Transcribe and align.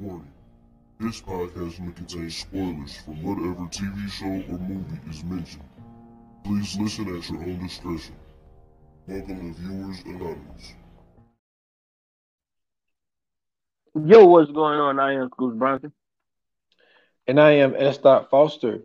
Warning. 0.00 0.32
This 0.98 1.20
podcast 1.20 1.78
may 1.78 1.92
contain 1.92 2.28
spoilers 2.30 2.96
from 2.98 3.22
whatever 3.22 3.68
TV 3.68 4.08
show 4.10 4.52
or 4.52 4.58
movie 4.58 5.00
is 5.08 5.22
mentioned. 5.22 5.62
Please 6.44 6.76
listen 6.78 7.16
at 7.16 7.30
your 7.30 7.40
own 7.42 7.60
discretion. 7.60 8.14
Welcome 9.06 9.54
to 9.54 9.60
Viewers 9.60 10.02
Anonymous. 10.04 10.74
Yo, 14.04 14.24
what's 14.26 14.50
going 14.50 14.80
on? 14.80 14.98
I 14.98 15.14
am 15.14 15.30
Scoots 15.32 15.56
Bronson. 15.56 15.92
And 17.28 17.40
I 17.40 17.52
am 17.52 17.74
S. 17.76 17.98
Dot 17.98 18.30
Foster. 18.30 18.80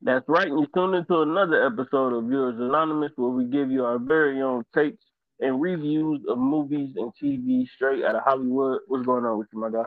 That's 0.00 0.28
right. 0.28 0.48
You 0.48 0.66
tuned 0.74 0.96
into 0.96 1.20
another 1.20 1.64
episode 1.64 2.12
of 2.12 2.24
Viewers 2.24 2.58
Anonymous 2.58 3.12
where 3.14 3.30
we 3.30 3.44
give 3.44 3.70
you 3.70 3.84
our 3.84 3.98
very 3.98 4.42
own 4.42 4.64
takes 4.74 5.04
and 5.42 5.60
reviews 5.60 6.22
of 6.28 6.38
movies 6.38 6.94
and 6.96 7.12
TV 7.20 7.68
straight 7.68 8.04
out 8.04 8.14
of 8.14 8.22
Hollywood. 8.22 8.80
What's 8.86 9.04
going 9.04 9.24
on 9.24 9.38
with 9.38 9.48
you, 9.52 9.60
my 9.60 9.70
guy? 9.70 9.84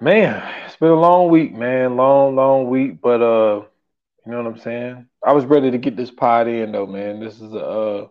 Man, 0.00 0.42
it's 0.64 0.76
been 0.76 0.90
a 0.90 0.94
long 0.94 1.28
week, 1.28 1.52
man. 1.54 1.96
Long, 1.96 2.36
long 2.36 2.68
week. 2.68 3.00
But 3.00 3.20
uh, 3.20 3.64
you 4.24 4.32
know 4.32 4.42
what 4.42 4.54
I'm 4.54 4.60
saying? 4.60 5.06
I 5.26 5.32
was 5.32 5.44
ready 5.44 5.70
to 5.70 5.78
get 5.78 5.96
this 5.96 6.10
pod 6.10 6.46
in 6.48 6.72
though, 6.72 6.86
man. 6.86 7.20
This 7.20 7.40
is 7.40 7.52
a 7.52 7.58
uh 7.58 8.08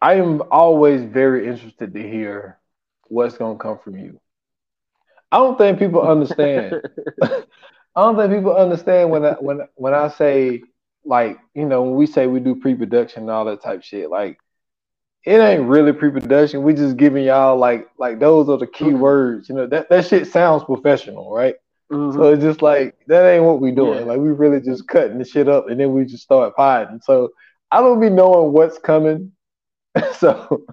I 0.00 0.14
am 0.14 0.42
always 0.50 1.02
very 1.02 1.46
interested 1.46 1.94
to 1.94 2.02
hear 2.02 2.58
what's 3.08 3.38
gonna 3.38 3.58
come 3.58 3.78
from 3.78 3.96
you. 3.96 4.20
I 5.30 5.38
don't 5.38 5.56
think 5.56 5.78
people 5.78 6.02
understand. 6.02 6.82
I 7.22 8.02
don't 8.02 8.16
think 8.16 8.32
people 8.32 8.54
understand 8.54 9.10
when 9.10 9.24
I 9.24 9.32
when 9.34 9.60
when 9.74 9.94
I 9.94 10.08
say 10.08 10.62
like 11.06 11.38
you 11.54 11.66
know 11.66 11.82
when 11.82 11.94
we 11.94 12.06
say 12.06 12.26
we 12.26 12.40
do 12.40 12.54
pre-production 12.56 13.22
and 13.22 13.30
all 13.30 13.44
that 13.44 13.62
type 13.62 13.82
shit 13.82 14.10
like 14.10 14.38
it 15.24 15.40
ain't 15.40 15.68
really 15.68 15.92
pre-production. 15.92 16.62
We 16.62 16.72
just 16.72 16.96
giving 16.96 17.24
y'all 17.24 17.56
like 17.58 17.88
like 17.98 18.20
those 18.20 18.48
are 18.48 18.58
the 18.58 18.66
key 18.66 18.84
Mm-hmm. 18.86 18.98
words. 19.00 19.48
You 19.48 19.56
know 19.56 19.66
that 19.66 19.88
that 19.88 20.06
shit 20.06 20.28
sounds 20.28 20.62
professional, 20.64 21.32
right? 21.32 21.56
Mhm. 21.90 22.14
So 22.14 22.32
it's 22.32 22.42
just 22.42 22.62
like 22.62 22.96
that 23.08 23.28
ain't 23.28 23.44
what 23.44 23.60
we 23.60 23.72
doing. 23.72 24.00
Yeah. 24.00 24.04
Like 24.06 24.20
we 24.20 24.28
really 24.30 24.60
just 24.60 24.86
cutting 24.86 25.18
the 25.18 25.24
shit 25.24 25.48
up 25.48 25.68
and 25.68 25.80
then 25.80 25.92
we 25.92 26.04
just 26.04 26.22
start 26.22 26.54
potting. 26.54 27.00
So 27.02 27.30
I 27.72 27.80
don't 27.80 28.00
be 28.00 28.08
knowing 28.08 28.52
what's 28.52 28.78
coming. 28.78 29.32
so 30.18 30.64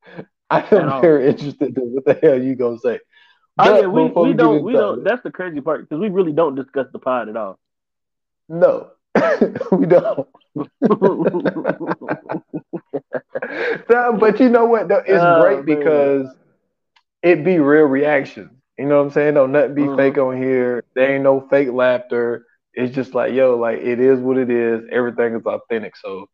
i 0.50 0.60
am 0.72 1.00
very 1.02 1.28
interested 1.28 1.76
in 1.76 1.92
what 1.92 2.06
the 2.06 2.14
hell 2.14 2.42
you 2.42 2.54
gonna 2.54 2.78
say. 2.78 2.98
Oh 3.58 3.64
But 3.64 3.80
yeah, 3.82 3.86
we, 3.88 4.04
before 4.04 4.24
we 4.24 4.32
don't 4.32 4.62
we 4.62 4.72
don't. 4.72 5.04
That's 5.04 5.22
the 5.22 5.30
crazy 5.30 5.60
part 5.60 5.86
because 5.86 6.00
we 6.00 6.08
really 6.08 6.32
don't 6.32 6.54
discuss 6.54 6.86
the 6.92 6.98
pod 6.98 7.28
at 7.28 7.36
all. 7.36 7.58
No, 8.48 8.92
we 9.72 9.86
don't. 9.86 10.28
No, 13.88 14.16
but 14.18 14.40
you 14.40 14.48
know 14.48 14.64
what? 14.66 14.88
Though? 14.88 15.02
It's 15.06 15.24
Oh, 15.24 15.40
great 15.40 15.58
man. 15.58 15.64
because 15.64 16.36
it 17.22 17.44
be 17.44 17.58
real 17.58 17.84
reaction. 17.84 18.50
You 18.78 18.86
know 18.86 18.98
what 18.98 19.04
I'm 19.06 19.10
saying? 19.10 19.34
Don't 19.34 19.52
nothing 19.52 19.74
be 19.74 19.82
Mhm. 19.82 19.96
fake 19.96 20.18
on 20.18 20.36
here. 20.36 20.84
There 20.94 21.14
ain't 21.14 21.24
no 21.24 21.40
fake 21.48 21.70
laughter. 21.72 22.44
It's 22.74 22.94
just 22.94 23.14
like, 23.14 23.32
yo, 23.32 23.56
like 23.56 23.78
it 23.78 23.98
is 24.00 24.20
what 24.20 24.38
it 24.38 24.50
is. 24.50 24.84
Everything 24.90 25.34
is 25.34 25.44
authentic. 25.46 25.96
So 25.96 26.28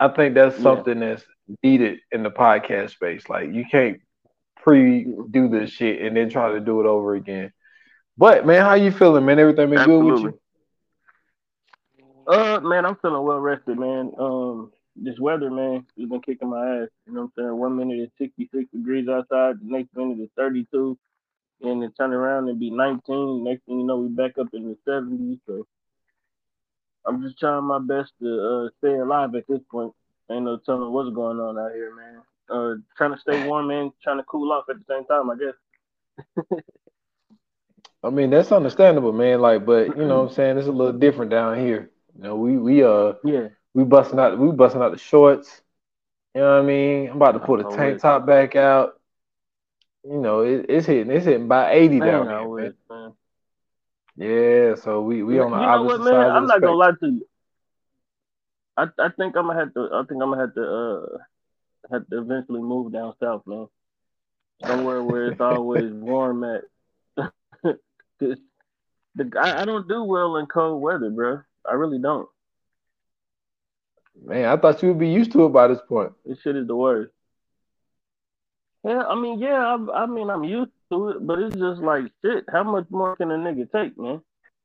I 0.00 0.08
think 0.08 0.34
that's 0.34 0.56
Yeah. 0.56 0.62
something 0.62 1.00
that's 1.00 1.24
needed 1.62 2.00
in 2.12 2.22
the 2.22 2.30
podcast 2.30 2.90
space. 2.90 3.28
Like 3.28 3.52
you 3.52 3.64
can't 3.70 3.98
pre 4.56 5.04
do 5.30 5.48
this 5.48 5.70
shit 5.70 6.02
and 6.02 6.16
then 6.16 6.28
try 6.28 6.52
to 6.52 6.60
do 6.60 6.80
it 6.80 6.86
over 6.86 7.14
again. 7.14 7.52
But 8.18 8.46
man, 8.46 8.62
how 8.62 8.74
you 8.74 8.90
feeling, 8.90 9.24
man? 9.26 9.38
Everything 9.38 9.70
been 9.70 9.84
good 9.84 10.04
with 10.04 10.22
you? 10.22 10.40
Uh, 12.26 12.60
man, 12.60 12.84
I'm 12.84 12.96
feeling 12.96 13.22
well 13.22 13.38
rested, 13.38 13.78
man. 13.78 14.12
Um, 14.18 14.72
this 14.96 15.18
weather, 15.18 15.50
man, 15.50 15.86
has 15.98 16.08
been 16.08 16.20
kicking 16.22 16.50
my 16.50 16.82
ass. 16.82 16.88
You 17.06 17.14
know 17.14 17.22
what 17.22 17.44
I'm 17.44 17.44
saying? 17.44 17.56
One 17.56 17.76
minute 17.76 17.98
it's 18.00 18.18
66 18.18 18.70
degrees 18.72 19.08
outside, 19.08 19.60
the 19.60 19.64
next 19.70 19.94
minute 19.96 20.18
it's 20.20 20.32
32, 20.36 20.98
and 21.62 21.82
then 21.82 21.92
turn 21.92 22.12
around 22.12 22.48
and 22.48 22.58
be 22.58 22.70
19. 22.70 23.44
Next 23.44 23.64
thing 23.66 23.80
you 23.80 23.86
know, 23.86 23.98
we 23.98 24.08
back 24.08 24.38
up 24.38 24.48
in 24.54 24.68
the 24.68 24.76
70s. 24.90 25.38
So 25.46 25.66
I'm 27.04 27.22
just 27.22 27.38
trying 27.38 27.64
my 27.64 27.78
best 27.78 28.12
to 28.20 28.40
uh, 28.40 28.68
stay 28.78 28.94
alive 28.94 29.34
at 29.36 29.46
this 29.48 29.60
point. 29.70 29.92
Ain't 30.30 30.44
no 30.44 30.56
telling 30.56 30.92
what's 30.92 31.14
going 31.14 31.38
on 31.38 31.58
out 31.58 31.72
here, 31.72 31.94
man. 31.94 32.22
Uh, 32.48 32.74
trying 32.96 33.14
to 33.14 33.20
stay 33.20 33.46
warm 33.46 33.70
and 33.70 33.92
trying 34.02 34.18
to 34.18 34.24
cool 34.24 34.50
off 34.52 34.64
at 34.68 34.76
the 34.78 34.84
same 34.92 35.04
time, 35.04 35.30
I 35.30 35.36
guess. 35.36 36.60
I 38.02 38.10
mean, 38.10 38.30
that's 38.30 38.52
understandable, 38.52 39.12
man. 39.12 39.40
Like, 39.40 39.64
but 39.64 39.96
you 39.96 40.04
know 40.04 40.22
what 40.22 40.30
I'm 40.30 40.34
saying? 40.34 40.58
It's 40.58 40.68
a 40.68 40.72
little 40.72 40.98
different 40.98 41.30
down 41.30 41.58
here. 41.58 41.90
You 42.16 42.22
know, 42.24 42.36
we 42.36 42.58
we 42.58 42.82
uh 42.84 43.14
Yeah. 43.22 43.48
we 43.74 43.84
busting 43.84 44.18
out 44.18 44.38
we 44.38 44.50
busting 44.52 44.82
out 44.82 44.92
the 44.92 44.98
shorts. 44.98 45.62
You 46.34 46.42
know 46.42 46.54
what 46.56 46.62
I 46.62 46.66
mean? 46.66 47.08
I'm 47.10 47.16
about 47.16 47.32
to 47.32 47.40
pull 47.40 47.58
the 47.58 47.64
tank 47.64 48.00
top 48.00 48.26
back 48.26 48.56
out. 48.56 49.00
You 50.04 50.18
know, 50.20 50.40
it, 50.42 50.66
it's 50.68 50.86
hitting 50.86 51.10
it's 51.12 51.24
hitting 51.26 51.48
by 51.48 51.72
80 51.72 52.00
Man, 52.00 52.26
down 52.26 52.28
here, 52.28 52.48
always, 52.48 52.72
man. 52.88 53.14
Yeah, 54.16 54.74
so 54.76 55.02
we 55.02 55.22
we 55.22 55.38
on 55.38 55.50
the 55.52 55.56
what, 55.84 55.98
opposite 55.98 56.04
man? 56.04 56.14
side 56.14 56.32
I'm 56.32 56.46
not 56.46 56.62
gonna 56.62 56.76
lie 56.76 56.90
to 57.00 57.06
you. 57.06 57.26
I 58.76 58.84
I 58.98 59.08
think 59.10 59.36
I'm 59.36 59.46
gonna 59.46 59.58
have 59.58 59.74
to. 59.74 59.88
I 59.92 60.02
think 60.08 60.22
I'm 60.22 60.30
gonna 60.30 60.40
have 60.40 60.54
to 60.54 60.62
uh 60.62 61.18
have 61.92 62.08
to 62.08 62.18
eventually 62.18 62.60
move 62.62 62.92
down 62.92 63.14
south, 63.20 63.42
man. 63.46 63.68
Somewhere 64.66 65.02
where 65.02 65.28
it's 65.28 65.40
always 65.40 65.92
warm 65.94 66.44
at. 66.44 66.62
'Cause 68.20 68.38
the 69.14 69.30
I, 69.40 69.62
I 69.62 69.64
don't 69.64 69.88
do 69.88 70.04
well 70.04 70.36
in 70.36 70.46
cold 70.46 70.82
weather, 70.82 71.10
bro. 71.10 71.40
I 71.68 71.74
really 71.74 71.98
don't. 71.98 72.28
Man, 74.24 74.46
I 74.46 74.56
thought 74.56 74.82
you 74.82 74.88
would 74.88 74.98
be 74.98 75.08
used 75.08 75.32
to 75.32 75.46
it 75.46 75.50
by 75.50 75.68
this 75.68 75.80
point. 75.88 76.12
This 76.24 76.38
shit 76.42 76.56
is 76.56 76.66
the 76.66 76.76
worst. 76.76 77.12
Yeah, 78.84 79.02
I 79.02 79.14
mean, 79.14 79.38
yeah, 79.40 79.76
I, 79.76 80.02
I 80.02 80.06
mean, 80.06 80.30
I'm 80.30 80.44
used 80.44 80.70
to 80.92 81.10
it, 81.10 81.26
but 81.26 81.38
it's 81.40 81.56
just 81.56 81.80
like 81.80 82.04
shit. 82.24 82.44
How 82.50 82.62
much 82.62 82.86
more 82.90 83.16
can 83.16 83.30
a 83.30 83.34
nigga 83.34 83.70
take, 83.70 83.98
man? 83.98 84.20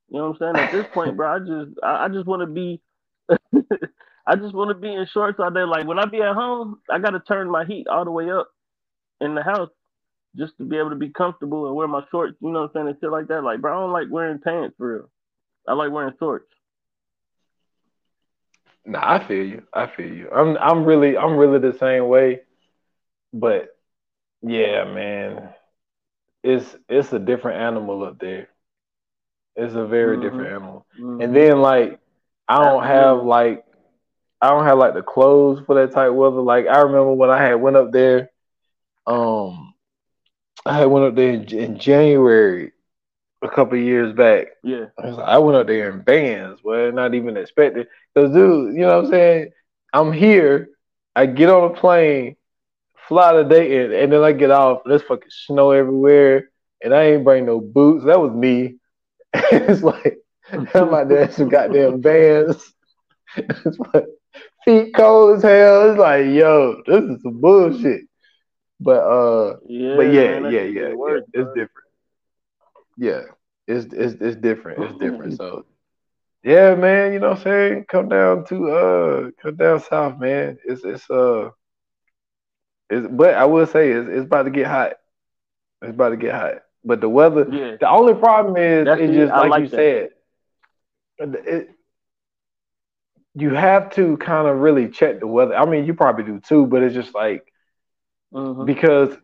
You 0.09 0.19
know 0.19 0.29
what 0.29 0.41
I'm 0.41 0.55
saying? 0.55 0.65
At 0.65 0.71
this 0.71 0.85
point, 0.93 1.17
bro, 1.17 1.35
I 1.35 1.39
just, 1.39 1.77
I, 1.83 2.05
I 2.05 2.07
just 2.09 2.27
want 2.27 2.41
to 2.41 2.45
be, 2.45 2.81
I 4.27 4.35
just 4.35 4.53
want 4.53 4.69
to 4.69 4.75
be 4.75 4.93
in 4.93 5.07
shorts 5.11 5.39
all 5.39 5.49
day. 5.49 5.63
Like 5.63 5.87
when 5.87 5.99
I 5.99 6.05
be 6.05 6.21
at 6.21 6.35
home, 6.35 6.79
I 6.89 6.99
got 6.99 7.11
to 7.11 7.19
turn 7.19 7.49
my 7.49 7.65
heat 7.65 7.87
all 7.87 8.05
the 8.05 8.11
way 8.11 8.29
up 8.29 8.49
in 9.21 9.35
the 9.35 9.43
house 9.43 9.69
just 10.35 10.57
to 10.57 10.65
be 10.65 10.77
able 10.77 10.91
to 10.91 10.95
be 10.95 11.09
comfortable 11.09 11.67
and 11.67 11.75
wear 11.75 11.87
my 11.87 12.03
shorts. 12.11 12.37
You 12.41 12.51
know 12.51 12.61
what 12.61 12.71
I'm 12.71 12.73
saying? 12.73 12.87
And 12.89 12.97
shit 13.01 13.11
like 13.11 13.27
that. 13.27 13.43
Like, 13.43 13.61
bro, 13.61 13.71
I 13.75 13.81
don't 13.81 13.93
like 13.93 14.07
wearing 14.09 14.39
pants 14.39 14.75
for 14.77 14.93
real. 14.93 15.09
I 15.67 15.73
like 15.73 15.91
wearing 15.91 16.13
shorts. 16.19 16.47
Nah, 18.85 19.13
I 19.15 19.27
feel 19.27 19.45
you. 19.45 19.63
I 19.73 19.87
feel 19.87 20.07
you. 20.13 20.29
I'm 20.31 20.57
I'm 20.57 20.83
really 20.85 21.17
I'm 21.17 21.37
really 21.37 21.59
the 21.59 21.77
same 21.77 22.07
way. 22.07 22.41
But 23.33 23.69
yeah, 24.41 24.83
man. 24.85 25.49
It's 26.43 26.75
it's 26.89 27.11
a 27.13 27.19
different 27.19 27.59
animal 27.61 28.03
up 28.03 28.19
there. 28.19 28.49
It's 29.55 29.75
a 29.75 29.85
very 29.85 30.17
Mhm. 30.17 30.17
different 30.17 30.51
animal. 30.51 30.85
Mhm. 30.99 31.19
And 31.19 31.35
then 31.35 31.61
like 31.61 31.99
I 32.47 32.57
don't 32.57 32.83
have 32.83 33.23
like 33.23 33.63
I 34.41 34.49
don't 34.49 34.65
have 34.65 34.77
like 34.77 34.93
the 34.93 35.01
clothes 35.03 35.61
for 35.65 35.75
that 35.75 35.93
type 35.93 36.11
weather. 36.13 36.41
Like 36.41 36.67
I 36.67 36.79
remember 36.81 37.13
when 37.13 37.29
I 37.29 37.41
had 37.41 37.55
went 37.55 37.75
up 37.77 37.91
there, 37.91 38.29
um, 39.07 39.73
I 40.65 40.77
had 40.79 40.85
went 40.85 41.05
up 41.05 41.15
there 41.15 41.31
in, 41.33 41.43
in 41.53 41.79
January 41.79 42.71
a 43.41 43.49
couple 43.49 43.77
of 43.77 43.83
years 43.83 44.13
back. 44.13 44.47
yeah, 44.63 44.85
I, 44.97 45.09
like, 45.09 45.27
I 45.27 45.37
went 45.39 45.57
up 45.57 45.67
there 45.67 45.89
in 45.89 46.01
bands, 46.01 46.61
well, 46.63 46.91
not 46.91 47.13
even 47.13 47.37
expected. 47.37 47.87
Cause 48.15 48.31
dude, 48.33 48.75
you 48.75 48.81
know 48.81 48.97
what 48.97 49.05
I'm 49.05 49.11
saying? 49.11 49.51
I'm 49.93 50.11
here, 50.11 50.69
I 51.15 51.25
get 51.25 51.49
on 51.49 51.71
a 51.71 51.73
plane, 51.73 52.35
fly 53.07 53.33
to 53.33 53.43
Dayton, 53.43 53.93
and 53.93 54.13
then 54.13 54.23
I 54.23 54.31
get 54.31 54.51
off. 54.51 54.81
There's 54.85 55.01
fucking 55.03 55.29
snow 55.29 55.71
everywhere, 55.71 56.49
and 56.83 56.93
I 56.93 57.03
ain't 57.03 57.23
bring 57.23 57.45
no 57.45 57.59
boots. 57.59 58.05
That 58.05 58.21
was 58.21 58.31
me. 58.31 58.75
it's 59.33 59.83
like 59.83 60.17
I'm 60.73 60.93
out 60.93 61.09
there 61.09 61.23
in 61.23 61.31
some 61.31 61.49
goddamn 61.49 62.01
bands. 62.01 62.73
it's 63.35 63.79
like 63.93 64.05
feet 64.65 64.93
cold 64.93 65.37
as 65.37 65.43
hell. 65.43 65.89
It's 65.89 65.99
like, 65.99 66.25
yo, 66.27 66.81
this 66.85 67.03
is 67.03 67.21
some 67.21 67.39
bullshit. 67.41 68.01
But 68.79 69.03
uh, 69.03 69.57
yeah, 69.67 69.95
but 69.95 70.01
yeah, 70.03 70.39
man, 70.39 70.51
yeah, 70.51 70.61
yeah, 70.61 70.89
the 70.89 71.21
yeah, 71.33 71.41
it's 71.41 71.49
different. 71.49 71.90
Yeah, 72.97 73.21
it's 73.67 73.85
it's 73.93 74.15
it's 74.21 74.35
different. 74.37 74.81
It's 74.81 74.97
different. 74.99 75.33
So 75.35 75.65
yeah, 76.43 76.75
man, 76.75 77.13
you 77.13 77.19
know 77.19 77.29
what 77.29 77.37
I'm 77.39 77.43
saying? 77.43 77.85
Come 77.89 78.09
down 78.09 78.45
to 78.45 78.69
uh, 78.71 79.29
come 79.41 79.55
down 79.55 79.79
south, 79.79 80.19
man. 80.19 80.57
It's 80.65 80.83
it's 80.83 81.09
uh, 81.09 81.49
it's 82.89 83.07
but 83.11 83.33
I 83.35 83.45
will 83.45 83.65
say 83.65 83.91
it's 83.91 84.07
it's 84.09 84.25
about 84.25 84.43
to 84.43 84.51
get 84.51 84.67
hot. 84.67 84.93
It's 85.81 85.91
about 85.91 86.09
to 86.09 86.17
get 86.17 86.33
hot. 86.35 86.53
But 86.83 87.01
the 87.01 87.09
weather, 87.09 87.51
Yeah, 87.51 87.75
the 87.79 87.89
only 87.89 88.13
problem 88.13 88.57
is, 88.57 88.87
That's 88.87 88.95
it's 88.95 89.13
it. 89.13 89.15
just 89.15 89.33
I 89.33 89.41
like, 89.47 89.55
you 89.57 89.67
that. 89.69 89.77
said. 89.77 90.09
It, 91.19 91.69
you 93.33 93.51
have 93.53 93.89
to 93.91 94.17
kind 94.17 94.47
of 94.47 94.57
really 94.59 94.89
check 94.89 95.19
the 95.19 95.27
weather. 95.27 95.55
I 95.55 95.65
mean, 95.65 95.85
you 95.85 95.93
probably 95.93 96.23
do 96.25 96.39
too, 96.39 96.65
but 96.67 96.83
it's 96.83 96.93
just 96.95 97.13
like 97.15 97.43
Mhm. 98.33 98.65
because 98.65 99.15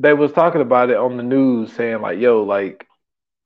they 0.00 0.14
was 0.14 0.32
talking 0.32 0.60
about 0.60 0.90
it 0.90 0.96
on 0.96 1.16
the 1.16 1.22
news, 1.22 1.72
saying 1.72 2.00
like, 2.00 2.18
"Yo, 2.18 2.42
like, 2.42 2.86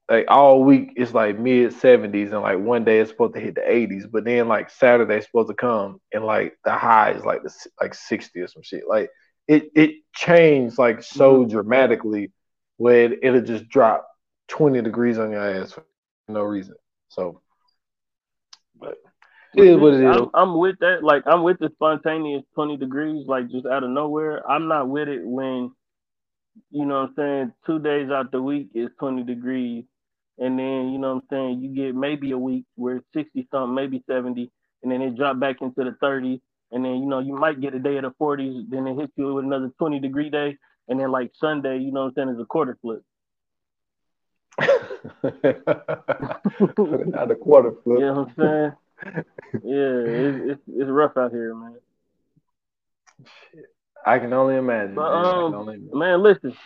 like 0.08 0.26
all 0.28 0.62
week 0.62 0.92
it's 0.96 1.14
like 1.14 1.38
mid 1.38 1.72
seventies, 1.72 2.32
and 2.32 2.42
like 2.42 2.58
one 2.58 2.84
day 2.84 3.00
it's 3.00 3.10
supposed 3.10 3.34
to 3.34 3.40
hit 3.40 3.54
the 3.54 3.70
eighties, 3.70 4.06
but 4.06 4.24
then 4.24 4.48
like 4.48 4.70
Saturday's 4.70 5.24
supposed 5.26 5.48
to 5.48 5.54
come 5.54 6.00
and 6.12 6.24
like 6.24 6.56
the 6.64 6.72
high 6.72 7.12
is 7.12 7.24
like 7.24 7.42
the 7.42 7.52
like 7.80 7.94
sixty 7.94 8.40
or 8.40 8.46
some 8.46 8.62
shit. 8.62 8.84
Like 8.88 9.10
it 9.48 9.70
it 9.74 9.96
changed 10.14 10.78
like 10.78 11.02
so 11.02 11.40
mm-hmm. 11.40 11.50
dramatically 11.50 12.32
where 12.76 13.12
it, 13.12 13.18
it'll 13.22 13.40
just 13.40 13.68
drop 13.68 14.06
twenty 14.48 14.80
degrees 14.82 15.18
on 15.18 15.32
your 15.32 15.62
ass 15.62 15.72
for 15.72 15.84
no 16.28 16.42
reason. 16.42 16.74
So, 17.08 17.40
but 18.78 18.96
it 19.56 19.64
is 19.64 19.76
what 19.76 19.94
it 19.94 20.04
is. 20.04 20.16
I'm, 20.16 20.30
I'm 20.34 20.58
with 20.58 20.78
that. 20.80 21.02
Like 21.02 21.24
I'm 21.26 21.42
with 21.42 21.58
the 21.58 21.70
spontaneous 21.74 22.44
twenty 22.54 22.76
degrees, 22.76 23.26
like 23.26 23.50
just 23.50 23.66
out 23.66 23.84
of 23.84 23.90
nowhere. 23.90 24.48
I'm 24.48 24.68
not 24.68 24.88
with 24.88 25.08
it 25.08 25.24
when, 25.24 25.72
you 26.70 26.84
know, 26.84 27.02
what 27.02 27.10
I'm 27.10 27.14
saying 27.16 27.52
two 27.66 27.78
days 27.78 28.10
out 28.10 28.30
the 28.32 28.42
week 28.42 28.68
is 28.74 28.88
twenty 28.98 29.22
degrees, 29.22 29.84
and 30.38 30.58
then 30.58 30.90
you 30.92 30.98
know, 30.98 31.14
what 31.14 31.22
I'm 31.22 31.28
saying 31.30 31.60
you 31.62 31.74
get 31.74 31.94
maybe 31.94 32.32
a 32.32 32.38
week 32.38 32.64
where 32.76 32.96
it's 32.96 33.06
sixty 33.14 33.46
something, 33.50 33.74
maybe 33.74 34.02
seventy, 34.08 34.50
and 34.82 34.92
then 34.92 35.02
it 35.02 35.16
drop 35.16 35.40
back 35.40 35.56
into 35.62 35.82
the 35.82 35.96
30s, 36.02 36.40
and 36.70 36.84
then 36.84 36.96
you 36.96 37.06
know 37.06 37.18
you 37.18 37.34
might 37.34 37.60
get 37.60 37.74
a 37.74 37.78
day 37.78 37.96
of 37.96 38.02
the 38.02 38.12
40s, 38.20 38.70
then 38.70 38.86
it 38.86 38.96
hits 38.96 39.12
you 39.16 39.34
with 39.34 39.44
another 39.44 39.70
20 39.78 39.98
degree 39.98 40.30
day, 40.30 40.56
and 40.88 41.00
then 41.00 41.10
like 41.10 41.32
Sunday, 41.40 41.78
you 41.78 41.90
know, 41.90 42.04
what 42.04 42.12
I'm 42.18 42.28
saying 42.28 42.36
is 42.36 42.40
a 42.40 42.44
quarter 42.44 42.78
flip. 42.80 43.02
Not 47.12 47.30
a 47.30 47.34
quarter 47.34 47.72
flip. 47.82 47.98
You 47.98 48.06
know 48.06 48.12
what 48.12 48.28
I'm 48.28 48.34
saying? 48.36 48.72
yeah, 49.64 50.00
it's, 50.06 50.38
it's, 50.52 50.62
it's 50.68 50.90
rough 50.90 51.16
out 51.16 51.32
here, 51.32 51.54
man. 51.54 51.76
I 54.04 54.18
can 54.18 54.32
only 54.32 54.56
imagine. 54.56 54.94
But, 54.94 55.10
man. 55.10 55.24
Um, 55.24 55.54
only 55.54 55.74
imagine. 55.74 55.98
man, 55.98 56.22
listen. 56.22 56.56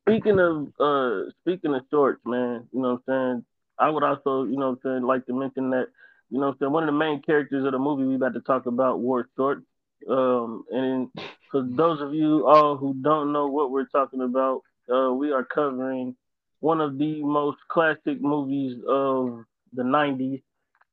Speaking 0.00 0.38
of 0.38 0.68
uh 0.78 1.30
speaking 1.40 1.74
of 1.74 1.82
shorts, 1.90 2.20
man, 2.26 2.68
you 2.72 2.82
know 2.82 3.00
what 3.06 3.14
I'm 3.14 3.34
saying? 3.38 3.44
I 3.78 3.88
would 3.88 4.02
also, 4.04 4.44
you 4.44 4.58
know 4.58 4.70
what 4.70 4.78
I'm 4.84 4.98
saying, 4.98 5.02
like 5.02 5.24
to 5.26 5.32
mention 5.32 5.70
that, 5.70 5.86
you 6.30 6.38
know 6.38 6.46
what 6.46 6.52
I'm 6.52 6.58
saying, 6.60 6.72
one 6.72 6.82
of 6.82 6.88
the 6.88 6.98
main 6.98 7.22
characters 7.22 7.64
of 7.64 7.72
the 7.72 7.78
movie 7.78 8.04
we 8.04 8.16
about 8.16 8.34
to 8.34 8.40
talk 8.40 8.66
about 8.66 9.00
wore 9.00 9.28
shorts. 9.36 9.64
Um 10.08 10.64
and 10.70 11.08
for 11.50 11.62
those 11.62 12.02
of 12.02 12.12
you 12.12 12.46
all 12.46 12.76
who 12.76 12.94
don't 13.00 13.32
know 13.32 13.46
what 13.46 13.70
we're 13.70 13.86
talking 13.86 14.20
about, 14.20 14.60
uh 14.94 15.12
we 15.12 15.32
are 15.32 15.44
covering 15.44 16.14
one 16.60 16.80
of 16.82 16.98
the 16.98 17.22
most 17.22 17.58
classic 17.68 18.20
movies 18.20 18.76
of 18.86 19.44
the 19.72 19.82
90s, 19.82 20.42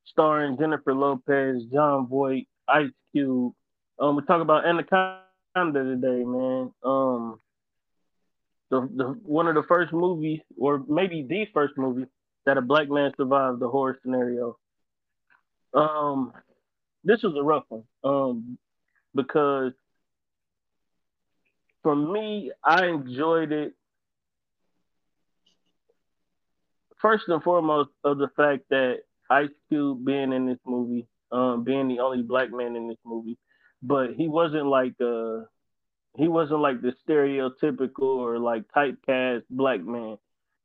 starring 0.06 0.58
Jennifer 0.58 0.94
Lopez, 0.94 1.64
Jon 1.72 2.08
Voight, 2.08 2.48
Ice 2.68 2.92
Cube. 3.12 3.54
Um, 4.00 4.16
we 4.16 4.24
talk 4.24 4.42
about 4.42 4.66
Anaconda 4.66 5.22
today, 5.56 6.24
man. 6.24 6.72
Um, 6.84 7.40
the, 8.70 8.90
the 8.96 9.20
one 9.24 9.48
of 9.48 9.56
the 9.56 9.64
first 9.64 9.92
movies, 9.92 10.40
or 10.58 10.84
maybe 10.88 11.26
the 11.28 11.46
first 11.54 11.78
movie, 11.78 12.06
that 12.46 12.58
a 12.58 12.62
black 12.62 12.90
man 12.90 13.12
survived 13.18 13.60
the 13.60 13.68
horror 13.68 14.00
scenario. 14.02 14.58
Um, 15.74 16.34
this 17.04 17.22
was 17.24 17.36
a 17.38 17.44
rough 17.44 17.66
one. 17.70 17.84
Um, 18.04 18.58
because 19.14 19.74
for 21.84 21.96
me, 21.96 22.52
I 22.64 22.88
enjoyed 22.88 23.52
it 23.52 23.74
first 27.02 27.28
and 27.28 27.42
foremost 27.44 27.90
of 28.04 28.18
the 28.20 28.30
fact 28.36 28.64
that 28.70 29.00
Ice 29.30 29.50
Cube 29.70 30.06
being 30.06 30.32
in 30.34 30.46
this 30.46 30.60
movie, 30.66 31.08
um, 31.32 31.64
being 31.64 31.88
the 31.88 32.00
only 32.00 32.22
black 32.22 32.52
man 32.52 32.76
in 32.76 32.88
this 32.88 33.00
movie, 33.06 33.38
but 33.82 34.14
he 34.14 34.28
wasn't 34.28 34.66
like 34.66 34.96
uh 35.02 35.42
he 36.18 36.28
wasn't 36.28 36.60
like 36.60 36.82
the 36.82 36.94
stereotypical 37.08 38.18
or 38.18 38.38
like 38.38 38.64
typecast 38.76 39.44
black 39.50 39.82
man. 39.82 40.18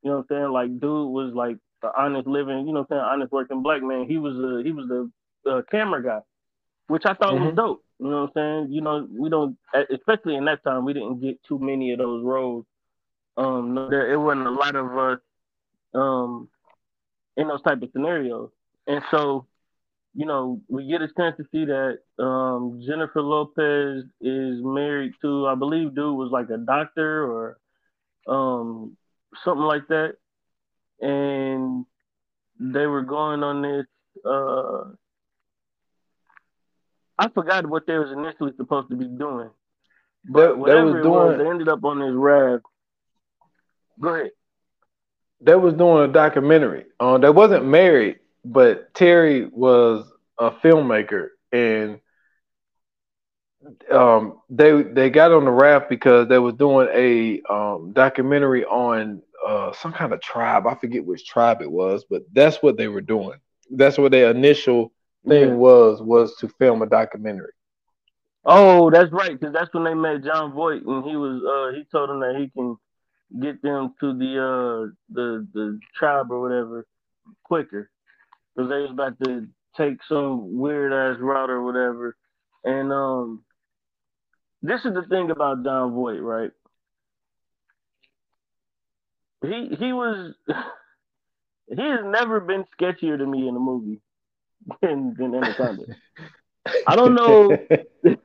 You 0.03 0.11
know 0.11 0.17
what 0.19 0.19
I'm 0.19 0.25
saying? 0.29 0.53
Like 0.53 0.81
dude 0.81 1.11
was 1.11 1.33
like 1.35 1.59
an 1.83 1.91
honest 1.97 2.27
living, 2.27 2.67
you 2.67 2.73
know 2.73 2.81
what 2.81 2.97
I'm 2.97 2.99
saying, 2.99 3.01
honest 3.01 3.33
working 3.33 3.63
black 3.63 3.83
man. 3.83 4.07
He 4.09 4.19
was 4.19 4.37
a 4.37 4.63
he 4.65 4.73
was 4.73 4.89
the 4.89 5.11
uh, 5.51 5.63
camera 5.71 6.03
guy, 6.03 6.21
which 6.89 7.05
I 7.07 7.15
thought 7.15 7.35
mm-hmm. 7.35 7.47
was 7.47 7.55
dope. 7.55 7.85
You 7.99 8.11
know 8.11 8.23
what 8.23 8.41
I'm 8.43 8.65
saying? 8.65 8.73
You 8.73 8.81
know, 8.83 9.09
we 9.11 9.31
don't 9.31 9.57
especially 9.91 10.37
in 10.37 10.45
that 10.47 10.63
time 10.65 10.85
we 10.85 10.93
didn't 10.93 11.21
get 11.21 11.43
too 11.45 11.59
many 11.59 11.93
of 11.93 11.99
those 11.99 12.25
roles. 12.25 12.67
Um, 13.37 13.75
there 13.91 14.13
it 14.13 14.19
wasn't 14.19 14.47
a 14.47 14.51
lot 14.51 14.77
of 14.77 14.97
us 14.97 15.19
um, 15.95 16.49
in 17.37 17.49
those 17.49 17.63
type 17.63 17.83
of 17.83 17.91
scenarios. 17.93 18.51
And 18.87 19.03
so, 19.11 19.47
you 20.17 20.25
know, 20.25 20.63
we 20.69 20.89
get 20.89 21.03
a 21.03 21.09
chance 21.09 21.37
to 21.37 21.45
see 21.53 21.67
that 21.67 21.99
um, 22.19 22.81
Jennifer 22.87 23.21
Lopez 23.21 24.05
is 24.21 24.61
married 24.63 25.13
to, 25.21 25.47
I 25.47 25.55
believe, 25.55 25.95
dude 25.95 26.17
was 26.17 26.31
like 26.31 26.49
a 26.49 26.57
doctor 26.57 27.25
or 27.25 27.59
um, 28.27 28.97
something 29.45 29.65
like 29.65 29.87
that, 29.89 30.15
and 31.01 31.85
they 32.59 32.87
were 32.87 33.03
going 33.03 33.43
on 33.43 33.61
this. 33.61 33.87
Uh, 34.25 34.85
I 37.19 37.29
forgot 37.29 37.67
what 37.67 37.87
they 37.87 37.99
was 37.99 38.11
initially 38.11 38.53
supposed 38.57 38.89
to 38.89 38.97
be 38.97 39.05
doing, 39.05 39.51
but 40.25 40.49
they, 40.49 40.55
whatever 40.55 40.93
they 40.93 40.99
it 40.99 41.03
doing... 41.03 41.13
was, 41.13 41.39
they 41.39 41.49
ended 41.49 41.69
up 41.69 41.85
on 41.85 42.01
this 42.01 42.15
rag. 42.15 42.63
Go 44.01 44.15
ahead 44.15 44.31
they 45.41 45.55
was 45.55 45.75
doing 45.75 46.09
a 46.09 46.13
documentary. 46.13 46.87
Um, 46.99 47.21
they 47.21 47.31
wasn't 47.31 47.67
married, 47.67 48.19
but 48.47 48.95
Terri 48.95 49.51
was 49.53 50.11
a 50.39 50.51
filmmaker, 50.53 51.29
and 51.51 51.99
um, 53.91 54.41
they 54.49 54.83
they 54.83 55.11
got 55.11 55.33
on 55.33 55.45
the 55.45 55.51
raft 55.51 55.89
because 55.89 56.29
they 56.29 56.39
was 56.39 56.55
doing 56.55 56.89
a 56.93 57.43
um, 57.53 57.93
documentary 57.93 58.65
on 58.65 59.23
uh, 59.45 59.73
some 59.73 59.93
kind 59.93 60.13
of 60.13 60.21
tribe. 60.21 60.67
I 60.67 60.77
forget 60.77 61.05
which 61.05 61.27
tribe 61.27 61.61
it 61.61 61.71
was, 61.71 62.05
but 62.09 62.23
that's 62.33 62.63
what 62.63 62.77
they 62.77 62.89
were 62.89 63.01
doing. 63.01 63.39
That's 63.71 63.99
what 63.99 64.13
their 64.13 64.31
initial 64.31 64.93
thing 65.27 65.49
yeah. 65.49 65.55
was 65.55 66.01
was 66.01 66.37
to 66.37 66.49
film 66.49 66.83
a 66.83 66.87
documentary. 66.87 67.53
Oh, 68.45 68.91
that's 68.91 69.11
right, 69.11 69.33
because 69.39 69.53
that's 69.53 69.75
when 69.75 69.83
they 69.83 69.95
met 69.95 70.23
Jon 70.23 70.53
Voight, 70.53 70.85
and 70.87 71.05
he 71.05 71.17
was 71.17 71.43
uh, 71.43 71.77
he 71.77 71.85
told 71.91 72.11
them 72.11 72.21
that 72.21 72.37
he 72.39 72.49
can 72.49 72.77
get 73.41 73.61
them 73.61 73.93
to 73.99 74.17
the 74.17 74.39
uh 74.39 74.95
the 75.13 75.49
the 75.53 75.81
tribe 75.97 76.31
or 76.31 76.41
whatever 76.41 76.87
quicker 77.43 77.91
because 78.57 78.71
they 78.71 78.81
was 78.81 78.91
about 78.91 79.19
to 79.25 79.47
take 79.77 79.99
some 80.09 80.57
weird 80.59 80.93
ass 80.93 81.21
route 81.21 81.51
or 81.51 81.63
whatever. 81.63 82.17
And 82.65 82.93
um, 82.93 83.45
this 84.63 84.81
is 84.85 84.95
the 84.95 85.05
thing 85.09 85.31
about 85.31 85.63
Jon 85.65 85.93
Voight, 85.93 86.23
right? 86.23 86.51
He 89.43 89.77
he 89.79 89.93
was 89.93 90.35
he 90.49 91.83
has 91.83 92.01
never 92.05 92.41
been 92.41 92.65
sketchier 92.81 93.19
to 93.19 93.27
me 93.27 93.47
in 93.47 93.55
a 93.55 93.61
movie 93.61 94.01
than 94.83 95.15
than 95.19 95.35
Anaconda. 95.35 95.85
I 96.87 96.97
don't 96.97 97.15
know. 97.15 97.57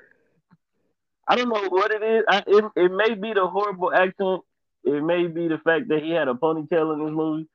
I 1.27 1.35
don't 1.35 1.49
know 1.49 1.69
what 1.69 1.91
it 1.91 2.03
is. 2.03 2.23
I, 2.27 2.43
it, 2.47 2.65
it 2.75 2.91
may 2.91 3.13
be 3.13 3.33
the 3.33 3.47
horrible 3.47 3.93
accent 3.93 4.41
it 4.83 5.03
may 5.03 5.27
be 5.27 5.47
the 5.47 5.59
fact 5.59 5.89
that 5.89 6.01
he 6.03 6.11
had 6.11 6.27
a 6.27 6.33
ponytail 6.33 6.93
in 6.93 7.05
this 7.05 7.13
movie, 7.13 7.47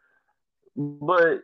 but 0.76 1.42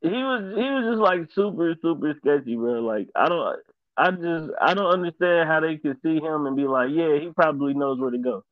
he 0.00 0.08
was 0.08 0.54
he 0.56 0.62
was 0.62 0.84
just 0.92 1.00
like 1.00 1.28
super 1.34 1.74
super 1.80 2.14
sketchy, 2.18 2.56
bro. 2.56 2.80
Like 2.80 3.08
I 3.14 3.28
don't 3.28 3.58
I 3.96 4.10
just 4.10 4.50
I 4.60 4.74
don't 4.74 4.92
understand 4.92 5.48
how 5.48 5.60
they 5.60 5.76
could 5.76 5.96
see 6.02 6.16
him 6.16 6.46
and 6.46 6.56
be 6.56 6.66
like, 6.66 6.90
yeah, 6.92 7.18
he 7.18 7.30
probably 7.34 7.74
knows 7.74 7.98
where 7.98 8.10
to 8.10 8.18
go. 8.18 8.44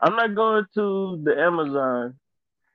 I'm 0.00 0.16
not 0.16 0.34
going 0.34 0.64
to 0.74 1.20
the 1.22 1.38
Amazon 1.38 2.14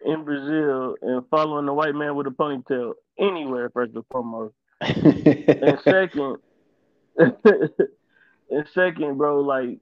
in 0.05 0.24
Brazil 0.24 0.96
and 1.01 1.24
following 1.29 1.65
the 1.65 1.74
white 1.74 1.96
man 1.96 2.15
with 2.15 2.27
a 2.27 2.32
ponytail 2.32 2.94
anywhere. 3.20 3.70
First 3.70 3.96
and 3.96 4.05
foremost, 4.12 4.55
and 4.82 5.79
second, 5.84 6.38
and 7.17 8.67
second, 8.74 9.17
bro, 9.17 9.41
like 9.41 9.79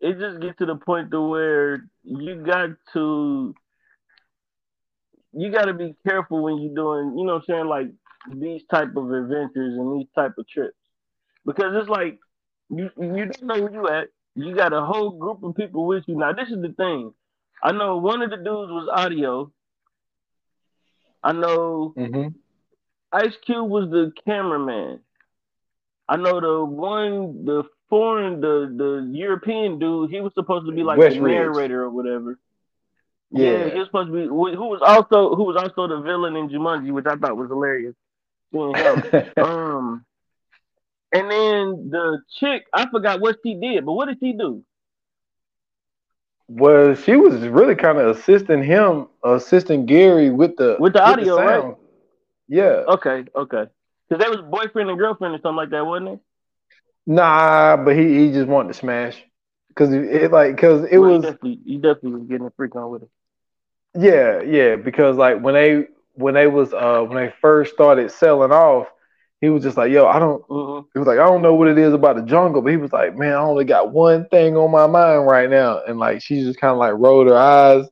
it 0.00 0.18
just 0.18 0.40
gets 0.40 0.58
to 0.58 0.66
the 0.66 0.76
point 0.76 1.12
to 1.12 1.20
where 1.20 1.84
you 2.02 2.42
got 2.44 2.70
to 2.92 3.54
you 5.32 5.50
got 5.50 5.66
to 5.66 5.74
be 5.74 5.94
careful 6.06 6.42
when 6.42 6.58
you're 6.58 6.74
doing, 6.74 7.16
you 7.18 7.24
know 7.24 7.34
what 7.34 7.44
I'm 7.48 7.54
saying, 7.54 7.66
like 7.66 7.88
these 8.32 8.62
type 8.70 8.94
of 8.96 9.10
adventures 9.10 9.78
and 9.78 9.98
these 9.98 10.08
type 10.14 10.32
of 10.38 10.48
trips. 10.48 10.76
Because 11.44 11.74
it's 11.74 11.88
like 11.88 12.18
you 12.70 12.90
you 12.96 13.26
don't 13.26 13.42
know 13.42 13.62
where 13.62 13.72
you 13.72 13.88
at. 13.88 14.08
You 14.34 14.54
got 14.54 14.72
a 14.72 14.82
whole 14.82 15.10
group 15.10 15.42
of 15.42 15.54
people 15.54 15.86
with 15.86 16.04
you. 16.06 16.16
Now 16.16 16.32
this 16.32 16.48
is 16.48 16.62
the 16.62 16.72
thing. 16.76 17.12
I 17.62 17.72
know 17.72 17.98
one 17.98 18.22
of 18.22 18.30
the 18.30 18.36
dudes 18.36 18.72
was 18.72 18.88
audio. 18.92 19.52
I 21.22 21.32
know 21.32 21.94
mm-hmm. 21.96 22.28
Ice 23.12 23.34
Cube 23.44 23.68
was 23.68 23.90
the 23.90 24.12
cameraman. 24.24 25.00
I 26.08 26.16
know 26.16 26.40
the 26.40 26.64
one, 26.64 27.44
the 27.44 27.64
foreign, 27.88 28.40
the 28.40 28.72
the 28.76 29.10
European 29.16 29.78
dude, 29.78 30.10
he 30.10 30.20
was 30.20 30.32
supposed 30.34 30.66
to 30.66 30.72
be 30.72 30.82
like 30.82 30.98
West 30.98 31.16
the 31.16 31.22
narrator 31.22 31.82
or 31.82 31.90
whatever. 31.90 32.38
Yeah. 33.32 33.50
yeah. 33.50 33.72
he 33.72 33.78
was 33.78 33.88
supposed 33.88 34.08
to 34.08 34.12
be. 34.12 34.26
Who 34.26 34.66
was 34.68 34.80
also 34.84 35.34
who 35.34 35.44
was 35.44 35.56
also 35.56 35.88
the 35.88 36.00
villain 36.02 36.36
in 36.36 36.48
Jumanji, 36.48 36.92
which 36.92 37.06
I 37.06 37.16
thought 37.16 37.36
was 37.36 37.48
hilarious. 37.48 37.94
Seeing 38.52 38.74
him. 38.74 39.02
um, 39.42 40.04
and 41.12 41.30
then 41.30 41.90
the 41.90 42.20
chick, 42.38 42.66
I 42.72 42.88
forgot 42.90 43.20
what 43.20 43.36
she 43.44 43.54
did, 43.54 43.84
but 43.84 43.92
what 43.92 44.06
did 44.08 44.18
she 44.20 44.32
do? 44.32 44.62
Well, 46.48 46.94
she 46.94 47.16
was 47.16 47.40
really 47.48 47.74
kind 47.74 47.98
of 47.98 48.16
assisting 48.16 48.62
him, 48.62 49.08
assisting 49.24 49.86
Gary 49.86 50.30
with 50.30 50.56
the 50.56 50.76
with 50.78 50.92
the 50.92 51.02
audio, 51.02 51.36
with 51.36 51.44
the 51.44 51.50
right? 51.50 51.76
Yeah. 52.48 52.84
Okay. 52.88 53.24
Okay. 53.34 53.64
Because 54.08 54.22
they 54.22 54.28
was 54.28 54.40
boyfriend 54.50 54.90
and 54.90 54.98
girlfriend 54.98 55.34
or 55.34 55.38
something 55.38 55.56
like 55.56 55.70
that, 55.70 55.86
wasn't 55.86 56.08
it? 56.10 56.20
Nah, 57.06 57.78
but 57.78 57.96
he, 57.96 58.26
he 58.26 58.32
just 58.32 58.46
wanted 58.46 58.68
to 58.68 58.74
smash. 58.74 59.22
because 59.68 59.92
it 59.92 60.30
like 60.30 60.54
because 60.54 60.84
it 60.84 60.98
Well, 60.98 61.10
he 61.10 61.16
was 61.16 61.22
definitely, 61.22 61.60
he 61.64 61.76
definitely 61.76 62.12
was 62.12 62.22
getting 62.28 62.46
a 62.46 62.52
freak 62.56 62.76
on 62.76 62.90
with 62.90 63.02
it. 63.02 63.10
Yeah 63.96 64.40
yeah 64.42 64.76
because 64.76 65.16
like 65.16 65.40
when 65.40 65.54
they 65.54 65.86
when 66.14 66.34
they 66.34 66.46
was 66.46 66.72
uh 66.72 67.00
when 67.02 67.16
they 67.16 67.32
first 67.40 67.72
started 67.74 68.10
selling 68.10 68.52
off, 68.52 68.88
he 69.40 69.48
was 69.48 69.62
just 69.62 69.76
like 69.76 69.90
yo 69.90 70.06
I 70.06 70.18
don't 70.18 70.42
Mm-hmm. 70.48 70.86
he 70.92 70.98
was 70.98 71.08
like 71.08 71.18
I 71.18 71.26
don't 71.26 71.42
know 71.42 71.54
what 71.54 71.68
it 71.68 71.78
is 71.78 71.92
about 71.94 72.16
the 72.16 72.22
jungle, 72.22 72.62
but 72.62 72.70
he 72.70 72.76
was 72.76 72.92
like 72.92 73.16
man 73.16 73.32
I 73.32 73.38
only 73.40 73.64
got 73.64 73.92
one 73.92 74.26
thing 74.28 74.56
on 74.56 74.70
my 74.70 74.86
mind 74.86 75.26
right 75.26 75.48
now, 75.50 75.82
and 75.86 75.98
like 75.98 76.22
she 76.22 76.42
just 76.42 76.60
kind 76.60 76.72
of 76.72 76.78
like 76.78 76.94
rolled 76.96 77.28
her 77.28 77.36
eyes, 77.36 77.86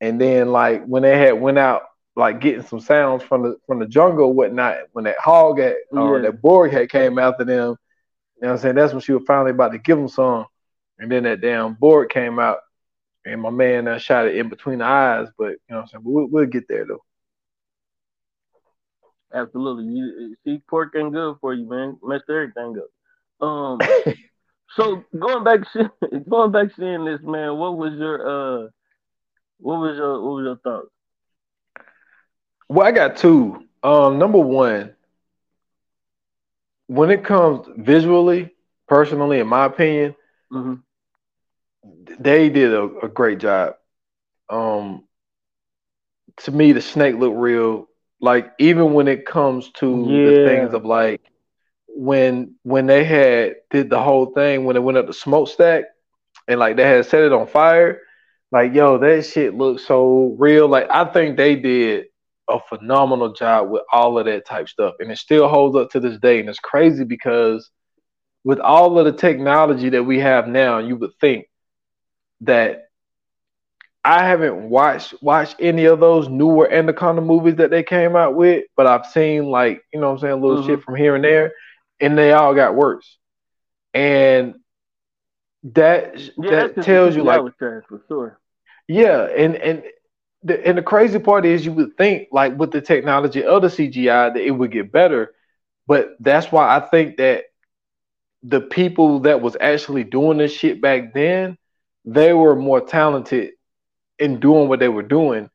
and 0.00 0.20
then 0.20 0.50
like 0.52 0.84
when 0.84 1.02
they 1.02 1.18
had 1.18 1.40
went 1.40 1.58
out 1.58 1.82
like 2.16 2.40
getting 2.40 2.62
some 2.62 2.80
sounds 2.80 3.22
from 3.22 3.42
the 3.42 3.56
from 3.66 3.78
the 3.78 3.86
jungle 3.86 4.32
whatnot 4.34 4.78
when 4.92 5.04
that 5.04 5.18
hog 5.18 5.58
had 5.58 5.76
or 5.96 6.18
Yeah. 6.18 6.22
that 6.22 6.42
Borg 6.42 6.72
had 6.72 6.90
came 6.90 7.18
after 7.18 7.44
them. 7.44 7.76
You 8.36 8.42
know 8.42 8.48
what 8.48 8.50
I'm 8.54 8.58
saying? 8.58 8.74
That's 8.76 8.92
when 8.92 9.02
she 9.02 9.12
was 9.12 9.24
finally 9.26 9.52
about 9.52 9.72
to 9.72 9.78
give 9.78 9.98
them 9.98 10.08
some. 10.08 10.46
And 10.98 11.10
then 11.10 11.24
that 11.24 11.40
damn 11.40 11.74
board 11.74 12.10
came 12.10 12.38
out, 12.38 12.58
and 13.24 13.40
my 13.40 13.50
man 13.50 13.88
uh, 13.88 13.98
shot 13.98 14.26
it 14.26 14.36
in 14.36 14.48
between 14.48 14.78
the 14.78 14.84
eyes. 14.84 15.28
But 15.38 15.50
you 15.50 15.58
know 15.70 15.76
what 15.76 15.80
I'm 15.82 15.86
saying? 15.88 16.02
We'll, 16.04 16.26
we'll 16.26 16.46
get 16.46 16.68
there 16.68 16.86
though. 16.86 17.02
Absolutely. 19.34 19.84
You 19.84 20.36
see, 20.44 20.62
pork 20.68 20.94
ain't 20.96 21.12
good 21.12 21.36
for 21.40 21.54
you, 21.54 21.68
man. 21.68 21.98
Messed 22.02 22.24
everything 22.28 22.76
up. 22.78 23.46
Um. 23.46 23.78
So 24.76 25.04
going 25.18 25.44
back, 25.44 25.60
going 26.28 26.50
back 26.50 26.68
seeing 26.76 27.04
this, 27.04 27.20
man. 27.22 27.56
What 27.58 27.76
was 27.76 27.92
your 27.94 28.64
uh, 28.64 28.68
what 29.58 29.78
was 29.80 29.96
your 29.96 30.22
what 30.22 30.34
was 30.36 30.44
your 30.44 30.56
thoughts? 30.56 30.88
Well, 32.68 32.86
I 32.86 32.92
got 32.92 33.16
two. 33.16 33.66
Um, 33.82 34.18
number 34.18 34.38
one, 34.38 34.94
when 36.86 37.10
it 37.10 37.24
comes 37.24 37.66
visually, 37.76 38.50
personally, 38.88 39.40
in 39.40 39.46
my 39.48 39.66
opinion, 39.66 40.14
Mm-hmm. 40.52 40.74
They 42.18 42.48
did 42.48 42.72
a, 42.72 42.82
a 43.02 43.08
great 43.08 43.38
job. 43.38 43.74
Um, 44.48 45.04
to 46.38 46.52
me, 46.52 46.72
the 46.72 46.80
snake 46.80 47.16
looked 47.16 47.36
real. 47.36 47.88
Like 48.20 48.52
even 48.58 48.92
when 48.92 49.08
it 49.08 49.26
comes 49.26 49.70
to 49.72 50.04
the 50.06 50.44
things 50.46 50.74
of 50.74 50.84
like 50.84 51.20
when 51.88 52.54
when 52.62 52.86
they 52.86 53.04
had 53.04 53.56
did 53.70 53.90
the 53.90 54.02
whole 54.02 54.26
thing 54.26 54.64
when 54.64 54.76
it 54.76 54.82
went 54.82 54.96
up 54.96 55.06
the 55.06 55.12
smokestack 55.12 55.84
and 56.48 56.58
like 56.58 56.76
they 56.76 56.84
had 56.84 57.04
set 57.06 57.22
it 57.22 57.32
on 57.32 57.46
fire, 57.46 58.00
like 58.52 58.72
yo, 58.74 58.98
that 58.98 59.26
shit 59.26 59.54
looks 59.54 59.84
so 59.84 60.36
real. 60.38 60.68
Like 60.68 60.86
I 60.90 61.04
think 61.06 61.36
they 61.36 61.56
did 61.56 62.06
a 62.48 62.60
phenomenal 62.68 63.32
job 63.32 63.70
with 63.70 63.82
all 63.92 64.18
of 64.18 64.26
that 64.26 64.46
type 64.46 64.68
stuff, 64.68 64.94
and 65.00 65.10
it 65.10 65.18
still 65.18 65.48
holds 65.48 65.76
up 65.76 65.90
to 65.90 66.00
this 66.00 66.18
day. 66.18 66.38
And 66.38 66.48
it's 66.48 66.58
crazy 66.60 67.04
because 67.04 67.70
with 68.44 68.60
all 68.60 68.98
of 68.98 69.04
the 69.04 69.12
technology 69.12 69.88
that 69.90 70.04
we 70.04 70.20
have 70.20 70.46
now, 70.48 70.78
you 70.78 70.96
would 70.96 71.12
think 71.20 71.46
that 72.42 72.88
I 74.04 74.24
haven't 74.24 74.68
watched 74.68 75.14
watched 75.22 75.56
any 75.60 75.84
of 75.84 76.00
those 76.00 76.28
newer 76.28 76.70
Anaconda 76.72 77.22
movies 77.22 77.56
that 77.56 77.70
they 77.70 77.82
came 77.82 78.16
out 78.16 78.34
with, 78.34 78.64
but 78.76 78.86
I've 78.86 79.06
seen 79.06 79.46
like 79.46 79.82
you 79.92 80.00
know 80.00 80.08
what 80.08 80.14
I'm 80.14 80.18
saying 80.20 80.40
little 80.42 80.62
Mhm. 80.62 80.66
shit 80.66 80.82
from 80.82 80.96
here 80.96 81.14
and 81.14 81.24
there, 81.24 81.52
and 82.00 82.18
they 82.18 82.32
all 82.32 82.54
got 82.54 82.74
worse. 82.74 83.18
And 83.94 84.56
that 85.64 86.16
Yeah, 86.38 86.50
that 86.50 86.82
tells 86.82 87.14
you 87.14 87.22
like 87.22 87.40
for 87.88 88.02
sure. 88.08 88.40
yeah, 88.88 89.22
and 89.24 89.56
and 89.56 89.84
the 90.42 90.66
and 90.66 90.76
the 90.78 90.82
crazy 90.82 91.20
part 91.20 91.46
is 91.46 91.64
you 91.64 91.72
would 91.72 91.96
think 91.96 92.28
like 92.32 92.58
with 92.58 92.72
the 92.72 92.80
technology 92.80 93.44
of 93.44 93.62
the 93.62 93.68
CGI 93.68 94.30
that 94.34 94.36
it 94.42 94.50
would 94.50 94.72
get 94.72 94.90
better, 94.90 95.32
but 95.86 96.16
that's 96.18 96.50
why 96.50 96.76
I 96.76 96.80
think 96.80 97.18
that 97.18 97.44
the 98.42 98.60
people 98.60 99.20
that 99.20 99.40
was 99.40 99.56
actually 99.60 100.02
doing 100.04 100.38
this 100.38 100.52
shit 100.52 100.80
back 100.80 101.14
then, 101.14 101.56
they 102.04 102.32
were 102.32 102.56
more 102.56 102.80
talented 102.80 103.50
in 104.18 104.40
doing 104.40 104.68
what 104.68 104.80
they 104.80 104.88
were 104.88 105.02
doing 105.02 105.48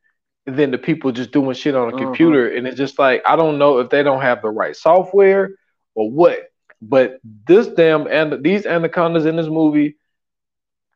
than 0.46 0.70
the 0.70 0.78
people 0.78 1.12
just 1.12 1.30
doing 1.30 1.54
shit 1.54 1.74
on 1.74 1.88
a 1.88 1.92
Mhm. 1.92 1.98
computer. 1.98 2.48
And 2.48 2.66
it's 2.66 2.76
just 2.76 2.98
like 2.98 3.22
I 3.26 3.36
don't 3.36 3.58
know 3.58 3.78
if 3.78 3.90
they 3.90 4.02
don't 4.02 4.22
have 4.22 4.40
the 4.42 4.50
right 4.50 4.74
software 4.74 5.50
or 5.94 6.10
what. 6.10 6.48
But 6.80 7.20
this 7.24 7.66
damn 7.66 8.06
and 8.06 8.42
these 8.42 8.64
anacondas 8.64 9.26
in 9.26 9.36
this 9.36 9.48
movie, 9.48 9.96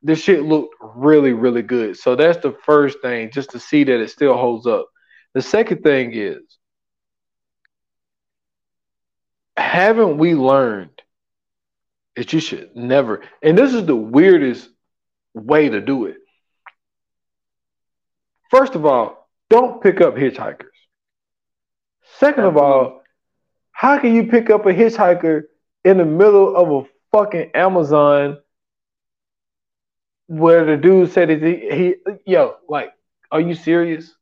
this 0.03 0.23
shit 0.23 0.43
looked 0.43 0.75
really, 0.81 1.33
really 1.33 1.63
good. 1.63 1.97
So 1.97 2.17
that's 2.17 2.39
the 2.39 2.53
first 2.65 3.01
thing, 3.03 3.31
just 3.31 3.51
to 3.51 3.59
see 3.61 3.85
that 3.85 4.01
it 4.01 4.11
still 4.11 4.37
holds 4.37 4.67
up. 4.67 4.87
The 5.35 5.43
second 5.43 5.83
thing 5.83 6.13
is, 6.15 6.43
haven't 9.57 10.19
we 10.19 10.35
learned 10.35 11.03
that 12.17 12.33
you 12.33 12.41
should 12.41 12.75
never, 12.77 13.23
and 13.43 13.57
this 13.57 13.75
is 13.75 13.87
the 13.87 13.97
weirdest 13.97 14.69
way 15.35 15.69
to 15.69 15.81
do 15.81 16.07
it. 16.07 16.17
First 18.51 18.75
of 18.75 18.85
all, 18.85 19.29
don't 19.49 19.83
pick 19.83 20.01
up 20.01 20.15
hitchhikers. 20.15 20.67
Second 22.19 22.45
of 22.45 22.57
all, 22.57 23.03
how 23.73 23.99
can 23.99 24.15
you 24.15 24.27
pick 24.27 24.51
up 24.51 24.67
a 24.67 24.73
hitchhiker 24.73 25.45
in 25.85 25.99
the 25.99 26.05
middle 26.05 26.55
of 26.55 26.85
a 26.85 26.89
fucking 27.11 27.51
Amazon 27.55 28.39
where 30.27 30.65
the 30.65 30.77
dude 30.77 31.13
said 31.13 31.29
he, 31.29 31.37
he 31.71 31.95
yo, 32.27 32.57
like, 32.69 32.93
are 33.31 33.41
you 33.41 33.55
serious? 33.55 34.15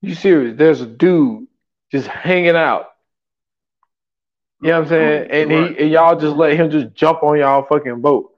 You 0.00 0.14
serious? 0.14 0.56
There's 0.56 0.80
a 0.80 0.86
dude 0.86 1.46
just 1.90 2.06
hanging 2.06 2.56
out. 2.56 2.86
You 4.60 4.68
know 4.68 4.74
what 4.74 4.82
I'm 4.82 4.88
saying? 4.88 5.30
And 5.30 5.50
he 5.50 5.78
and 5.78 5.90
y'all 5.90 6.18
just 6.18 6.36
let 6.36 6.56
him 6.56 6.70
just 6.70 6.92
jump 6.94 7.22
on 7.22 7.38
y'all 7.38 7.64
fucking 7.64 8.00
boat. 8.00 8.34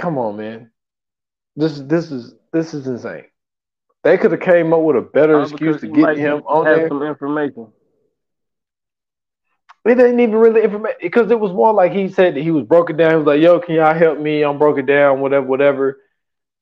Come 0.00 0.16
on, 0.16 0.36
man. 0.36 0.70
This 1.56 1.78
this 1.80 2.10
is 2.10 2.34
this 2.54 2.72
is 2.72 2.86
insane. 2.86 3.24
They 4.02 4.16
could 4.16 4.30
have 4.32 4.40
came 4.40 4.72
up 4.72 4.80
with 4.80 4.96
a 4.96 5.02
better 5.02 5.42
excuse 5.42 5.82
to 5.82 5.88
get 5.88 6.16
him 6.16 6.42
on 6.46 6.64
have 6.64 6.76
there. 6.76 6.88
some 6.88 7.02
information. 7.02 7.70
It 9.84 9.96
didn't 9.96 10.20
even 10.20 10.36
really 10.36 10.62
information 10.62 10.96
because 11.02 11.30
it 11.30 11.38
was 11.38 11.52
more 11.52 11.74
like 11.74 11.92
he 11.92 12.08
said 12.08 12.34
that 12.34 12.40
he 12.40 12.50
was 12.50 12.64
broken 12.64 12.96
down. 12.96 13.10
He 13.10 13.16
was 13.16 13.26
like, 13.26 13.42
"Yo, 13.42 13.60
can 13.60 13.74
y'all 13.74 13.92
help 13.92 14.18
me? 14.18 14.42
I'm 14.42 14.56
broken 14.56 14.86
down, 14.86 15.20
whatever, 15.20 15.46
whatever." 15.46 15.98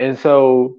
And 0.01 0.19
so, 0.19 0.79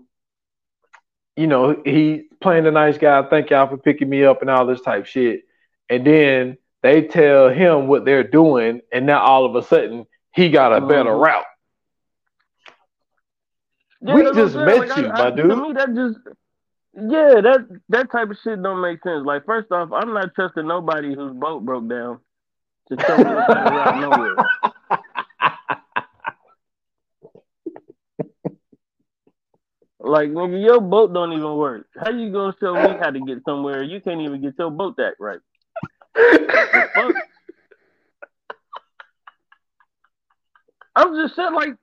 you 1.37 1.47
know, 1.47 1.81
he 1.85 2.23
playing 2.41 2.65
the 2.65 2.71
nice 2.71 2.97
guy. 2.97 3.23
Thank 3.29 3.51
y'all 3.51 3.69
for 3.69 3.77
picking 3.77 4.09
me 4.09 4.25
up 4.25 4.41
and 4.41 4.49
all 4.49 4.65
this 4.65 4.81
type 4.81 5.05
shit. 5.05 5.43
And 5.89 6.05
then 6.05 6.57
they 6.83 7.03
tell 7.03 7.47
him 7.47 7.87
what 7.87 8.03
they're 8.03 8.23
doing, 8.23 8.81
and 8.91 9.05
now 9.05 9.21
all 9.21 9.45
of 9.45 9.55
a 9.55 9.65
sudden 9.65 10.05
he 10.33 10.49
got 10.49 10.73
a 10.73 10.81
better 10.81 11.11
Mhm. 11.11 11.23
route. 11.23 11.45
Yeah, 14.01 14.13
We 14.15 14.23
that's 14.23 14.35
what 14.35 14.41
I'm 14.41 14.47
just 14.47 14.55
met 14.65 14.77
Like, 14.77 14.97
you, 14.97 15.07
I, 15.07 15.17
my 15.17 15.27
I, 15.27 15.31
dude. 15.31 15.49
To 15.49 15.55
me, 15.55 15.73
that 15.73 15.93
just 15.93 16.19
yeah, 16.95 17.41
that 17.41 17.67
that 17.89 18.11
type 18.11 18.29
of 18.29 18.37
shit 18.43 18.61
don't 18.61 18.81
make 18.81 19.01
sense. 19.03 19.25
Like, 19.25 19.45
first 19.45 19.71
off, 19.71 19.91
I'm 19.91 20.13
not 20.13 20.33
trusting 20.35 20.67
nobody 20.67 21.13
whose 21.15 21.33
boat 21.33 21.63
broke 21.65 21.87
down 21.87 22.19
to 22.89 22.97
tell 22.97 23.17
me 23.17 23.23
better 23.23 23.63
route 23.65 24.01
nowhere. 24.01 24.35
Like, 30.01 30.29
nigga, 30.29 30.63
your 30.63 30.79
boat 30.79 31.13
don't 31.13 31.33
even 31.33 31.55
work. 31.55 31.85
How 32.01 32.09
you 32.09 32.31
gonna 32.31 32.55
show 32.59 32.73
me 32.73 32.97
how 32.99 33.11
to 33.11 33.19
get 33.19 33.43
somewhere? 33.45 33.83
You 33.83 33.99
can't 33.99 34.21
even 34.21 34.41
get 34.41 34.55
your 34.57 34.71
boat 34.71 34.95
that 34.97 35.15
right. 35.19 35.39
I'm 40.95 41.15
just 41.15 41.35
saying, 41.35 41.53
like, 41.53 41.75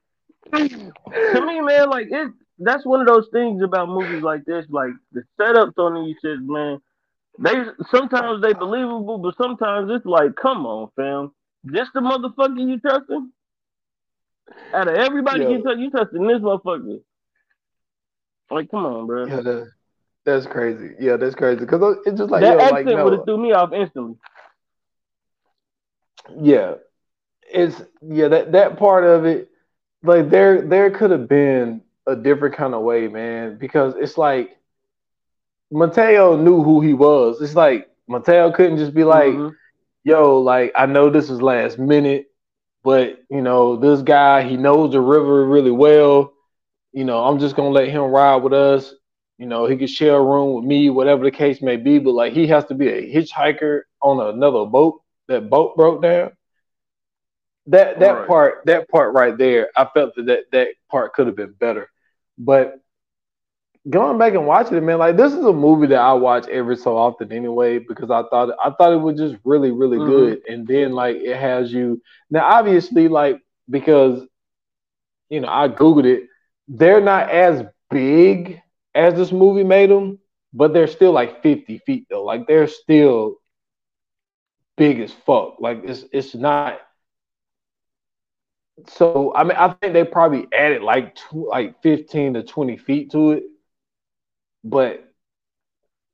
to 0.53 1.47
me, 1.47 1.61
man, 1.61 1.91
like 1.91 2.09
it. 2.11 2.33
That's 2.59 2.87
one 2.87 3.00
of 3.00 3.07
those 3.07 3.29
things 3.33 3.62
about 3.62 3.88
movies 3.88 4.23
like 4.23 4.45
this. 4.45 4.65
Like 4.71 4.93
the 5.12 5.23
setups 5.38 5.76
on 5.79 6.05
these 6.05 6.17
shit, 6.23 6.41
man. 6.41 6.81
They 7.38 7.53
sometimes 7.91 8.41
they 8.43 8.55
believable, 8.55 9.19
but 9.19 9.37
sometimes 9.37 9.91
it's 9.91 10.07
like, 10.07 10.35
come 10.37 10.65
on, 10.65 10.91
fam. 10.97 11.33
This 11.65 11.88
the 11.93 12.00
motherfucker 12.00 12.59
you 12.59 12.79
trusting? 12.81 13.31
Out 14.73 14.88
of 14.88 14.95
everybody 14.95 15.43
Yeah. 15.43 15.50
you 15.50 15.62
trust, 15.62 15.79
you 15.79 15.91
trusting 15.91 16.26
this 16.26 16.38
motherfucker. 16.38 17.00
Like, 18.50 18.71
come 18.71 18.87
on, 18.87 19.07
bro. 19.07 19.26
Yeah, 19.26 19.41
that, 19.41 19.71
that's 20.25 20.47
crazy. 20.47 20.95
Yeah, 20.99 21.17
that's 21.17 21.35
crazy 21.35 21.61
because 21.61 21.99
it's 22.07 22.19
just 22.19 22.31
like 22.31 22.43
that 22.43 22.55
yo, 22.55 22.59
accent 22.61 22.87
like 22.87 23.05
would 23.05 23.12
have 23.15 23.25
threw 23.25 23.38
me 23.38 23.53
off 23.53 23.73
instantly. 23.73 24.17
yeah, 26.41 26.75
it's 27.53 27.83
yeah 28.03 28.29
that 28.29 28.53
that 28.53 28.79
part 28.79 29.05
of 29.05 29.25
it, 29.26 29.50
like 30.03 30.31
there 30.31 30.62
there 30.62 30.91
could 30.91 31.11
have 31.11 31.29
been 31.29 31.83
a 32.07 32.17
different 32.17 32.55
kind 32.55 32.75
of 32.75 32.83
way, 32.83 33.09
man, 33.09 33.59
because 33.59 33.95
it's 33.97 34.17
like 34.19 34.57
Mateo 35.71 36.37
knew 36.37 36.62
who 36.62 36.81
he 36.81 36.95
was. 36.95 37.41
It's 37.41 37.55
like 37.55 37.88
Mateo 38.09 38.50
couldn't 38.53 38.79
just 38.79 38.95
be 38.95 39.05
like, 39.05 39.45
Mhm. 39.45 39.57
yo, 40.05 40.38
like 40.41 40.73
I 40.76 40.87
know 40.87 41.11
this 41.11 41.31
is 41.31 41.43
last 41.43 41.79
minute, 41.79 42.26
but 42.85 43.19
you 43.31 43.43
know 43.43 43.76
this 43.76 44.03
guy 44.03 44.43
he 44.49 44.57
knows 44.57 44.93
the 44.93 45.00
river 45.00 45.45
really 45.47 45.71
well. 45.73 46.33
You 46.93 47.05
know, 47.05 47.25
I'm 47.25 47.38
just 47.38 47.57
gonna 47.57 47.71
let 47.71 47.88
him 47.88 48.03
ride 48.05 48.43
with 48.43 48.53
us. 48.55 48.95
You 49.38 49.47
know, 49.47 49.67
he 49.67 49.76
could 49.76 49.91
share 49.91 50.17
a 50.17 50.25
room 50.25 50.55
with 50.55 50.65
me, 50.65 50.91
whatever 50.91 51.25
the 51.25 51.31
case 51.31 51.62
may 51.62 51.76
be. 51.76 51.99
But 51.99 52.12
like, 52.12 52.33
he 52.33 52.47
has 52.49 52.65
to 52.67 52.75
be 52.75 52.88
a 52.88 53.15
hitchhiker 53.15 53.83
on 54.03 54.21
another 54.35 54.67
boat. 54.67 55.00
That 55.29 55.50
boat 55.50 55.76
broke 55.76 56.03
down. 56.03 56.36
That 57.67 58.01
that 58.01 58.25
Right. 58.25 58.27
part 58.27 58.61
that 58.67 58.89
part 58.89 59.15
right 59.15 59.37
there, 59.37 59.71
I 59.77 59.87
felt 59.95 60.15
that 60.17 60.27
that, 60.27 60.41
that 60.53 60.69
part 60.91 61.15
could 61.15 61.27
have 61.27 61.37
been 61.37 61.55
better. 61.59 61.89
But 62.39 62.81
going 63.89 64.19
back 64.19 64.35
and 64.35 64.47
watching 64.47 64.77
it, 64.77 64.83
man, 64.83 64.99
like 64.99 65.17
this 65.17 65.33
is 65.33 65.45
a 65.45 65.53
movie 65.53 65.87
that 65.89 65.99
I 66.01 66.13
watch 66.13 66.47
every 66.49 66.77
so 66.77 66.97
often 66.97 67.33
anyway 67.33 67.79
because 67.79 68.11
I 68.11 68.23
thought 68.31 68.51
I 68.65 68.71
thought 68.71 68.93
it 68.93 69.01
was 69.01 69.19
just 69.19 69.37
really 69.45 69.71
really 69.71 69.99
Mhm. 69.99 70.01
good, 70.01 70.41
and 70.49 70.67
then 70.67 70.93
like 70.93 71.17
it 71.17 71.37
has 71.37 71.73
you 71.73 72.01
now 72.31 72.45
obviously 72.47 73.09
like 73.09 73.41
because 73.71 74.27
you 75.29 75.41
know 75.41 75.49
I 75.49 75.69
googled 75.69 76.05
it, 76.07 76.25
they're 76.69 77.01
not 77.01 77.31
as 77.31 77.63
big 77.91 78.61
as 78.95 79.15
this 79.15 79.33
movie 79.33 79.65
made 79.65 79.91
them, 79.91 80.19
but 80.53 80.73
they're 80.73 80.87
still 80.87 81.13
like 81.13 81.43
fifty 81.43 81.79
feet 81.79 82.07
though, 82.11 82.25
like 82.25 82.47
they're 82.47 82.69
still 82.69 83.37
big 84.77 85.01
as 85.01 85.13
fuck. 85.13 85.57
Like 85.61 85.83
it's 85.85 86.05
it's 86.13 86.35
not. 86.35 86.77
So 88.85 89.33
I 89.35 89.45
mean, 89.45 89.56
I 89.56 89.68
think 89.68 89.92
they 89.95 90.04
probably 90.04 90.47
added 90.52 90.83
like 90.83 91.14
tw- 91.16 91.49
like 91.49 91.80
fifteen 91.83 92.35
to 92.35 92.42
twenty 92.42 92.76
feet 92.76 93.11
to 93.12 93.33
it, 93.33 93.45
but 94.64 95.02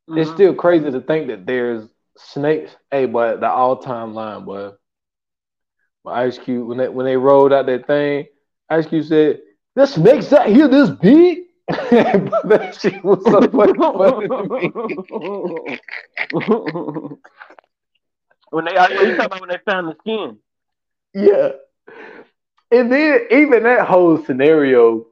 it's 0.08 0.30
Mhm. 0.30 0.34
still 0.34 0.54
crazy 0.54 0.90
to 0.90 1.00
think 1.00 1.28
that 1.28 1.46
there's 1.46 1.88
snakes. 2.16 2.76
Hey, 2.90 3.06
but 3.06 3.40
the 3.40 3.50
all 3.50 3.76
time 3.76 4.14
line, 4.14 4.44
boy. 4.44 4.72
But 6.04 6.10
Ice 6.14 6.38
Cube 6.38 6.68
when 6.68 6.78
they 6.78 6.88
when 6.88 7.06
they 7.06 7.16
rolled 7.16 7.52
out 7.52 7.66
that 7.66 7.86
thing, 7.86 8.26
Ice 8.68 8.86
Cube 8.86 9.04
said, 9.04 9.40
"The 9.74 9.86
snakes 9.86 10.32
out 10.32 10.46
here 10.46 10.68
this 10.68 10.90
big." 10.90 11.44
but 11.68 12.48
that 12.48 12.76
shit 12.80 13.02
was 13.04 13.24
so 13.24 13.40
funny 13.50 13.72
when 18.50 18.64
they, 18.64 18.72
you 18.72 18.78
talking 18.78 19.24
about 19.24 19.40
when 19.40 19.48
they 19.48 19.58
found 19.64 19.88
the 19.88 19.96
skin? 20.00 20.38
Yeah. 21.14 21.52
And 22.72 22.90
then 22.90 23.26
even 23.30 23.64
that 23.64 23.86
whole 23.86 24.22
scenario 24.24 25.06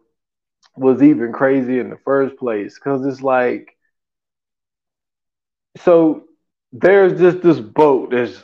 was 0.77 1.03
even 1.03 1.33
crazy 1.33 1.79
in 1.79 1.91
the 1.91 1.99
first 1.99 2.37
place 2.37 2.75
because 2.75 3.05
it's 3.05 3.21
like, 3.23 3.77
so 5.77 6.25
there's 6.73 7.21
just 7.21 7.43
this 7.43 7.61
boat 7.61 8.11
that's 8.13 8.43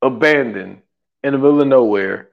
abandoned 0.00 0.82
in 1.24 1.32
the 1.32 1.38
middle 1.38 1.60
of 1.60 1.66
nowhere. 1.66 2.30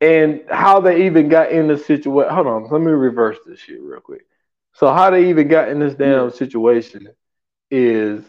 And 0.00 0.42
how 0.50 0.80
they 0.80 1.06
even 1.06 1.28
got 1.28 1.50
in 1.50 1.66
the 1.66 1.78
situation. 1.78 2.32
Hold 2.32 2.46
on, 2.46 2.68
let 2.70 2.80
me 2.80 2.92
reverse 2.92 3.38
this 3.46 3.58
shit 3.58 3.80
real 3.80 4.00
quick. 4.00 4.26
So, 4.74 4.92
how 4.92 5.10
they 5.10 5.30
even 5.30 5.48
got 5.48 5.68
in 5.68 5.78
this 5.78 5.94
damn 5.94 6.30
situation 6.30 7.08
is 7.70 8.22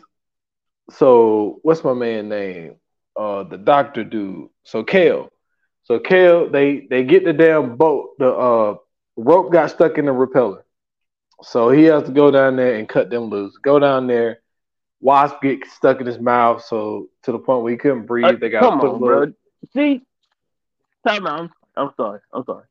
so 0.91 1.59
what's 1.63 1.83
my 1.83 1.93
man 1.93 2.29
name? 2.29 2.75
Uh, 3.15 3.43
the 3.43 3.57
doctor 3.57 4.03
dude. 4.03 4.49
So 4.63 4.83
Cale. 4.83 5.29
So 5.85 5.99
Cale, 5.99 6.49
they 6.49 6.87
they 6.89 7.03
get 7.03 7.23
the 7.23 7.33
damn 7.33 7.77
boat. 7.77 8.17
The 8.17 8.29
uh 8.29 8.75
rope 9.15 9.51
got 9.51 9.69
stuck 9.69 9.97
in 9.97 10.05
the 10.05 10.11
repeller. 10.11 10.65
So 11.41 11.69
he 11.69 11.83
has 11.83 12.03
to 12.03 12.11
go 12.11 12.31
down 12.31 12.55
there 12.55 12.75
and 12.75 12.89
cut 12.89 13.09
them 13.09 13.25
loose. 13.25 13.55
Go 13.63 13.79
down 13.79 14.07
there. 14.07 14.39
Wasp 14.99 15.35
get 15.43 15.65
stuck 15.67 15.99
in 15.99 16.07
his 16.07 16.19
mouth, 16.19 16.63
so 16.63 17.09
to 17.23 17.31
the 17.31 17.37
point 17.37 17.63
where 17.63 17.71
he 17.71 17.77
couldn't 17.77 18.05
breathe. 18.05 18.25
Uh, 18.25 18.37
they 18.39 18.49
got 18.49 18.61
come 18.61 18.79
to 18.79 18.85
put 18.85 18.93
on, 18.95 18.99
bro. 18.99 19.33
See, 19.73 20.01
time 21.05 21.27
out. 21.27 21.39
I'm, 21.41 21.51
I'm 21.75 21.91
sorry. 21.95 22.19
I'm 22.33 22.43
sorry. 22.45 22.65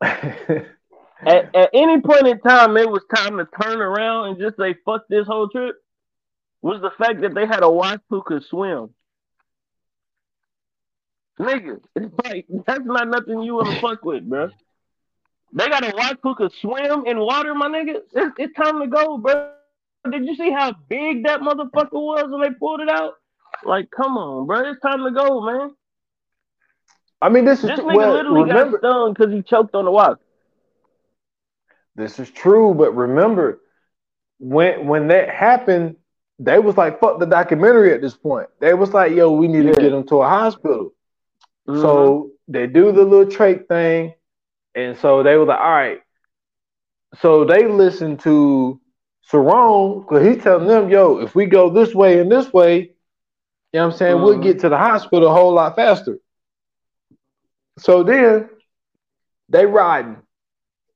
At, 1.24 1.54
at 1.54 1.70
any 1.72 2.00
point 2.00 2.26
in 2.26 2.40
time, 2.40 2.76
it 2.76 2.90
was 2.90 3.04
time 3.14 3.38
to 3.38 3.46
turn 3.62 3.80
around 3.80 4.30
and 4.30 4.40
just 4.40 4.56
say 4.56 4.74
"fuck 4.84 5.06
this 5.08 5.26
whole 5.26 5.48
trip." 5.48 5.76
Was 6.62 6.80
the 6.80 6.90
fact 6.98 7.20
that 7.20 7.34
they 7.34 7.46
had 7.46 7.62
a 7.62 7.70
wasp 7.70 8.00
who 8.10 8.22
could 8.22 8.44
swim, 8.44 8.90
nigga? 11.40 11.80
It's 11.96 12.14
like 12.24 12.46
that's 12.66 12.84
not 12.84 13.08
nothing 13.08 13.42
you 13.42 13.54
wanna 13.54 13.74
fuck 13.80 14.04
with, 14.04 14.28
bro. 14.28 14.50
They 15.52 15.68
got 15.68 15.84
a 15.84 15.94
wasp 15.96 16.18
who 16.22 16.34
could 16.34 16.52
swim 16.60 17.04
in 17.06 17.18
water, 17.20 17.54
my 17.54 17.68
nigga. 17.68 18.00
It's, 18.12 18.34
it's 18.38 18.54
time 18.54 18.80
to 18.80 18.86
go, 18.86 19.18
bro. 19.18 19.50
Did 20.10 20.24
you 20.26 20.34
see 20.34 20.50
how 20.50 20.72
big 20.88 21.24
that 21.24 21.40
motherfucker 21.40 21.92
was 21.92 22.26
when 22.30 22.40
they 22.42 22.50
pulled 22.58 22.80
it 22.80 22.88
out? 22.88 23.14
Like, 23.64 23.90
come 23.90 24.16
on, 24.16 24.46
bro. 24.46 24.60
It's 24.70 24.80
time 24.80 25.04
to 25.04 25.10
go, 25.10 25.40
man. 25.40 25.70
I 27.20 27.28
mean, 27.28 27.44
this 27.44 27.62
is 27.64 27.70
This 27.70 27.78
nigga 27.80 27.94
well, 27.94 28.12
literally 28.12 28.42
remember, 28.42 28.78
got 28.78 28.80
stung 28.80 29.12
because 29.14 29.32
he 29.32 29.42
choked 29.42 29.74
on 29.74 29.84
the 29.84 29.90
wasp. 29.90 30.20
This 31.94 32.18
is 32.18 32.30
true, 32.30 32.74
but 32.74 32.92
remember 32.96 33.60
when 34.38 34.86
when 34.86 35.08
that 35.08 35.28
happened, 35.28 35.96
they 36.38 36.58
was 36.58 36.76
like 36.76 37.00
fuck 37.00 37.18
the 37.18 37.26
documentary 37.26 37.92
at 37.92 38.00
this 38.00 38.16
point. 38.16 38.48
They 38.60 38.74
was 38.74 38.92
like, 38.92 39.12
yo, 39.12 39.30
we 39.32 39.46
need 39.48 39.66
Yeah. 39.66 39.72
to 39.72 39.80
get 39.80 39.92
him 39.92 40.04
to 40.08 40.22
a 40.22 40.28
hospital. 40.28 40.92
Mhm. 41.68 41.82
So 41.82 42.30
they 42.48 42.66
do 42.66 42.92
the 42.92 43.04
little 43.04 43.26
trach 43.26 43.66
thing, 43.68 44.14
and 44.74 44.96
so 44.96 45.22
they 45.22 45.36
were 45.36 45.44
like, 45.46 45.60
all 45.60 45.70
right. 45.70 46.00
So 47.20 47.44
they 47.44 47.66
listen 47.66 48.16
to 48.18 48.80
Serone 49.30 50.00
because 50.02 50.26
he's 50.26 50.42
telling 50.42 50.66
them, 50.66 50.90
yo, 50.90 51.18
if 51.18 51.34
we 51.34 51.46
go 51.46 51.70
this 51.70 51.94
way 51.94 52.20
and 52.20 52.30
this 52.30 52.52
way, 52.52 52.78
you 52.78 52.88
know 53.74 53.86
what 53.86 53.92
I'm 53.92 53.98
saying, 53.98 54.20
we'll 54.22 54.38
Mhm. 54.38 54.42
get 54.42 54.60
to 54.60 54.68
the 54.68 54.76
hospital 54.78 55.28
a 55.28 55.32
whole 55.34 55.52
lot 55.54 55.76
faster. 55.76 56.18
So 57.78 58.02
then 58.02 58.48
they 59.48 59.66
riding. 59.66 60.22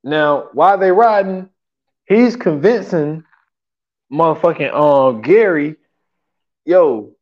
Now, 0.05 0.48
while 0.52 0.79
they 0.79 0.92
riding, 0.92 1.50
he's 2.07 2.37
convincing 2.37 3.24
motherfucking 4.12 4.72
um 4.72 5.22
Gary, 5.22 5.76
yo, 6.64 7.12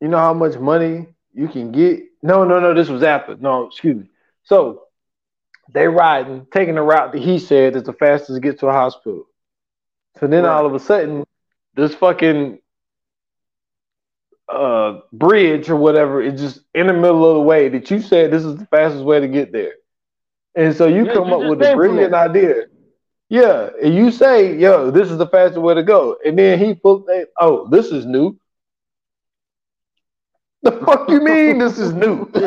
you 0.00 0.08
know 0.08 0.18
how 0.18 0.34
much 0.34 0.56
money 0.58 1.06
you 1.36 1.48
can 1.48 1.72
get? 1.72 2.00
No, 2.22 2.44
no, 2.44 2.60
no, 2.60 2.74
this 2.74 2.88
was 2.88 3.02
after. 3.04 3.36
No, 3.36 3.66
excuse 3.68 3.96
me. 3.96 4.08
So 4.44 4.82
they 5.72 5.86
riding, 5.88 6.46
taking 6.52 6.76
the 6.76 6.82
route 6.82 7.12
that 7.12 7.22
he 7.22 7.38
said 7.38 7.76
is 7.76 7.84
the 7.84 7.92
fastest 7.92 8.36
to 8.36 8.40
get 8.40 8.60
to 8.60 8.68
a 8.68 8.72
hospital. 8.72 9.24
So 10.20 10.26
then 10.26 10.44
Right. 10.44 10.46
all 10.46 10.66
of 10.66 10.74
a 10.74 10.80
sudden, 10.80 11.24
this 11.74 11.94
fucking 11.94 12.58
uh 14.48 15.00
bridge 15.12 15.68
or 15.70 15.76
whatever 15.76 16.20
is 16.22 16.40
just 16.40 16.60
in 16.74 16.86
the 16.86 16.92
middle 16.92 17.28
of 17.28 17.34
the 17.36 17.40
way 17.42 17.68
that 17.68 17.90
you 17.90 18.00
said 18.00 18.30
this 18.30 18.44
is 18.44 18.56
the 18.56 18.66
fastest 18.66 19.04
way 19.04 19.20
to 19.20 19.28
get 19.28 19.52
there. 19.52 19.72
And 20.54 20.74
so 20.74 20.86
you 20.86 21.06
Yeah, 21.06 21.08
come 21.08 21.32
you 21.32 21.34
up 21.34 21.42
with 21.44 21.62
a 21.62 21.66
brilliant 21.68 22.14
idea. 22.14 22.64
Yeah, 23.28 23.70
and 23.82 23.94
you 23.94 24.10
say, 24.10 24.56
"Yo, 24.56 24.90
this 24.90 25.10
is 25.10 25.18
the 25.18 25.26
fastest 25.26 25.60
way 25.60 25.74
to 25.74 25.82
go," 25.82 26.16
and 26.24 26.38
then 26.38 26.58
he 26.58 26.74
pull, 26.74 27.06
"Oh, 27.40 27.66
this 27.68 27.90
is 27.92 28.06
new." 28.06 28.36
The 30.66 30.72
fuck 30.84 31.08
you 31.08 31.20
mean 31.20 31.58
this 31.58 31.78
is 31.78 31.92
new? 31.92 32.28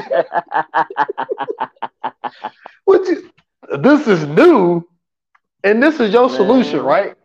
What 2.83 3.07
you? 3.07 3.31
This 3.81 4.07
is 4.07 4.25
new, 4.25 4.85
and 5.63 5.81
this 5.81 5.99
is 6.01 6.11
your 6.11 6.29
solution, 6.29 6.77
Man. 6.77 6.85
right? 6.85 7.15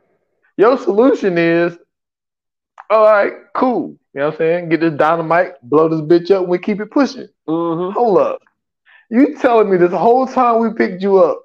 Your 0.57 0.79
solution 0.79 1.37
is, 1.37 1.77
all 2.91 3.05
right, 3.07 3.33
cool. 3.57 3.97
You 4.13 4.21
know 4.21 4.27
what 4.27 4.35
I'm 4.35 4.39
saying? 4.39 4.69
Get 4.69 4.81
this 4.81 4.95
dynamite, 4.95 5.55
blow 5.63 5.89
this 5.89 6.03
bitch 6.03 6.31
up, 6.31 6.43
and 6.43 6.49
we 6.51 6.59
keep 6.59 6.81
it 6.81 6.91
pushing. 6.91 7.27
hmm 7.47 7.91
Hold 7.91 8.19
up. 8.19 8.39
You 9.11 9.35
telling 9.37 9.71
me 9.71 9.79
this 9.79 9.93
whole 9.93 10.27
time 10.29 10.61
we 10.61 10.75
picked 10.75 11.03
you 11.03 11.19
up, 11.19 11.43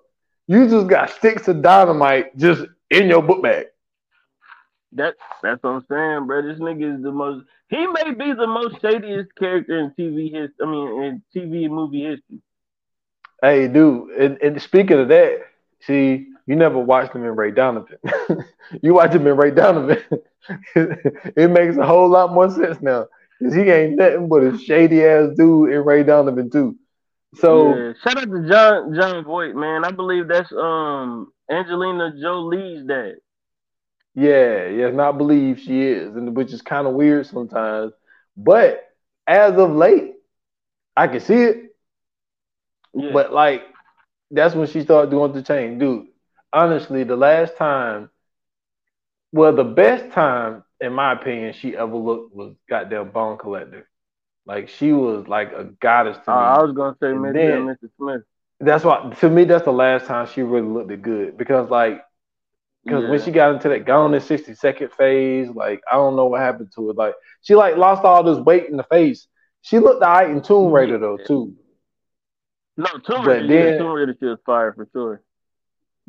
you 0.47 0.67
just 0.67 0.87
got 0.87 1.09
sticks 1.09 1.47
of 1.47 1.63
dynamite 1.63 2.37
just 2.37 2.65
in 2.91 3.07
your 3.07 3.23
book 3.23 3.41
bag. 3.41 3.65
That 4.93 5.15
that's 5.43 5.61
what 5.61 5.69
I'm 5.69 5.85
saying, 5.89 6.27
bro. 6.27 6.41
This 6.41 6.59
nigga 6.59 6.97
is 6.97 7.03
the 7.03 7.11
most. 7.11 7.45
He 7.69 7.85
may 7.85 8.11
be 8.11 8.33
the 8.33 8.47
most 8.47 8.81
shadiest 8.81 9.35
character 9.37 9.79
in 9.79 9.91
TV 9.91 10.33
his. 10.33 10.49
I 10.61 10.65
mean, 10.65 11.03
in 11.03 11.23
TV 11.35 11.65
and 11.65 11.75
movie 11.75 12.03
history. 12.03 12.41
Hey, 13.41 13.67
dude, 13.67 14.09
and, 14.11 14.37
and 14.41 14.61
speaking 14.61 14.99
of 14.99 15.07
that, 15.09 15.39
see, 15.81 16.27
you 16.45 16.55
never 16.55 16.79
watched 16.79 17.13
him 17.13 17.23
in 17.23 17.35
Ray 17.35 17.51
Donovan. 17.51 17.97
you 18.81 18.95
watch 18.95 19.13
him 19.13 19.27
in 19.27 19.37
Ray 19.37 19.51
Donovan. 19.51 20.03
it 20.75 21.49
makes 21.49 21.77
a 21.77 21.85
whole 21.85 22.09
lot 22.09 22.33
more 22.33 22.49
sense 22.49 22.81
now. 22.81 23.05
Cause 23.41 23.53
he 23.53 23.61
ain't 23.61 23.95
nothing 23.95 24.27
but 24.27 24.43
a 24.43 24.57
shady 24.57 25.05
ass 25.05 25.29
dude 25.37 25.71
in 25.71 25.85
Ray 25.85 26.03
Donovan 26.03 26.49
too. 26.49 26.75
So 27.35 27.73
yeah. 27.73 27.93
shout 28.03 28.17
out 28.17 28.29
to 28.29 28.49
John 28.49 28.93
Jon 28.93 29.23
Voight, 29.23 29.55
man. 29.55 29.85
I 29.85 29.91
believe 29.91 30.27
that's 30.27 30.51
um 30.51 31.31
Angelina 31.49 32.11
Jolie's 32.19 32.85
dad. 32.85 33.15
Yeah, 34.19 34.67
yes, 34.67 34.93
not 34.93 35.17
believe 35.17 35.59
she 35.59 35.81
is, 35.83 36.15
and 36.15 36.35
which 36.35 36.53
is 36.53 36.61
kind 36.61 36.87
of 36.87 36.93
weird 36.93 37.25
sometimes. 37.27 37.93
But 38.35 38.83
as 39.27 39.57
of 39.57 39.71
late, 39.71 40.15
I 40.95 41.07
can 41.07 41.19
see 41.19 41.43
it. 41.43 41.75
Yeah. 42.93 43.11
But 43.11 43.33
like, 43.33 43.63
that's 44.31 44.55
when 44.55 44.67
she 44.67 44.81
started 44.81 45.11
doing 45.11 45.33
the 45.33 45.41
change, 45.43 45.79
dude. 45.79 46.07
Honestly, 46.53 47.03
the 47.03 47.15
last 47.15 47.57
time, 47.57 48.09
well, 49.31 49.53
the 49.55 49.63
best 49.63 50.11
time, 50.11 50.63
in 50.81 50.93
my 50.93 51.13
opinion, 51.13 51.53
she 51.53 51.75
ever 51.75 51.95
looked 51.95 52.35
was 52.35 52.55
goddamn 52.69 53.11
Bone 53.11 53.37
Collector. 53.37 53.87
Like 54.45 54.69
she 54.69 54.93
was 54.93 55.27
like 55.27 55.51
a 55.53 55.65
goddess 55.81 56.17
to 56.25 56.31
Uh, 56.31 56.33
me. 56.33 56.57
I 56.57 56.61
was 56.63 56.73
gonna 56.75 56.95
say 56.99 57.11
And 57.11 57.23
Mr. 57.65 57.89
Smith. 57.97 58.23
That's 58.59 58.83
why 58.83 59.11
to 59.19 59.29
me 59.29 59.45
that's 59.45 59.65
the 59.65 59.71
last 59.71 60.05
time 60.05 60.27
she 60.27 60.41
really 60.41 60.67
looked 60.67 61.01
good 61.01 61.37
because 61.37 61.69
like 61.69 62.03
because 62.89 63.09
when 63.09 63.21
she 63.21 63.31
got 63.31 63.53
into 63.53 63.69
that 63.69 63.85
gone 63.85 64.13
in 64.13 64.21
sixty 64.21 64.53
second 64.55 64.91
phase, 64.93 65.49
like 65.49 65.81
I 65.91 65.95
don't 65.95 66.15
know 66.15 66.25
what 66.27 66.41
happened 66.41 66.71
to 66.75 66.87
her. 66.87 66.93
Like 66.93 67.13
she 67.41 67.55
like 67.55 67.77
lost 67.77 68.03
all 68.03 68.23
this 68.23 68.39
weight 68.39 68.67
in 68.69 68.77
the 68.77 68.83
face, 68.83 69.27
She 69.61 69.79
looked 69.79 70.03
alright 70.03 70.29
in 70.29 70.41
Tomb 70.41 70.71
Raider 70.71 70.97
though 70.97 71.17
too. 71.17 71.55
No, 72.77 72.87
Tomb 73.05 73.25
Raider, 73.27 73.45
yeah, 73.45 73.63
then- 73.63 73.79
Tomb 73.79 73.91
Raider 73.91 74.15
she 74.19 74.25
was 74.25 74.39
fire 74.45 74.73
for 74.73 74.87
sure. 74.93 75.21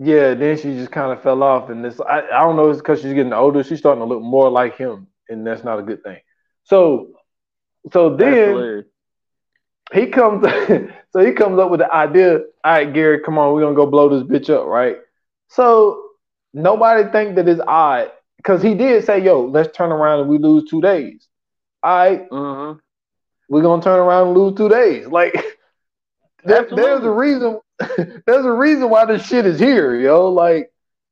Yeah, 0.03 0.33
then 0.33 0.57
she 0.57 0.73
just 0.75 0.91
kind 0.91 1.13
of 1.13 1.23
fell 1.23 1.43
off, 1.43 1.69
and 1.69 1.85
this 1.85 2.01
I, 2.01 2.21
I 2.21 2.41
don't 2.41 2.57
know, 2.57 2.71
it's 2.71 2.79
because 2.81 3.03
she's 3.03 3.13
getting 3.13 3.35
older. 3.35 3.63
She's 3.63 3.81
starting 3.81 4.01
to 4.01 4.07
look 4.07 4.23
more 4.23 4.49
like 4.49 4.77
him, 4.77 5.09
and 5.29 5.47
that's 5.47 5.63
not 5.63 5.79
a 5.79 5.83
good 5.83 6.03
thing. 6.03 6.19
So, 6.65 7.09
so 7.93 8.17
then 8.17 8.85
he 9.93 10.07
comes, 10.07 10.47
so 11.11 11.21
he 11.25 11.33
comes 11.33 11.59
up 11.59 11.71
with 11.71 11.81
the 11.81 11.93
idea. 11.93 12.39
All 12.39 12.45
right, 12.65 12.91
Gary, 12.91 13.21
come 13.21 13.37
on, 13.37 13.53
we're 13.53 13.61
gonna 13.61 13.75
go 13.75 13.85
blow 13.85 14.09
this 14.09 14.23
bitch 14.23 14.49
up, 14.49 14.67
right? 14.67 14.97
So 15.49 16.03
nobody 16.53 17.11
think 17.11 17.37
that 17.37 17.49
it's 17.49 17.61
odd 17.67 18.11
because 18.37 18.63
he 18.63 18.75
did 18.75 19.05
say, 19.05 19.23
"Yo, 19.23 19.47
let's 19.47 19.77
turn 19.77 19.93
around 19.93 20.21
and 20.21 20.29
we 20.29 20.39
lose 20.39 20.69
two 20.69 20.81
days." 20.81 21.27
All 21.83 21.97
right, 21.97 22.27
hmm 22.31 22.73
we're 23.51 23.63
gonna 23.63 23.83
turn 23.83 23.99
around 23.99 24.29
and 24.29 24.37
lose 24.39 24.57
two 24.57 24.69
days. 24.69 25.07
Like 25.07 25.35
there, 26.45 26.67
there's 26.71 27.03
a 27.03 27.11
reason. 27.11 27.59
there's 28.27 28.47
a 28.47 28.53
reason 28.53 28.89
why 28.89 29.05
this 29.05 29.27
shit 29.27 29.45
is 29.45 29.59
here, 29.59 29.95
yo. 29.97 30.31
Like 30.31 30.71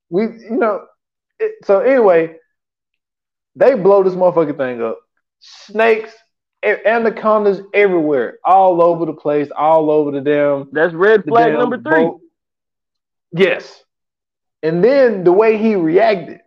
we, 0.09 0.23
you 0.23 0.57
know. 0.57 0.87
It, 1.41 1.55
so 1.65 1.81
anyway, 1.81 2.37
they 3.55 3.75
blow 3.75 4.03
this 4.03 4.15
motherfucking 4.15 4.57
thing 4.57 4.83
up. 4.83 4.99
Snakes, 5.41 6.13
anacondas 6.65 7.61
everywhere, 7.75 8.39
all 8.45 8.83
over 8.83 9.07
the 9.07 9.13
place, 9.13 9.49
all 9.57 9.91
over 9.91 10.11
the 10.11 10.21
damn. 10.21 10.69
That's 10.73 10.95
red 10.95 11.25
flag 11.25 11.53
number 11.53 11.77
three. 11.77 12.05
boat. 12.05 12.21
Yes, 13.33 13.85
and 14.63 14.83
then 14.83 15.25
the 15.25 15.33
way 15.33 15.59
he 15.59 15.77
reacted, 15.77 16.41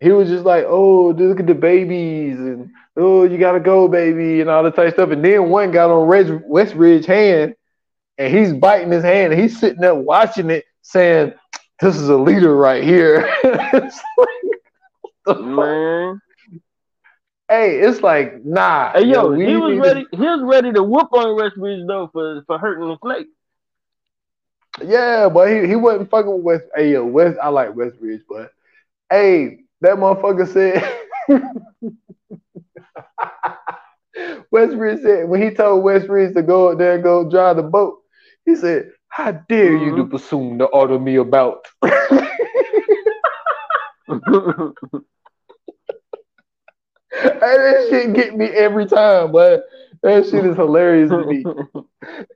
he 0.00 0.10
was 0.12 0.28
just 0.28 0.44
like, 0.44 0.64
"Oh, 0.66 1.10
look 1.10 1.40
at 1.40 1.46
the 1.46 1.54
babies," 1.54 2.38
and 2.38 2.70
"Oh, 2.96 3.24
you 3.24 3.38
gotta 3.38 3.60
go, 3.60 3.88
baby," 3.88 4.40
and 4.40 4.50
all 4.50 4.62
that 4.62 4.76
type 4.76 4.88
of 4.88 4.94
stuff. 4.94 5.10
And 5.10 5.24
then 5.24 5.48
one 5.48 5.70
got 5.70 5.90
on 5.90 6.06
Reg, 6.06 6.26
Westridge's 6.26 7.06
hand, 7.06 7.54
and 8.18 8.34
he's 8.34 8.52
biting 8.52 8.92
his 8.92 9.04
hand, 9.04 9.32
and 9.32 9.40
he's 9.40 9.58
sitting 9.58 9.80
there 9.80 9.94
watching 9.94 10.50
it, 10.50 10.64
saying, 10.82 11.32
"This 11.80 11.96
is 11.96 12.08
a 12.08 12.16
leader 12.16 12.54
right 12.54 12.84
here." 12.84 13.28
It's 13.72 14.00
like? 15.26 15.40
Man. 15.40 16.20
Hey, 17.48 17.78
it's 17.78 18.00
like, 18.00 18.44
nah. 18.44 18.92
Hey 18.92 19.04
yo, 19.04 19.28
we 19.28 19.46
he 19.46 19.56
was 19.56 19.78
ready. 19.78 20.06
He 20.10 20.18
was 20.18 20.40
ready 20.42 20.72
to 20.72 20.82
whoop 20.82 21.12
on 21.12 21.36
Westbridge 21.36 21.86
though 21.86 22.08
for 22.12 22.42
for 22.46 22.58
hurting 22.58 22.88
the 22.88 22.96
snake. 23.02 23.28
Yeah, 24.84 25.28
but 25.28 25.48
he, 25.50 25.66
he 25.66 25.76
wasn't 25.76 26.10
fucking 26.10 26.30
with 26.30 26.42
West. 26.42 26.64
Hey, 26.74 26.92
yo, 26.92 27.04
West. 27.04 27.38
I 27.42 27.48
like 27.48 27.70
Westbridge, 27.70 28.22
but 28.28 28.52
hey, 29.10 29.60
that 29.80 29.96
motherfucker 29.96 30.46
said. 30.52 30.82
Westbridge 34.52 35.02
said 35.02 35.28
when 35.28 35.42
he 35.42 35.50
told 35.50 35.84
Westbridge 35.84 36.34
to 36.34 36.42
go 36.42 36.70
up 36.70 36.78
there 36.78 36.94
and 36.94 37.02
go 37.02 37.28
drive 37.28 37.56
the 37.56 37.62
boat, 37.62 37.98
he 38.44 38.54
said, 38.54 38.90
"How 39.08 39.32
dare 39.32 39.76
you 39.76 39.96
to 39.96 40.06
presume 40.06 40.58
to 40.58 40.66
order 40.66 40.98
me 40.98 41.16
about?" 41.16 41.66
Hey, 47.12 47.30
that 47.40 47.86
shit 47.88 48.14
get 48.14 48.36
me 48.36 48.46
every 48.46 48.86
time, 48.86 49.32
but 49.32 49.64
that 50.02 50.26
shit 50.26 50.44
is 50.44 50.56
hilarious 50.56 51.10
to 51.10 51.26
me. 51.26 51.44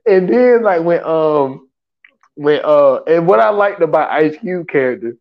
And 0.05 0.27
then 0.27 0.63
like 0.63 0.83
when 0.83 1.01
um 1.05 1.69
when 2.35 2.61
uh 2.63 3.03
and 3.07 3.27
what 3.27 3.39
I 3.39 3.49
liked 3.49 3.81
about 3.81 4.11
Ice 4.11 4.37
Cube 4.37 4.67
character 4.67 5.17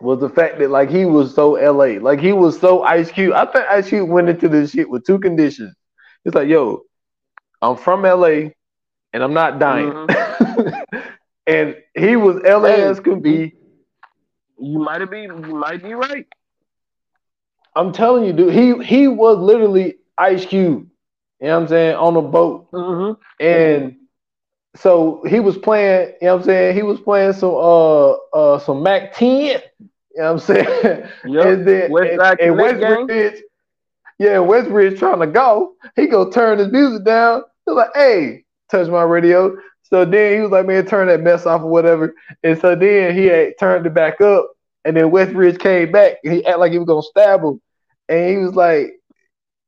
was 0.00 0.20
the 0.20 0.28
fact 0.28 0.58
that 0.58 0.70
like 0.70 0.90
he 0.90 1.04
was 1.04 1.34
so 1.34 1.52
LA. 1.52 1.98
Like 2.00 2.20
he 2.20 2.32
was 2.32 2.58
so 2.58 2.82
Ice 2.82 3.10
Cube. 3.10 3.32
I 3.34 3.46
think 3.46 3.66
Ice 3.68 3.88
Cube 3.88 4.08
went 4.08 4.28
into 4.28 4.48
this 4.48 4.72
shit 4.72 4.88
with 4.88 5.04
two 5.06 5.18
conditions. 5.18 5.74
It's 6.24 6.34
like, 6.34 6.48
yo, 6.48 6.82
I'm 7.62 7.76
from 7.76 8.02
LA 8.02 8.50
and 9.12 9.22
I'm 9.22 9.32
not 9.32 9.58
dying. 9.58 10.06
and 11.46 11.76
he 11.94 12.16
was 12.16 12.36
LA 12.44 12.68
Hey. 12.68 12.82
as 12.82 13.00
can 13.00 13.20
be. 13.20 13.54
you 14.58 14.78
might 14.78 15.00
have 15.00 15.10
be 15.10 15.22
you 15.22 15.54
might 15.54 15.82
be 15.82 15.94
right. 15.94 16.26
I'm 17.74 17.92
telling 17.92 18.24
you, 18.24 18.32
dude, 18.32 18.52
he 18.54 18.84
he 18.84 19.08
was 19.08 19.38
literally 19.38 19.96
Ice 20.18 20.44
Cube. 20.44 20.88
You 21.40 21.46
know 21.46 21.54
what 21.54 21.62
I'm 21.62 21.68
saying? 21.68 21.96
On 21.96 22.16
a 22.16 22.22
boat. 22.22 22.68
hmm 22.72 23.12
And 23.40 23.96
so 24.78 25.22
he 25.26 25.40
was 25.40 25.56
playing, 25.58 26.12
you 26.20 26.28
know 26.28 26.34
what 26.34 26.40
I'm 26.42 26.46
saying? 26.46 26.76
He 26.76 26.82
was 26.82 27.00
playing 27.00 27.32
some 27.34 27.54
uh 27.54 28.12
uh 28.12 28.58
some 28.58 28.82
Mack 28.82 29.14
10, 29.14 29.38
you 29.38 29.60
know 30.16 30.24
what 30.24 30.30
I'm 30.32 30.38
saying? 30.38 31.08
Yep. 31.24 31.46
And 31.46 31.68
then 31.68 31.90
West 31.90 32.12
and, 32.12 32.20
and. 32.40 32.56
Westbridge, 32.56 33.40
yeah, 34.18 34.36
Westbridge 34.38 34.98
trying 34.98 35.20
to 35.20 35.26
go. 35.26 35.74
He 35.94 36.06
go 36.06 36.30
turn 36.30 36.58
his 36.58 36.72
music 36.72 37.04
down. 37.04 37.42
He's 37.66 37.74
like, 37.74 37.90
hey, 37.94 38.44
touch 38.70 38.88
my 38.88 39.02
radio. 39.02 39.56
So 39.82 40.04
then 40.04 40.34
he 40.34 40.40
was 40.40 40.50
like, 40.50 40.66
man, 40.66 40.86
turn 40.86 41.08
that 41.08 41.20
mess 41.20 41.46
off 41.46 41.62
or 41.62 41.68
whatever. 41.68 42.14
And 42.42 42.58
so 42.60 42.74
then 42.74 43.14
he 43.14 43.26
had 43.26 43.54
turned 43.58 43.86
it 43.86 43.94
back 43.94 44.20
up. 44.20 44.50
And 44.84 44.96
then 44.96 45.10
Westbridge 45.10 45.58
came 45.58 45.92
back 45.92 46.18
and 46.24 46.32
he 46.32 46.44
act 46.46 46.58
like 46.58 46.72
he 46.72 46.78
was 46.78 46.86
gonna 46.86 47.02
stab 47.02 47.42
him. 47.42 47.60
And 48.08 48.30
he 48.30 48.36
was 48.36 48.54
like, 48.54 48.95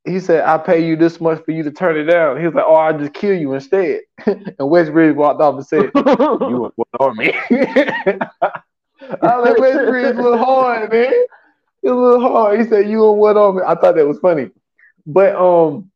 he 0.08 0.20
said, 0.20 0.44
I 0.44 0.58
pay 0.58 0.84
you 0.84 0.96
this 0.96 1.20
much 1.20 1.44
for 1.44 1.52
you 1.52 1.62
to 1.62 1.70
turn 1.70 1.96
it 1.96 2.04
down. 2.04 2.38
He 2.38 2.46
was 2.46 2.54
like, 2.54 2.64
Oh, 2.66 2.74
I'll 2.74 2.98
just 2.98 3.14
kill 3.14 3.34
you 3.34 3.54
instead. 3.54 4.00
and 4.26 4.44
Westbridge 4.58 5.14
walked 5.14 5.40
off 5.40 5.56
and 5.56 5.66
said, 5.66 5.90
You 5.94 6.60
want 6.60 6.74
what 6.76 6.88
on 7.00 7.16
me? 7.16 7.32
I 9.00 9.36
was 9.36 9.48
like, 9.48 9.58
Westbridge 9.58 10.18
a 10.18 10.22
little 10.22 10.38
hard, 10.38 10.90
man. 10.90 11.12
It's 11.82 11.90
a 11.90 11.94
little 11.94 12.20
hard. 12.20 12.60
He 12.60 12.66
said, 12.66 12.88
You 12.88 13.00
want 13.00 13.18
what 13.18 13.36
on 13.36 13.56
me? 13.56 13.62
I 13.66 13.74
thought 13.74 13.96
that 13.96 14.06
was 14.06 14.18
funny. 14.18 14.50
But 15.06 15.34
um, 15.36 15.90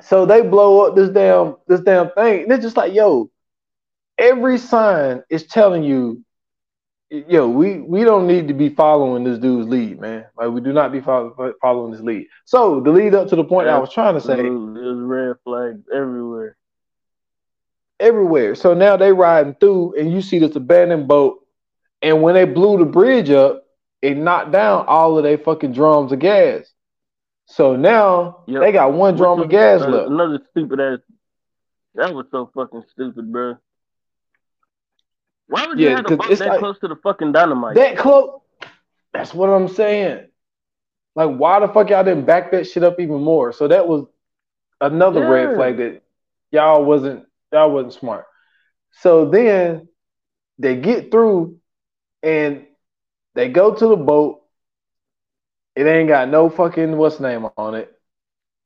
so 0.00 0.26
they 0.26 0.42
blow 0.42 0.86
up 0.86 0.96
this 0.96 1.10
damn 1.10 1.56
this 1.66 1.80
damn 1.80 2.10
thing. 2.12 2.44
And 2.44 2.52
it's 2.52 2.62
just 2.62 2.76
like, 2.76 2.92
yo, 2.92 3.30
every 4.18 4.58
sign 4.58 5.22
is 5.30 5.46
telling 5.46 5.82
you, 5.82 6.24
yo, 7.10 7.48
we 7.48 7.80
we 7.80 8.04
don't 8.04 8.26
need 8.26 8.48
to 8.48 8.54
be 8.54 8.68
following 8.68 9.24
this 9.24 9.38
dude's 9.38 9.68
lead, 9.68 10.00
man. 10.00 10.26
Like 10.36 10.50
we 10.50 10.60
do 10.60 10.72
not 10.72 10.92
be 10.92 11.00
follow, 11.00 11.54
following 11.60 11.92
this 11.92 12.00
lead. 12.00 12.26
So 12.44 12.80
the 12.80 12.90
lead 12.90 13.14
up 13.14 13.28
to 13.28 13.36
the 13.36 13.44
point 13.44 13.68
I 13.68 13.78
was 13.78 13.92
trying 13.92 14.14
to 14.14 14.20
say. 14.20 14.36
There's 14.36 15.00
red 15.00 15.36
flags 15.44 15.82
everywhere. 15.94 16.56
everywhere. 17.98 18.54
So 18.54 18.74
now 18.74 18.96
they 18.96 19.12
riding 19.12 19.54
through, 19.54 19.98
and 19.98 20.12
you 20.12 20.22
see 20.22 20.38
this 20.38 20.56
abandoned 20.56 21.08
boat. 21.08 21.38
And 22.02 22.22
when 22.22 22.34
they 22.34 22.46
blew 22.46 22.78
the 22.78 22.86
bridge 22.86 23.28
up, 23.30 23.64
it 24.00 24.16
knocked 24.16 24.52
down 24.52 24.86
all 24.86 25.18
of 25.18 25.24
their 25.24 25.36
fucking 25.36 25.72
drums 25.72 26.12
of 26.12 26.18
gas. 26.18 26.72
So 27.46 27.76
now 27.76 28.44
Yep. 28.46 28.62
they 28.62 28.72
got 28.72 28.92
one 28.92 29.16
drum 29.16 29.40
of 29.40 29.50
gas 29.50 29.82
uh, 29.82 29.88
left. 29.88 30.08
Another 30.08 30.40
stupid 30.50 30.80
ass. 30.80 31.00
That 31.96 32.14
was 32.14 32.26
so 32.30 32.50
fucking 32.54 32.84
stupid, 32.92 33.30
bro. 33.30 33.56
Why 35.50 35.66
would 35.66 35.80
you 35.80 35.88
Yeah, 35.88 35.96
have 35.96 36.06
to 36.06 36.16
that 36.16 36.38
like- 36.48 36.58
close 36.60 36.78
to 36.78 36.88
the 36.88 36.94
fucking 36.96 37.32
dynamite? 37.32 37.74
That 37.74 37.98
close. 37.98 38.40
That's 39.12 39.34
what 39.34 39.48
I'm 39.48 39.66
saying. 39.66 40.28
Like, 41.16 41.36
why 41.36 41.58
the 41.58 41.66
fuck 41.66 41.90
y'all 41.90 42.04
didn't 42.04 42.24
back 42.24 42.52
that 42.52 42.68
shit 42.68 42.84
up 42.84 43.00
even 43.00 43.20
more? 43.20 43.52
So 43.52 43.66
that 43.66 43.88
was 43.88 44.06
another 44.80 45.28
red 45.28 45.56
flag 45.56 45.76
that 45.78 46.02
y'all 46.52 46.84
wasn't 46.84 47.26
y'all 47.52 47.72
wasn't 47.72 47.94
smart. 47.94 48.26
So 48.92 49.28
then 49.28 49.88
they 50.60 50.76
get 50.76 51.10
through 51.10 51.58
and 52.22 52.66
they 53.34 53.48
go 53.48 53.74
to 53.74 53.88
the 53.88 53.96
boat. 53.96 54.42
It 55.74 55.84
ain't 55.84 56.08
got 56.08 56.28
no 56.28 56.48
fucking 56.48 56.96
what's 56.96 57.18
name 57.18 57.48
on 57.56 57.74
it, 57.74 57.92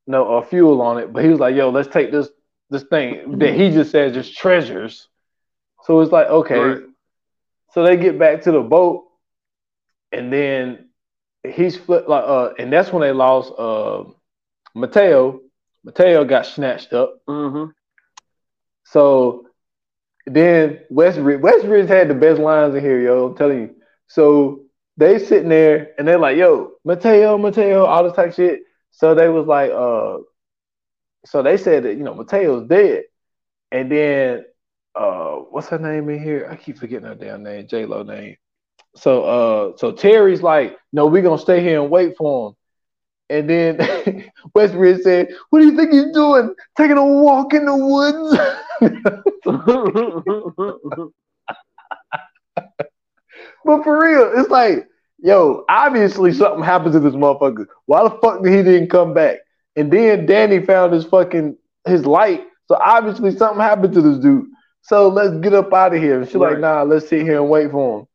no 0.05 0.37
uh, 0.37 0.41
fuel 0.43 0.83
on 0.83 0.99
it. 0.99 1.11
But 1.11 1.23
he 1.23 1.29
was 1.31 1.39
like, 1.39 1.55
"Yo, 1.55 1.71
let's 1.71 1.87
take 1.87 2.11
this 2.11 2.29
this 2.69 2.83
thing 2.83 3.39
that 3.39 3.55
he 3.55 3.71
just 3.71 3.89
said 3.89 4.13
just 4.13 4.37
treasures." 4.37 5.07
So 5.85 6.01
it's 6.01 6.11
like, 6.11 6.27
okay. 6.27 6.57
Right. 6.57 6.83
So 7.73 7.83
they 7.83 7.97
get 7.97 8.17
back 8.17 8.41
to 8.43 8.51
the 8.51 8.61
boat, 8.61 9.05
and 10.11 10.31
then 10.31 10.89
he's 11.43 11.77
flip 11.77 12.07
like 12.07 12.23
uh, 12.25 12.53
and 12.57 12.71
that's 12.71 12.91
when 12.91 13.01
they 13.01 13.11
lost 13.11 13.53
uh 13.57 14.05
Mateo. 14.73 15.41
Mateo 15.83 16.25
got 16.25 16.45
snatched 16.45 16.93
up. 16.93 17.17
Mm-hmm. 17.27 17.71
So 18.85 19.47
then 20.25 20.79
Westridge, 20.91 21.41
Westridge 21.41 21.87
had 21.87 22.07
the 22.07 22.15
best 22.15 22.39
lines 22.39 22.73
in 22.73 22.81
here, 22.81 22.99
yo. 23.01 23.27
I'm 23.27 23.35
telling 23.35 23.59
you. 23.59 23.75
So 24.07 24.61
they 24.97 25.19
sitting 25.19 25.49
there 25.49 25.91
and 25.97 26.07
they're 26.07 26.17
like, 26.17 26.37
"Yo, 26.37 26.71
Mateo, 26.83 27.37
Mateo," 27.37 27.85
all 27.85 28.03
this 28.03 28.13
type 28.13 28.29
of 28.29 28.35
shit. 28.35 28.61
So 28.91 29.13
they 29.13 29.29
was 29.29 29.45
like, 29.45 29.69
uh, 29.69 30.19
so 31.25 31.43
they 31.43 31.57
said 31.57 31.83
that 31.83 31.95
you 31.95 32.03
know 32.03 32.15
Mateo's 32.15 32.67
dead, 32.67 33.03
and 33.71 33.91
then 33.91 34.45
uh, 34.95 35.35
what's 35.49 35.67
her 35.69 35.79
name 35.79 36.09
in 36.09 36.21
here? 36.21 36.47
I 36.49 36.55
keep 36.55 36.77
forgetting 36.77 37.07
her 37.07 37.15
damn 37.15 37.43
name, 37.43 37.67
J 37.67 37.85
Lo 37.85 38.03
name. 38.03 38.37
So 38.95 39.23
uh, 39.23 39.77
so 39.77 39.91
Terri's 39.91 40.41
like, 40.41 40.77
"No, 40.93 41.07
we're 41.07 41.21
gonna 41.21 41.37
stay 41.37 41.61
here 41.61 41.81
and 41.81 41.91
wait 41.91 42.15
for 42.17 42.49
him." 42.49 42.55
And 43.29 43.49
then 43.49 43.77
Westridge 44.55 45.01
said, 45.01 45.29
"What 45.49 45.59
do 45.59 45.65
you 45.65 45.75
think 45.75 45.91
he's 45.91 46.13
doing? 46.13 46.53
Taking 46.77 46.97
a 46.97 47.05
walk 47.05 47.53
in 47.53 47.65
the 47.65 47.75
woods?" 47.75 48.39
But 53.65 53.83
for 53.83 53.99
real, 53.99 54.31
it's 54.35 54.49
like, 54.49 54.87
yo, 55.17 55.65
obviously 55.67 56.31
something 56.31 56.63
happened 56.63 56.93
to 56.93 56.99
this 56.99 57.15
motherfucker. 57.15 57.65
Why 57.87 58.03
the 58.03 58.11
fuck 58.21 58.43
did 58.43 58.53
he 58.53 58.61
didn't 58.63 58.89
come 58.89 59.13
back? 59.13 59.39
And 59.75 59.91
then 59.91 60.27
Danny 60.27 60.63
found 60.63 60.93
his 60.93 61.03
fucking 61.03 61.57
his 61.85 62.05
light. 62.05 62.43
So 62.67 62.77
obviously 62.79 63.35
something 63.35 63.59
happened 63.59 63.93
to 63.95 64.01
this 64.01 64.19
dude. 64.19 64.45
So 64.87 65.07
let's 65.07 65.35
get 65.37 65.53
up 65.55 65.73
out 65.73 65.95
of 65.95 66.01
here. 66.01 66.19
And 66.19 66.27
she's 66.27 66.35
Right. 66.35 66.51
like, 66.51 66.59
nah, 66.59 66.83
let's 66.83 67.07
sit 67.09 67.23
here 67.23 67.37
and 67.41 67.49
wait 67.49 67.71
for 67.71 67.99
him. 67.99 68.07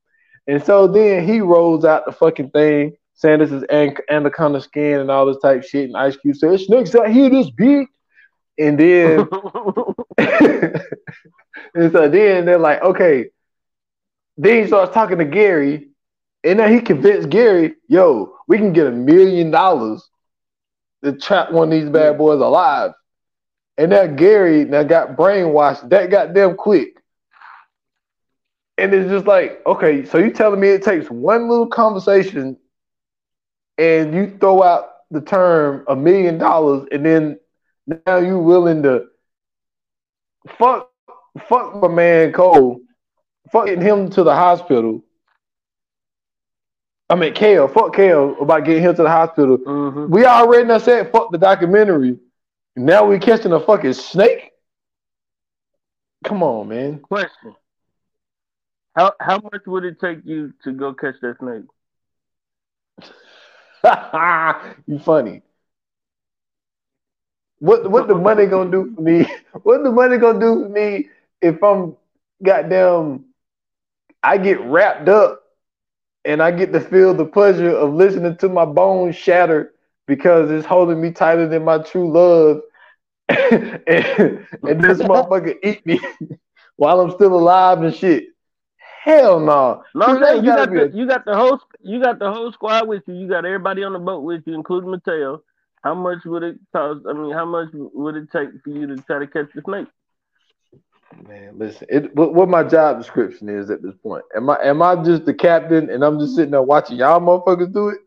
And 0.47 0.63
so 0.63 0.87
then 0.87 1.27
he 1.27 1.41
rolls 1.41 1.85
out 1.85 2.07
the 2.07 2.13
fucking 2.13 2.51
thing, 2.51 2.97
saying 3.15 3.41
this 3.41 3.51
is 3.51 3.65
an- 3.65 3.97
anaconda 4.09 4.61
skin 4.61 5.01
and 5.01 5.11
all 5.11 5.27
this 5.27 5.39
type 5.43 5.65
shit. 5.65 5.89
And 5.89 5.97
Ice 5.97 6.17
Cube 6.17 6.37
says, 6.37 6.67
snakes 6.67 6.95
out 6.95 7.11
here 7.11 7.29
this 7.29 7.51
big. 7.51 7.89
And 8.57 8.79
then 8.79 9.29
and 10.19 11.93
so 11.93 12.09
then 12.09 12.45
they're 12.45 12.59
like, 12.59 12.83
okay. 12.83 13.27
Then 14.37 14.63
he 14.63 14.67
starts 14.69 14.95
talking 14.95 15.19
to 15.19 15.25
Gary, 15.25 15.89
and 16.45 16.59
then 16.61 16.73
he 16.73 16.81
convinced 16.81 17.31
Gary, 17.31 17.75
yo, 17.89 18.37
we 18.49 18.59
can 18.59 18.73
get 18.73 18.87
a 18.87 18.93
million 18.93 19.51
dollars 19.51 20.09
to 21.05 21.13
trap 21.13 21.51
one 21.53 21.73
of 21.73 21.79
these 21.81 21.91
bad 21.91 22.17
boys 22.17 22.41
alive. 22.41 22.93
And 23.79 23.93
that 23.93 24.17
Gary 24.17 24.65
now 24.65 24.83
got 24.83 25.17
brainwashed 25.17 25.89
that 25.91 26.11
goddamn 26.11 26.57
quick. 26.57 26.97
And 28.77 28.95
it's 28.95 29.11
just 29.11 29.27
like, 29.27 29.61
okay, 29.67 30.05
so 30.05 30.19
you 30.19 30.31
telling 30.31 30.61
me 30.61 30.69
it 30.69 30.83
takes 30.83 31.11
one 31.11 31.49
little 31.49 31.67
conversation 31.67 32.57
and 33.79 34.15
you 34.15 34.37
throw 34.41 34.63
out 34.63 34.91
the 35.11 35.21
term 35.21 35.85
a 35.89 35.97
million 35.97 36.39
dollars 36.39 36.87
and 36.93 37.05
then 37.05 37.39
now 38.07 38.19
you 38.19 38.39
willing 38.39 38.83
to 38.83 39.07
fuck 40.59 40.91
fuck 41.49 41.75
my 41.77 41.89
man 41.89 42.33
Cole, 42.33 42.81
fucking 43.51 43.81
him 43.81 44.11
to 44.11 44.23
the 44.23 44.35
hospital. 44.35 45.03
I 47.09 47.17
mean 47.17 47.35
Cale, 47.35 47.69
fuck 47.69 47.95
Cale 47.95 48.37
about 48.41 48.65
getting 48.65 48.83
him 48.83 48.95
to 48.97 49.03
the 49.03 49.11
hospital. 49.11 49.59
Mhm. 49.59 50.11
We 50.11 50.25
already 50.25 50.79
said 50.79 51.11
fuck 51.11 51.33
the 51.33 51.39
documentary. 51.39 52.19
Now 52.77 53.07
we're 53.07 53.19
catching 53.19 53.53
a 53.53 53.61
fucking 53.61 53.95
snake. 53.95 54.53
Come 56.25 56.43
on, 56.43 56.69
man. 56.69 56.99
Question: 57.01 57.55
How 58.95 59.13
how 59.21 59.39
much 59.39 59.63
would 59.67 59.85
it 59.85 60.01
take 60.01 60.19
you 60.25 60.53
to 60.65 60.73
go 60.73 60.95
catch 60.95 61.17
that 61.23 61.39
snake? 61.39 61.65
you 64.87 64.99
funny. 64.99 65.43
What 67.59 67.91
what 67.91 68.09
the 68.09 68.15
money 68.15 68.47
gonna 68.47 68.71
do 68.71 68.93
for 68.95 69.03
me? 69.03 69.27
What 69.63 69.83
the 69.83 69.93
money 69.93 70.17
gonna 70.19 70.41
do 70.41 70.63
for 70.65 70.69
me 70.69 71.09
if 71.43 71.63
I'm 71.63 71.97
goddamn 72.43 73.25
I 74.23 74.39
get 74.39 74.61
wrapped 74.61 75.09
up 75.09 75.43
and 76.25 76.43
I 76.43 76.51
get 76.51 76.73
to 76.73 76.81
feel 76.81 77.15
the 77.15 77.25
pleasure 77.25 77.71
of 77.71 77.95
listening 77.95 78.37
to 78.39 78.49
my 78.49 78.65
bones 78.65 79.17
shatter 79.17 79.73
because 80.11 80.51
it's 80.51 80.67
holding 80.67 81.01
me 81.01 81.13
tighter 81.13 81.47
than 81.47 81.65
my 81.65 81.79
true 81.79 82.13
love 82.13 82.61
and, 83.29 84.45
and 84.65 84.83
this 84.83 84.99
motherfucker 85.11 85.55
eat 85.63 85.87
me 85.87 86.01
while 86.77 87.01
I'm 87.01 87.13
still 87.13 87.33
alive 87.33 87.81
and 87.83 87.95
shit. 87.95 88.25
Hell 89.05 89.39
no. 89.39 89.85
No, 89.95 90.07
See, 90.07 90.13
I'm 90.13 90.21
that's 90.21 90.33
saying 90.33 90.45
you 90.45 90.51
got 90.51 90.73
be 90.73 90.79
a- 90.81 90.89
the 90.89 90.97
you 90.97 91.07
got 91.07 91.25
the 91.25 91.37
whole 91.37 91.61
you 91.81 92.03
got 92.03 92.19
the 92.19 92.31
whole 92.31 92.53
squad 92.53 92.89
with 92.89 93.05
you. 93.07 93.15
You 93.15 93.29
got 93.29 93.45
everybody 93.45 93.85
on 93.85 93.93
the 93.93 94.01
boat 94.01 94.25
with 94.25 94.43
you, 94.47 94.55
including 94.55 94.91
Mateo. 94.91 95.43
How 95.85 95.95
much 95.95 96.19
would 96.25 96.43
it 96.43 96.57
cost? 96.73 97.07
I 97.09 97.13
mean, 97.13 97.33
how 97.33 97.45
much 97.47 97.69
would 97.73 98.17
it 98.17 98.33
take 98.33 98.49
for 98.65 98.71
you 98.71 98.89
to 98.89 98.97
try 99.03 99.21
to 99.21 99.29
catch 99.29 99.47
the 99.55 99.63
snake? 99.63 99.87
Man, 101.29 101.57
listen. 101.57 101.87
It, 101.89 102.15
what, 102.17 102.35
what 102.35 102.49
my 102.49 102.65
job 102.65 102.99
description 102.99 103.49
is 103.49 103.71
at 103.71 103.81
this 103.81 103.95
point? 104.03 104.25
Am 104.37 104.51
I 104.51 104.59
am 104.65 104.83
I 104.83 104.97
just 104.97 105.25
the 105.25 105.35
captain 105.35 105.89
and 105.89 106.05
I'm 106.05 106.19
just 106.19 106.35
sitting 106.35 106.51
there 106.51 106.63
watching 106.63 106.97
y'all 106.97 107.21
motherfuckers 107.21 107.73
do 107.73 107.91
it? 107.91 108.01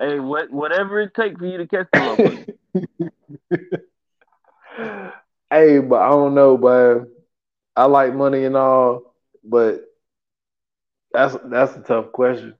Hey, 0.00 0.18
what 0.18 0.50
whatever 0.50 1.00
it 1.02 1.14
takes 1.14 1.38
for 1.38 1.44
you 1.44 1.58
to 1.58 1.66
catch 1.66 1.86
the 1.92 1.98
motherfucker. 1.98 3.12
hey, 5.50 5.78
but 5.78 6.00
I 6.00 6.08
don't 6.08 6.34
know, 6.34 6.56
but 6.56 7.02
I 7.76 7.84
like 7.84 8.14
money 8.14 8.46
and 8.46 8.56
all, 8.56 9.14
but 9.44 9.84
that's 11.12 11.36
that's 11.44 11.76
a 11.76 11.80
tough 11.80 12.12
question. 12.12 12.54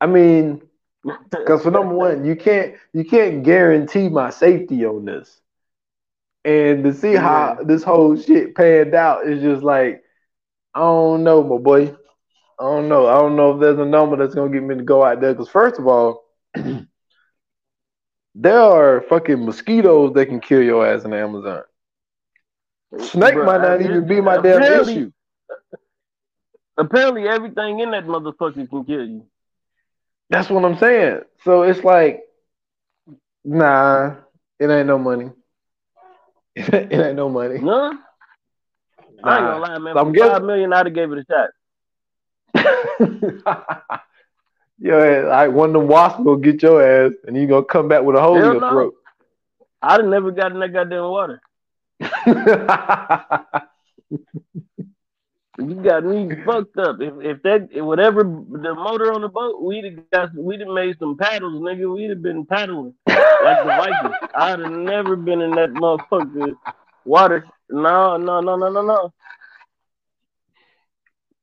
I 0.00 0.06
mean, 0.06 0.62
because 1.30 1.62
for 1.62 1.70
number 1.70 1.94
one, 1.94 2.24
you 2.24 2.34
can't 2.34 2.74
you 2.92 3.04
can't 3.04 3.44
guarantee 3.44 4.08
my 4.08 4.30
safety 4.30 4.84
on 4.84 5.04
this. 5.04 5.40
And 6.44 6.82
to 6.84 6.92
see 6.92 7.14
how 7.14 7.58
this 7.62 7.84
whole 7.84 8.16
shit 8.16 8.56
panned 8.56 8.96
out 8.96 9.28
is 9.28 9.42
just 9.42 9.62
like, 9.62 10.02
I 10.74 10.80
don't 10.80 11.22
know, 11.22 11.44
my 11.44 11.58
boy. 11.58 11.94
I 12.60 12.64
don't 12.64 12.88
know. 12.88 13.06
I 13.06 13.14
don't 13.14 13.36
know 13.36 13.52
if 13.54 13.60
there's 13.60 13.78
a 13.78 13.84
number 13.86 14.16
that's 14.16 14.34
gonna 14.34 14.52
get 14.52 14.62
me 14.62 14.74
to 14.76 14.82
go 14.82 15.02
out 15.02 15.20
there. 15.20 15.32
Because 15.32 15.48
first 15.48 15.78
of 15.80 15.86
all, 15.86 16.24
there 18.34 18.60
are 18.60 19.00
fucking 19.08 19.44
mosquitoes 19.44 20.12
that 20.14 20.26
can 20.26 20.40
kill 20.40 20.62
your 20.62 20.86
ass 20.86 21.04
in 21.04 21.10
the 21.12 21.16
Amazon. 21.18 21.62
Snake 22.98 23.34
Bruh, 23.34 23.46
might 23.46 23.62
not 23.62 23.80
I- 23.80 23.84
even 23.84 24.06
be 24.06 24.20
my 24.20 24.36
damn 24.40 24.62
issue. 24.62 25.10
Apparently, 26.76 27.28
everything 27.28 27.80
in 27.80 27.90
that 27.92 28.04
motherfucker 28.06 28.68
can 28.68 28.84
kill 28.84 29.04
you. 29.06 29.26
That's 30.30 30.48
what 30.48 30.64
I'm 30.64 30.78
saying. 30.78 31.20
So 31.44 31.62
it's 31.62 31.82
like, 31.84 32.22
nah, 33.44 34.14
it 34.58 34.68
ain't 34.70 34.86
no 34.86 34.98
money. 34.98 35.30
it 36.56 36.92
ain't 36.92 37.16
no 37.16 37.28
money. 37.28 37.58
No, 37.58 37.74
I 39.24 39.36
ain't 39.38 39.44
Nah. 39.44 39.58
gonna 39.58 39.58
lie, 39.60 39.78
man. 39.78 39.98
I'm 39.98 40.06
For 40.06 40.12
guessing- 40.12 40.30
five 40.32 40.42
million, 40.44 40.72
I'd 40.72 40.86
have 40.86 40.94
gave 40.94 41.12
it 41.12 41.18
a 41.18 41.24
shot. 41.30 41.50
yeah, 44.78 45.22
like 45.28 45.52
one 45.52 45.70
of 45.70 45.74
them 45.74 45.88
wasps 45.88 46.22
gonna 46.24 46.40
get 46.40 46.62
your 46.62 46.82
ass, 46.82 47.12
and 47.26 47.36
you 47.36 47.46
gonna 47.46 47.64
come 47.64 47.88
back 47.88 48.02
with 48.02 48.16
a 48.16 48.20
hole 48.20 48.36
in 48.36 48.42
your 48.42 48.60
no. 48.60 48.70
throat. 48.70 48.94
I'd 49.82 50.00
have 50.00 50.08
never 50.08 50.30
gotten 50.30 50.60
that 50.60 50.72
goddamn 50.72 51.04
water. 51.04 51.40
You 55.60 55.74
got 55.74 56.04
me 56.04 56.30
fucked 56.44 56.78
up. 56.78 57.00
If 57.00 57.14
if 57.20 57.42
that 57.42 57.68
if 57.70 57.84
whatever 57.84 58.22
the 58.22 58.74
motor 58.74 59.12
on 59.12 59.20
the 59.20 59.28
boat, 59.28 59.60
we'd 59.62 59.84
have 59.84 60.10
got 60.10 60.34
we'd 60.34 60.60
have 60.60 60.70
made 60.70 60.98
some 60.98 61.16
paddles, 61.16 61.60
nigga. 61.60 61.92
We'd 61.92 62.10
have 62.10 62.22
been 62.22 62.46
paddling 62.46 62.94
like 63.06 63.18
the 63.18 63.64
Vikings. 63.64 64.14
I'd 64.34 64.60
have 64.60 64.72
never 64.72 65.16
been 65.16 65.42
in 65.42 65.50
that 65.52 65.70
motherfucker 65.70 66.54
water. 67.04 67.46
No, 67.68 68.16
no, 68.16 68.40
no, 68.40 68.56
no, 68.56 68.70
no, 68.70 68.82
no. 68.82 69.12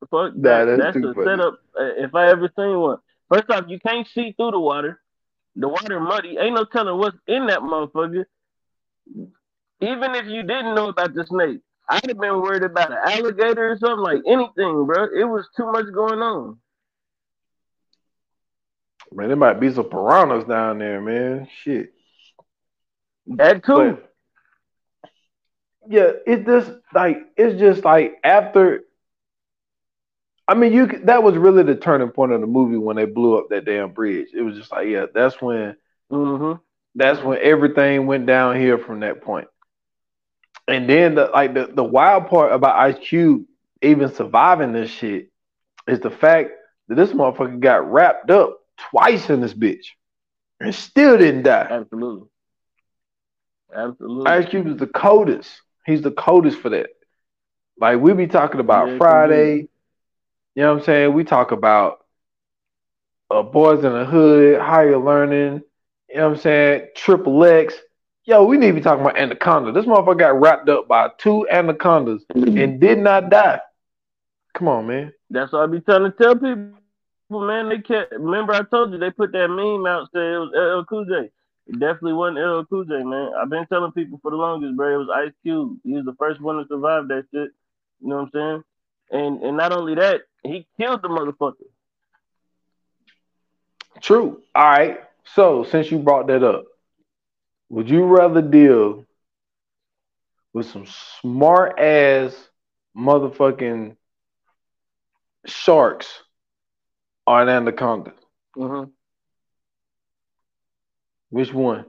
Fuck 0.09 0.35
Nah, 0.35 0.65
that. 0.65 0.77
that's 0.77 0.93
That's, 0.93 0.97
a 0.97 1.13
funny. 1.13 1.25
setup. 1.25 1.59
uh, 1.79 1.83
If 1.97 2.13
I 2.15 2.29
ever 2.29 2.49
seen 2.55 2.79
one. 2.79 2.97
First 3.29 3.49
off, 3.49 3.65
you 3.67 3.79
can't 3.79 4.07
see 4.07 4.31
through 4.33 4.51
the 4.51 4.59
water. 4.59 5.01
The 5.55 5.67
water 5.67 5.99
muddy. 5.99 6.37
Ain't 6.37 6.55
no 6.55 6.65
telling 6.65 6.97
what's 6.97 7.17
in 7.27 7.47
that 7.47 7.59
motherfucker. 7.59 8.25
Even 9.81 10.15
if 10.15 10.25
you 10.27 10.43
didn't 10.43 10.75
know 10.75 10.89
about 10.89 11.13
the 11.13 11.25
snake, 11.25 11.59
I'd 11.89 12.05
have 12.07 12.19
been 12.19 12.41
worried 12.41 12.63
about 12.63 12.91
an 12.91 12.97
alligator 13.03 13.71
or 13.71 13.77
something 13.77 13.99
like 14.03 14.21
anything, 14.27 14.85
bro. 14.85 15.05
It 15.05 15.23
was 15.25 15.47
too 15.55 15.71
much 15.71 15.85
going 15.93 16.21
on. 16.21 16.57
man, 19.11 19.27
there 19.29 19.37
might 19.37 19.59
be 19.59 19.71
some 19.71 19.89
piranhas 19.89 20.45
down 20.45 20.79
there, 20.79 21.01
man. 21.01 21.47
Shit. 21.63 21.93
That 23.27 23.63
too. 23.63 23.97
But 23.97 24.13
yeah, 25.89 26.11
it's 26.25 26.45
just 26.45 26.71
like 26.93 27.27
it's 27.37 27.59
just 27.59 27.83
like 27.83 28.19
after. 28.23 28.83
I 30.47 30.53
mean, 30.55 30.73
you 30.73 30.87
that 31.05 31.23
was 31.23 31.35
really 31.35 31.63
the 31.63 31.75
turning 31.75 32.09
point 32.09 32.31
of 32.31 32.41
the 32.41 32.47
movie 32.47 32.77
when 32.77 32.95
they 32.95 33.05
blew 33.05 33.37
up 33.37 33.49
that 33.49 33.65
damn 33.65 33.91
bridge. 33.93 34.29
It 34.33 34.41
was 34.41 34.55
just 34.57 34.71
like, 34.71 34.87
yeah, 34.87 35.05
that's 35.13 35.41
when 35.41 35.75
hmm 36.09 36.53
that's 36.95 37.21
when 37.21 37.39
everything 37.41 38.07
went 38.07 38.25
down 38.25 38.55
here 38.59 38.77
from 38.77 39.01
that 39.01 39.21
point. 39.21 39.47
And 40.67 40.89
then 40.89 41.15
the 41.15 41.25
like 41.27 41.53
the, 41.53 41.67
the 41.73 41.83
wild 41.83 42.27
part 42.27 42.51
about 42.53 42.77
Ice 42.77 42.97
Cube 42.99 43.45
even 43.81 44.13
surviving 44.13 44.73
this 44.73 44.89
shit 44.89 45.29
is 45.87 45.99
the 45.99 46.09
fact 46.11 46.51
that 46.87 46.95
this 46.95 47.11
motherfucker 47.11 47.59
got 47.59 47.91
wrapped 47.91 48.29
up 48.31 48.59
twice 48.77 49.29
in 49.29 49.41
this 49.41 49.53
bitch 49.53 49.85
and 50.59 50.73
still 50.73 51.17
didn't 51.17 51.43
die. 51.43 51.69
Absolutely. 51.69 52.29
Absolutely. 53.73 54.25
Ice 54.25 54.47
Cube 54.49 54.67
is 54.67 54.77
the 54.77 54.87
coldest. 54.87 55.49
He's 55.85 56.01
the 56.01 56.11
coldest 56.11 56.59
for 56.59 56.69
that. 56.69 56.89
Like 57.79 57.99
we 57.99 58.13
be 58.13 58.27
talking 58.27 58.59
about 58.59 58.89
Yes, 58.89 58.97
Friday. 58.97 59.67
You 60.57 60.63
know 60.63 60.73
what 60.73 60.79
I'm 60.79 60.85
saying? 60.85 61.13
We 61.13 61.23
talk 61.23 61.51
about 61.51 61.99
uh, 63.29 63.43
Boyz 63.43 63.85
n 63.85 63.93
the 63.93 64.05
Hood, 64.05 64.59
Higher 64.59 64.97
Learning. 64.97 65.61
You 66.09 66.15
know 66.15 66.29
what 66.29 66.37
I'm 66.37 66.41
saying? 66.41 66.87
Triple 66.95 67.45
X. 67.45 67.75
Yo, 68.25 68.43
we 68.43 68.57
need 68.57 68.69
to 68.69 68.73
be 68.73 68.81
talking 68.81 69.05
about 69.05 69.19
Anaconda. 69.19 69.71
This 69.71 69.85
motherfucker 69.85 70.17
got 70.17 70.41
wrapped 70.41 70.67
up 70.67 70.87
by 70.87 71.09
two 71.19 71.47
anacondas 71.51 72.25
and 72.33 72.79
did 72.81 72.97
not 72.97 73.29
die. 73.29 73.59
Come 74.55 74.67
on, 74.67 74.87
man. 74.87 75.13
That's 75.29 75.53
what 75.53 75.61
I 75.61 75.67
be 75.67 75.79
trying 75.79 76.11
to 76.11 76.17
tell 76.17 76.33
people, 76.33 76.71
man. 77.29 77.69
They 77.69 77.77
can't 77.77 78.09
remember 78.13 78.53
I 78.53 78.63
told 78.63 78.91
you 78.91 78.97
they 78.97 79.11
put 79.11 79.33
that 79.33 79.49
meme 79.49 79.85
out 79.85 80.09
saying 80.11 80.33
it 80.33 80.39
was 80.39 80.51
LL 80.55 80.85
Cool 80.85 81.05
J. 81.05 81.29
It 81.67 81.79
definitely 81.79 82.13
wasn't 82.13 82.39
LL 82.39 82.65
Cool 82.65 82.85
J, 82.85 83.03
man. 83.03 83.29
I've 83.39 83.51
been 83.51 83.67
telling 83.67 83.91
people 83.91 84.19
for 84.23 84.31
the 84.31 84.37
longest, 84.37 84.75
bro. 84.75 84.95
It 84.95 85.05
was 85.05 85.09
Ice 85.13 85.33
Cube. 85.43 85.77
He 85.83 85.93
was 85.93 86.05
the 86.05 86.15
first 86.17 86.41
one 86.41 86.55
to 86.57 86.65
survive 86.67 87.07
that 87.09 87.25
shit. 87.31 87.51
You 88.01 88.09
know 88.09 88.15
what 88.15 88.21
I'm 88.23 88.31
saying? 88.33 88.63
And 89.11 89.41
and 89.43 89.57
not 89.57 89.71
only 89.71 89.95
that, 89.95 90.21
he 90.43 90.67
killed 90.79 91.01
the 91.01 91.07
motherfucker. 91.07 91.67
True. 94.01 94.41
All 94.53 94.69
right. 94.69 94.99
So 95.35 95.63
since 95.63 95.91
you 95.91 95.99
brought 95.99 96.27
that 96.27 96.43
up, 96.43 96.65
would 97.69 97.89
you 97.89 98.03
rather 98.05 98.41
deal 98.41 99.05
with 100.53 100.67
some 100.67 100.85
smart 101.21 101.79
ass 101.79 102.49
motherfucking 102.95 103.95
sharks 105.45 106.07
or 107.25 107.41
an 107.41 107.49
anaconda? 107.49 108.13
Mm-hmm. 108.55 108.89
Which 111.29 111.53
one? 111.53 111.85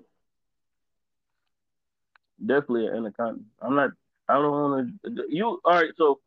Definitely 2.44 2.88
an 2.88 2.96
anaconda. 2.96 3.40
I'm 3.60 3.74
not. 3.74 3.90
I 4.28 4.34
don't 4.34 4.50
want 4.50 4.92
to. 5.04 5.24
You 5.28 5.60
all 5.64 5.72
right? 5.72 5.90
So 5.96 6.20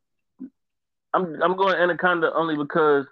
I'm 1.14 1.42
I'm 1.42 1.56
going 1.56 1.76
anaconda 1.76 2.32
only 2.34 2.56
because 2.56 3.06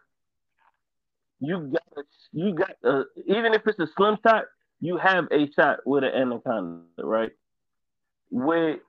you 1.39 1.71
got 1.71 2.05
you 2.31 2.53
got 2.53 2.71
uh, 2.83 3.03
even 3.25 3.53
if 3.53 3.65
it's 3.65 3.79
a 3.79 3.87
slim 3.95 4.17
shot, 4.25 4.45
you 4.79 4.97
have 4.97 5.27
a 5.31 5.51
shot 5.51 5.79
with 5.85 6.03
an 6.03 6.11
anaconda, 6.11 6.83
right? 6.99 7.31
With 8.31 8.79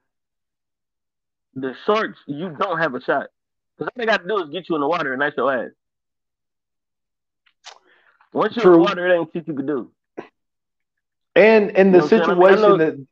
the 1.54 1.74
sharks, 1.86 2.18
you 2.26 2.54
don't 2.58 2.78
have 2.78 2.94
a 2.94 3.00
shot 3.00 3.28
because 3.76 3.88
all 3.88 4.00
they 4.00 4.06
got 4.06 4.22
to 4.22 4.28
do 4.28 4.42
is 4.44 4.50
get 4.50 4.68
you 4.68 4.74
in 4.76 4.80
the 4.80 4.88
water 4.88 5.12
and 5.12 5.22
that's 5.22 5.36
your 5.36 5.52
ass. 5.52 5.70
Once 8.32 8.54
you're 8.56 8.66
in 8.66 8.72
the 8.72 8.78
water, 8.78 9.08
it 9.08 9.18
ain't 9.18 9.32
shit 9.32 9.48
you 9.48 9.54
can 9.54 9.66
do. 9.66 9.90
And 11.34 11.70
in 11.70 11.92
the 11.92 11.98
You 11.98 12.18
know 12.18 12.24
what 12.24 12.28
I'm 12.28 12.28
saying? 12.28 12.30
I 12.30 12.34
mean, 12.34 12.42
I 12.44 12.56
situation 12.56 12.78
that 12.78 13.06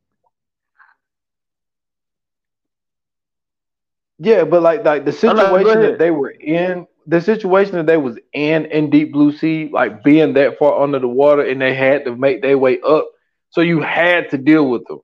Yeah, 4.19 4.45
but 4.45 4.63
like 4.63 4.85
like 4.85 5.05
the 5.05 5.29
I'm 5.29 5.37
not- 5.37 5.51
go 5.51 5.59
situation 5.59 5.81
that 5.83 5.99
they 5.99 6.11
were 6.11 6.31
in, 6.31 6.87
the 7.07 7.21
situation 7.21 7.75
that 7.77 7.87
they 7.87 7.97
was 7.97 8.19
in 8.33 8.67
in 8.67 8.91
Deep 8.91 9.13
Blue 9.13 9.33
Sea, 9.33 9.71
like 9.73 10.03
being 10.03 10.35
that 10.35 10.59
far 10.59 10.83
under 10.83 10.99
the 10.99 11.09
water, 11.09 11.43
and 11.43 11.61
they 11.61 11.75
had 11.75 12.05
to 12.05 12.17
make 12.17 12.43
their 12.43 12.59
way 12.59 12.81
up, 12.81 13.09
so 13.51 13.61
you 13.61 13.81
had 13.81 14.31
to 14.31 14.39
deal 14.39 14.69
with 14.69 14.85
them. 14.87 15.01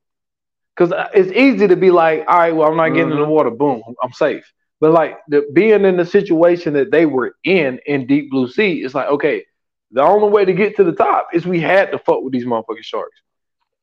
Because 0.77 0.93
it's 1.15 1.31
easy 1.33 1.69
to 1.69 1.77
be 1.77 1.93
like, 1.93 2.25
all 2.27 2.39
right, 2.39 2.55
well, 2.55 2.69
I'm 2.69 2.77
not 2.77 2.89
getting 2.89 3.13
in 3.13 3.19
the 3.21 3.25
Mhm. 3.25 3.29
water, 3.29 3.51
boom, 3.51 3.81
I'm 4.03 4.13
safe. 4.13 4.45
But 4.81 4.91
like 4.91 5.19
the 5.29 5.47
being 5.53 5.85
in 5.85 5.97
the 5.97 6.05
situation 6.05 6.73
that 6.75 6.91
they 6.91 7.07
were 7.07 7.37
in 7.45 7.79
in 7.87 8.07
Deep 8.07 8.31
Blue 8.31 8.49
Sea, 8.49 8.83
it's 8.83 8.95
like, 8.95 9.07
okay, 9.09 9.45
the 9.93 10.03
only 10.03 10.29
way 10.29 10.45
to 10.45 10.53
get 10.53 10.75
to 10.77 10.85
the 10.85 10.93
top 10.93 11.29
is 11.33 11.47
we 11.47 11.61
had 11.61 11.93
to 11.93 11.99
fuck 11.99 12.23
with 12.23 12.33
these 12.33 12.45
motherfucking 12.45 12.83
sharks. 12.83 13.21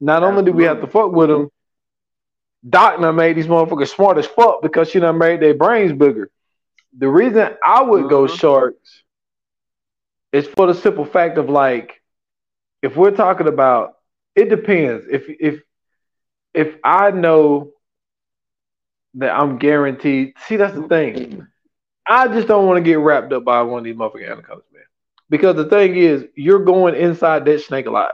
Not 0.01 0.23
only 0.23 0.43
did 0.43 0.55
we 0.55 0.65
have 0.65 0.81
to 0.81 0.87
fuck 0.87 1.13
with 1.13 1.29
them, 1.29 1.49
Doc 2.67 3.00
done 3.00 3.15
made 3.15 3.36
these 3.38 3.47
motherfuckers 3.47 3.89
smart 3.89 4.17
as 4.17 4.26
fuck 4.28 4.62
because 4.62 4.89
she 4.89 5.00
done 5.00 5.17
made 5.17 5.39
their 5.39 5.54
brains 5.56 5.93
bigger. 5.93 6.30
The 6.97 7.10
reason 7.10 7.56
I 7.63 7.82
would 7.82 8.10
go 8.10 8.26
Mhm. 8.26 8.38
sharks 8.38 9.04
is 10.32 10.47
for 10.47 10.67
the 10.67 10.74
simple 10.74 11.06
fact 11.06 11.38
of 11.38 11.50
like, 11.50 12.02
if 12.82 12.95
we're 12.95 13.12
talking 13.12 13.47
about, 13.47 13.97
it 14.36 14.50
depends. 14.50 15.06
If 15.10 15.30
if 15.30 15.62
if 16.54 16.78
I 16.84 17.12
know 17.12 17.74
that 19.15 19.34
I'm 19.36 19.58
guaranteed, 19.58 20.34
see 20.47 20.56
that's 20.58 20.76
the 20.76 20.88
thing. 20.88 21.47
I 22.06 22.28
just 22.28 22.47
don't 22.47 22.65
want 22.67 22.78
to 22.78 22.82
get 22.84 23.00
wrapped 23.00 23.32
up 23.34 23.43
by 23.43 23.62
one 23.62 23.80
of 23.80 23.84
these 23.86 23.95
motherfucking 23.95 24.30
anacondas, 24.30 24.65
man. 24.74 24.84
Because 25.30 25.56
the 25.56 25.65
thing 25.65 25.95
is, 25.95 26.26
you're 26.36 26.63
going 26.63 26.95
inside 26.95 27.45
that 27.45 27.62
snake 27.62 27.86
alive 27.86 28.13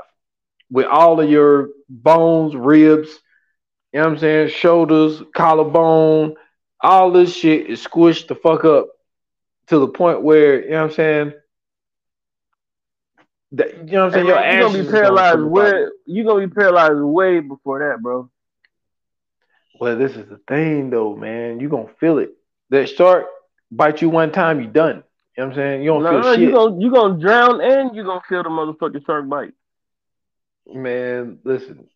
with 0.69 0.85
all 0.85 1.19
of 1.19 1.29
your 1.29 1.69
bones, 1.89 2.55
ribs, 2.55 3.19
you 3.93 3.99
know 3.99 4.05
what 4.05 4.13
I'm 4.13 4.17
saying, 4.19 4.49
shoulders, 4.49 5.21
collarbone, 5.35 6.35
all 6.81 7.11
this 7.11 7.35
shit 7.35 7.69
is 7.69 7.85
squished 7.85 8.27
the 8.27 8.35
fuck 8.35 8.65
up 8.65 8.87
to 9.67 9.79
the 9.79 9.87
point 9.87 10.21
where, 10.21 10.63
you 10.63 10.71
know 10.71 10.83
what 10.83 10.89
I'm 10.91 10.95
saying? 10.95 11.33
That, 13.53 13.77
you 13.77 13.83
know 13.93 14.07
what 14.07 14.15
I'm 14.17 14.25
Hey, 14.25 14.27
saying? 14.27 14.27
Your 14.27 14.35
man, 14.35 14.57
you 14.57 14.65
gonna 14.65 14.83
be 14.83 14.91
paralyzed 14.91 15.41
way. 15.41 15.85
You 16.05 16.23
gonna 16.25 16.47
be 16.47 16.53
paralyzed 16.53 17.01
way 17.01 17.39
before 17.39 17.79
that, 17.79 18.01
bro. 18.01 18.29
Well, 19.79 19.97
this 19.97 20.15
is 20.15 20.27
the 20.27 20.39
thing 20.47 20.89
though, 20.89 21.15
man. 21.15 21.59
You're 21.59 21.69
gonna 21.69 21.87
feel 21.99 22.17
it. 22.17 22.31
That 22.69 22.89
shark 22.89 23.25
bite 23.71 24.01
you 24.01 24.09
one 24.09 24.31
time, 24.31 24.59
you 24.59 24.67
done. 24.67 25.03
You 25.37 25.43
know 25.43 25.49
what 25.49 25.49
I'm 25.49 25.55
saying? 25.55 25.81
You 25.83 25.87
don't 25.89 26.03
No, 26.03 26.11
feel 26.11 26.21
no, 26.23 26.31
shit. 26.33 26.41
you 26.41 26.51
gonna 26.51 26.79
you 26.81 26.91
gonna 26.91 27.19
drown 27.19 27.61
and 27.61 27.95
you're 27.95 28.05
gonna 28.05 28.21
feel 28.27 28.43
the 28.43 28.49
motherfucking 28.49 29.05
shark 29.05 29.29
bite. 29.29 29.53
Man, 30.65 31.39
listen, 31.43 31.87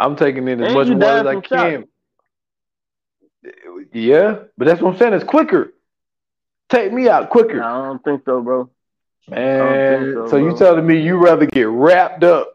I'm 0.00 0.16
taking 0.16 0.48
in 0.48 0.60
as 0.62 0.66
And 0.66 0.74
much 0.74 0.88
water 0.88 1.28
as 1.28 1.36
I 1.36 1.40
can. 1.40 1.84
Yeah, 3.92 4.38
but 4.56 4.66
that's 4.66 4.80
what 4.80 4.92
I'm 4.92 4.98
saying. 4.98 5.12
It's 5.14 5.24
quicker. 5.24 5.72
Take 6.68 6.92
me 6.92 7.08
out 7.08 7.28
quicker, 7.28 7.56
No, 7.56 7.66
I 7.66 7.86
don't 7.86 8.04
think 8.04 8.22
so, 8.24 8.40
bro. 8.40 8.70
man. 9.28 10.12
So, 10.14 10.28
so, 10.28 10.36
you 10.36 10.56
telling 10.56 10.86
me 10.86 11.00
you 11.02 11.16
rather 11.16 11.44
get 11.44 11.68
wrapped 11.68 12.24
up 12.24 12.54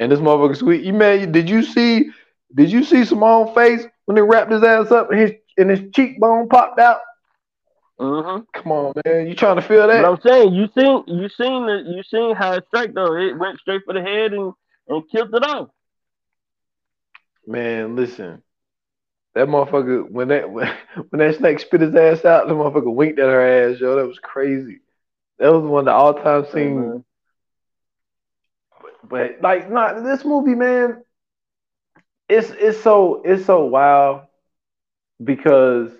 in 0.00 0.10
this 0.10 0.18
motherfucker 0.18 0.56
sweet? 0.56 0.82
You 0.82 0.92
man, 0.92 1.32
did 1.32 1.48
you 1.48 1.62
see? 1.62 2.10
Did 2.54 2.70
you 2.70 2.84
see 2.84 3.04
Serone's 3.04 3.54
face 3.54 3.86
when 4.04 4.16
they 4.16 4.22
wrapped 4.22 4.52
his 4.52 4.62
ass 4.62 4.90
up 4.90 5.10
and 5.10 5.20
his 5.20 5.32
and 5.56 5.70
his 5.70 5.80
cheekbone 5.94 6.48
popped 6.48 6.78
out? 6.78 6.98
Mm-hmm. 7.98 8.44
Come 8.52 8.72
on, 8.72 8.92
man. 9.04 9.26
You 9.26 9.34
trying 9.34 9.56
to 9.56 9.62
feel 9.62 9.86
that? 9.86 10.02
But? 10.02 10.10
I'm 10.10 10.20
saying 10.20 10.52
you 10.52 10.68
seen 10.76 11.04
you 11.06 11.28
seen 11.28 11.66
the 11.66 11.84
you 11.86 12.02
seen 12.02 12.34
how 12.34 12.52
it 12.52 12.64
struck 12.68 12.90
though. 12.92 13.16
It 13.16 13.38
went 13.38 13.60
straight 13.60 13.82
for 13.86 13.94
the 13.94 14.02
head 14.02 14.32
and 14.32 14.52
and 14.88 15.08
killed 15.10 15.34
it 15.34 15.44
off. 15.44 15.68
Man, 17.46 17.96
listen. 17.96 18.42
That 19.34 19.48
motherfucker 19.48 20.08
when 20.08 20.28
that 20.28 20.50
when, 20.50 20.68
that 21.12 21.36
snake 21.36 21.60
spit 21.60 21.80
his 21.80 21.94
ass 21.94 22.24
out, 22.24 22.48
the 22.48 22.54
motherfucker 22.54 22.92
winked 22.92 23.18
at 23.18 23.26
her 23.26 23.70
ass, 23.72 23.80
yo. 23.80 23.96
That 23.96 24.06
was 24.06 24.18
crazy. 24.18 24.80
That 25.38 25.52
was 25.52 25.64
one 25.64 25.80
of 25.80 25.84
the 25.86 25.92
all 25.92 26.14
time 26.14 26.46
scenes. 26.52 26.76
man. 26.76 27.04
But 29.08 29.42
like, 29.42 29.70
not 29.70 30.02
this 30.04 30.24
movie, 30.24 30.54
man. 30.54 31.02
It's 32.28 32.50
it's 32.50 32.80
so 32.80 33.22
it's 33.24 33.44
so 33.44 33.66
wild 33.66 34.22
because 35.22 35.90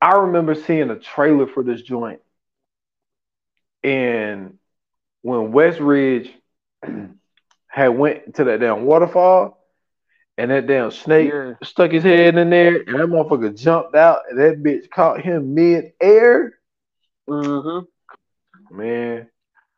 I 0.00 0.16
remember 0.16 0.54
seeing 0.54 0.90
a 0.90 0.98
trailer 0.98 1.46
for 1.46 1.62
this 1.62 1.82
joint, 1.82 2.20
and 3.84 4.58
when 5.22 5.52
Westridge 5.52 6.30
had 7.70 7.88
went 7.88 8.34
to 8.34 8.44
that 8.44 8.60
damn 8.60 8.84
waterfall, 8.84 9.64
and 10.36 10.50
that 10.50 10.66
damn 10.66 10.90
snake 10.90 11.30
Yeah. 11.32 11.54
stuck 11.62 11.92
his 11.92 12.02
head 12.02 12.36
in 12.36 12.50
there, 12.50 12.76
and 12.78 12.86
that 12.98 13.06
motherfucker 13.08 13.56
jumped 13.56 13.94
out, 13.94 14.22
and 14.28 14.38
that 14.38 14.62
bitch 14.62 14.90
caught 14.90 15.20
him 15.20 15.54
mid 15.54 15.92
air. 16.00 16.58
Mm-hmm. 17.28 18.76
Man, 18.76 19.28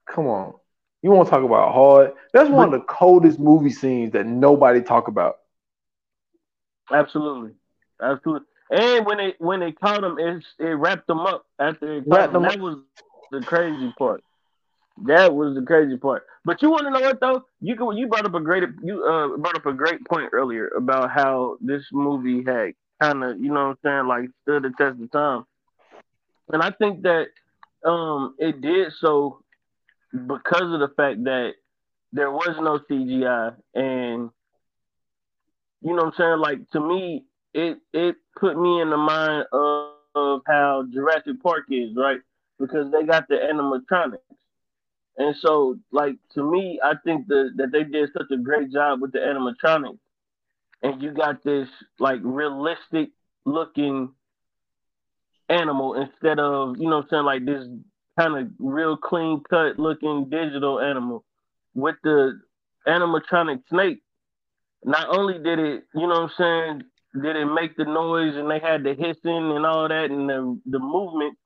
come 0.09 0.27
on. 0.27 0.55
You 1.03 1.11
want 1.11 1.27
to 1.27 1.31
talk 1.31 1.45
about 1.45 1.75
hard? 1.75 2.13
That's 2.33 2.49
one 2.49 2.67
of 2.67 2.73
the 2.73 2.87
coldest 2.87 3.39
movie 3.39 3.71
scenes 3.71 4.13
that 4.13 4.25
nobody 4.27 4.81
talk 4.83 5.09
about. 5.09 5.37
Absolutely. 6.91 7.53
Absolutely. 8.01 8.47
And 8.71 9.05
when 9.05 9.21
it 9.21 9.37
when 9.39 9.61
they 9.61 9.73
caught 9.73 10.03
him, 10.03 10.19
it 10.19 10.45
it 10.59 10.65
wrapped 10.75 11.07
them 11.07 11.21
up 11.21 11.45
after 11.59 11.95
it 11.99 12.05
Wrapped 12.07 12.33
caught 12.33 12.37
him. 12.37 12.43
them 12.43 12.43
That 12.43 12.61
was 12.61 12.79
the 13.31 13.41
crazy 13.41 13.93
part. 13.99 14.23
That 15.07 15.35
was 15.35 15.55
the 15.55 15.63
crazy 15.63 15.97
part. 15.97 16.27
But 16.45 16.63
you 16.63 16.71
want 16.71 16.85
to 16.85 16.91
know 16.91 17.01
what 17.01 17.21
though? 17.21 17.45
You 17.61 17.77
go, 17.77 17.91
you 17.93 18.07
brought 18.09 18.27
up 18.27 18.35
a 18.35 18.41
great 18.41 18.65
you 18.83 19.05
uh 19.05 19.37
brought 19.37 19.57
up 19.57 19.67
a 19.67 19.73
great 19.73 20.05
point 20.07 20.31
earlier 20.33 20.69
about 20.77 21.11
how 21.11 21.57
this 21.61 21.83
movie 21.93 22.45
had 22.45 22.75
kind 23.01 23.25
of 23.25 23.41
you 23.41 23.53
know 23.53 23.69
what 23.69 23.79
I'm 23.85 24.07
saying 24.07 24.07
like 24.07 24.31
stood 24.43 24.65
the 24.65 24.71
test 24.77 25.03
of 25.03 25.11
time, 25.11 25.45
and 26.53 26.63
I 26.63 26.71
think 26.71 27.03
that 27.03 27.27
um 27.85 28.35
it 28.39 28.61
did 28.61 28.93
so 29.01 29.43
because 30.13 30.73
of 30.73 30.81
the 30.81 30.93
fact 30.97 31.25
that 31.25 31.53
there 32.13 32.31
was 32.31 32.55
no 32.61 32.79
CGI 32.91 33.55
and 33.75 34.31
you 35.81 35.97
know 35.97 36.05
what 36.05 36.07
I'm 36.07 36.13
saying 36.19 36.39
like 36.39 36.71
to 36.73 36.81
me 36.81 37.25
it 37.55 37.79
it 37.93 38.17
put 38.39 38.59
me 38.59 38.81
in 38.81 38.91
the 38.91 38.97
mind 38.97 39.47
of, 39.53 39.91
of 40.15 40.41
how 40.47 40.85
Jurassic 40.93 41.43
Park 41.43 41.65
is 41.71 41.91
right 41.97 42.21
because 42.59 42.93
they 42.93 43.05
got 43.05 43.29
the 43.29 43.35
animatronics. 43.35 44.19
And 45.17 45.37
so, 45.37 45.79
like 45.91 46.17
to 46.35 46.43
me, 46.43 46.81
I 46.83 46.95
think 47.05 47.29
that 47.29 47.53
that 47.57 47.73
they 47.73 47.85
did 47.85 48.11
such 48.13 48.31
a 48.31 48.37
great 48.39 48.73
job 48.73 49.03
with 49.03 49.13
the 49.13 49.19
animatronics, 49.19 49.99
and 50.83 51.03
you 51.03 51.13
got 51.13 51.45
this 51.45 51.69
like 51.99 52.21
realistic 52.23 53.11
looking 53.45 54.13
animal 55.49 55.95
instead 55.95 56.39
of 56.39 56.77
you 56.79 56.89
know 56.89 56.97
what 56.99 57.05
I'm 57.05 57.09
saying 57.11 57.25
like 57.25 57.45
this 57.45 57.67
kind 58.19 58.39
of 58.39 58.53
real 58.59 58.97
clean 58.97 59.43
cut 59.49 59.79
looking 59.79 60.29
digital 60.31 60.81
animal 60.81 61.25
with 61.75 61.97
the 62.03 62.41
animatronic 62.87 63.63
snake. 63.69 64.03
Not 64.85 65.17
only 65.17 65.39
did 65.39 65.59
it, 65.59 65.85
you 65.95 66.07
know 66.07 66.23
what 66.23 66.31
I'm 66.31 66.31
saying, 66.39 66.83
did 67.23 67.37
it 67.37 67.47
make 67.47 67.77
the 67.77 67.85
noise 67.85 68.35
and 68.37 68.51
they 68.51 68.59
had 68.59 68.83
the 68.83 68.95
hissing 68.95 69.53
and 69.53 69.67
all 69.67 69.89
that 69.89 70.11
and 70.11 70.29
the 70.29 70.61
the 70.67 70.79
movement, 70.79 71.37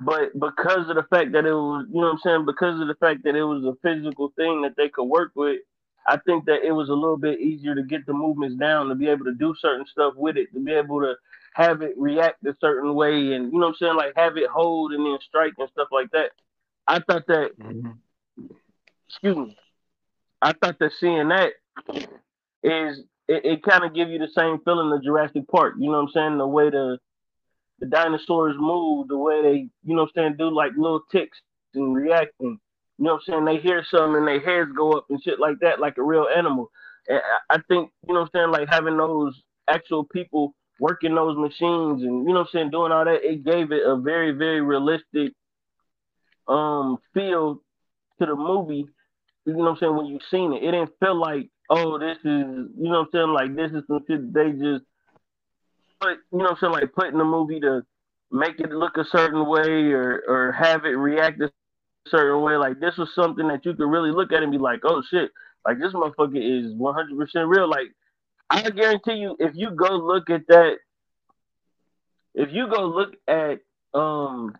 but 0.00 0.32
because 0.38 0.88
of 0.88 0.96
the 0.96 1.06
fact 1.10 1.32
that 1.32 1.46
it 1.46 1.52
was, 1.52 1.86
you 1.88 2.00
know 2.00 2.06
what 2.06 2.12
I'm 2.12 2.18
saying, 2.18 2.46
because 2.46 2.80
of 2.80 2.88
the 2.88 2.96
fact 2.96 3.24
that 3.24 3.36
it 3.36 3.44
was 3.44 3.64
a 3.64 3.76
physical 3.82 4.32
thing 4.36 4.62
that 4.62 4.76
they 4.76 4.88
could 4.88 5.04
work 5.04 5.32
with, 5.34 5.60
I 6.06 6.18
think 6.18 6.44
that 6.46 6.64
it 6.64 6.72
was 6.72 6.88
a 6.88 6.94
little 6.94 7.16
bit 7.16 7.40
easier 7.40 7.74
to 7.74 7.82
get 7.82 8.04
the 8.06 8.12
movements 8.12 8.56
down, 8.56 8.88
to 8.88 8.94
be 8.94 9.08
able 9.08 9.24
to 9.24 9.34
do 9.34 9.54
certain 9.58 9.86
stuff 9.86 10.14
with 10.16 10.36
it, 10.36 10.52
to 10.52 10.60
be 10.60 10.72
able 10.72 11.00
to 11.00 11.14
have 11.54 11.82
it 11.82 11.94
react 11.96 12.44
a 12.44 12.54
certain 12.60 12.94
way, 12.94 13.32
and 13.32 13.52
you 13.52 13.58
know 13.58 13.66
what 13.66 13.68
I'm 13.68 13.74
saying, 13.76 13.96
like 13.96 14.12
have 14.16 14.36
it 14.36 14.50
hold 14.50 14.92
and 14.92 15.06
then 15.06 15.18
strike 15.20 15.54
and 15.58 15.68
stuff 15.70 15.88
like 15.92 16.10
that. 16.10 16.32
I 16.86 16.98
thought 16.98 17.26
that 17.28 17.58
mm-hmm. 17.58 18.46
excuse 19.08 19.36
me. 19.36 19.56
I 20.42 20.52
thought 20.52 20.78
that 20.80 20.92
seeing 20.98 21.28
that 21.28 21.52
is 22.62 23.04
it, 23.28 23.44
it 23.44 23.62
kind 23.62 23.84
of 23.84 23.94
give 23.94 24.10
you 24.10 24.18
the 24.18 24.28
same 24.28 24.58
feeling 24.64 24.92
of 24.92 25.02
Jurassic 25.02 25.48
Park. 25.48 25.74
You 25.78 25.90
know 25.90 26.02
what 26.02 26.08
I'm 26.08 26.12
saying? 26.12 26.38
The 26.38 26.46
way 26.46 26.70
the 26.70 26.98
the 27.80 27.86
dinosaurs 27.86 28.56
move, 28.58 29.08
the 29.08 29.18
way 29.18 29.42
they, 29.42 29.68
you 29.82 29.94
know 29.94 30.02
what 30.02 30.10
I'm 30.16 30.22
saying, 30.22 30.36
do 30.38 30.50
like 30.50 30.72
little 30.76 31.02
ticks 31.10 31.38
and 31.74 31.94
reacting. 31.94 32.58
You 32.98 33.04
know 33.04 33.14
what 33.14 33.22
I'm 33.28 33.44
saying? 33.44 33.44
They 33.44 33.58
hear 33.58 33.84
something 33.90 34.16
and 34.16 34.28
their 34.28 34.40
heads 34.40 34.70
go 34.76 34.92
up 34.92 35.06
and 35.10 35.22
shit 35.22 35.40
like 35.40 35.56
that, 35.60 35.80
like 35.80 35.98
a 35.98 36.02
real 36.02 36.26
animal. 36.34 36.70
And 37.08 37.20
I 37.50 37.56
think, 37.68 37.90
you 38.06 38.14
know 38.14 38.20
what 38.20 38.30
I'm 38.34 38.40
saying, 38.40 38.50
like 38.50 38.68
having 38.68 38.96
those 38.96 39.40
actual 39.68 40.04
people 40.04 40.54
working 40.80 41.14
those 41.14 41.36
machines 41.36 42.02
and 42.02 42.26
you 42.26 42.32
know 42.32 42.40
what 42.40 42.40
I'm 42.40 42.46
saying, 42.52 42.70
doing 42.70 42.92
all 42.92 43.04
that, 43.04 43.24
it 43.24 43.44
gave 43.44 43.72
it 43.72 43.82
a 43.84 43.96
very, 43.96 44.32
very 44.32 44.60
realistic 44.60 45.32
um 46.46 46.98
feel 47.14 47.62
to 48.20 48.26
the 48.26 48.36
movie. 48.36 48.86
You 49.46 49.52
know 49.52 49.58
what 49.58 49.70
I'm 49.70 49.76
saying, 49.78 49.96
when 49.96 50.06
you 50.06 50.18
seen 50.30 50.52
it. 50.52 50.62
It 50.62 50.70
didn't 50.70 50.92
feel 51.00 51.18
like, 51.18 51.48
oh, 51.70 51.98
this 51.98 52.18
is 52.18 52.24
you 52.24 52.74
know 52.76 53.00
what 53.00 53.00
I'm 53.00 53.08
saying, 53.12 53.28
like 53.28 53.56
this 53.56 53.72
is 53.72 53.86
some 53.88 54.04
shit 54.06 54.32
they 54.32 54.52
just 54.52 54.84
put, 56.04 56.18
you 56.32 56.38
know 56.38 56.56
saying, 56.60 56.72
like 56.72 56.92
put 56.92 57.08
in 57.08 57.18
the 57.18 57.24
movie 57.24 57.60
to 57.60 57.82
make 58.30 58.60
it 58.60 58.70
look 58.70 58.96
a 58.96 59.04
certain 59.04 59.46
way 59.46 59.92
or 59.92 60.22
or 60.28 60.52
have 60.52 60.84
it 60.84 60.90
react 60.90 61.40
a 61.40 61.50
certain 62.08 62.42
way. 62.42 62.56
Like 62.56 62.80
this 62.80 62.96
was 62.96 63.14
something 63.14 63.48
that 63.48 63.64
you 63.64 63.74
could 63.74 63.88
really 63.88 64.10
look 64.10 64.32
at 64.32 64.42
and 64.42 64.52
be 64.52 64.58
like, 64.58 64.80
oh 64.84 65.02
shit, 65.08 65.30
like 65.64 65.78
this 65.78 65.92
motherfucker 65.92 66.36
is 66.36 66.72
100% 66.74 67.48
real. 67.48 67.68
Like 67.68 67.92
I 68.50 68.68
guarantee 68.70 69.14
you, 69.14 69.36
if 69.38 69.52
you 69.54 69.70
go 69.70 69.96
look 69.96 70.30
at 70.30 70.46
that, 70.48 70.76
if 72.34 72.50
you 72.52 72.68
go 72.68 72.86
look 72.86 73.14
at 73.28 73.60
um, 73.94 74.56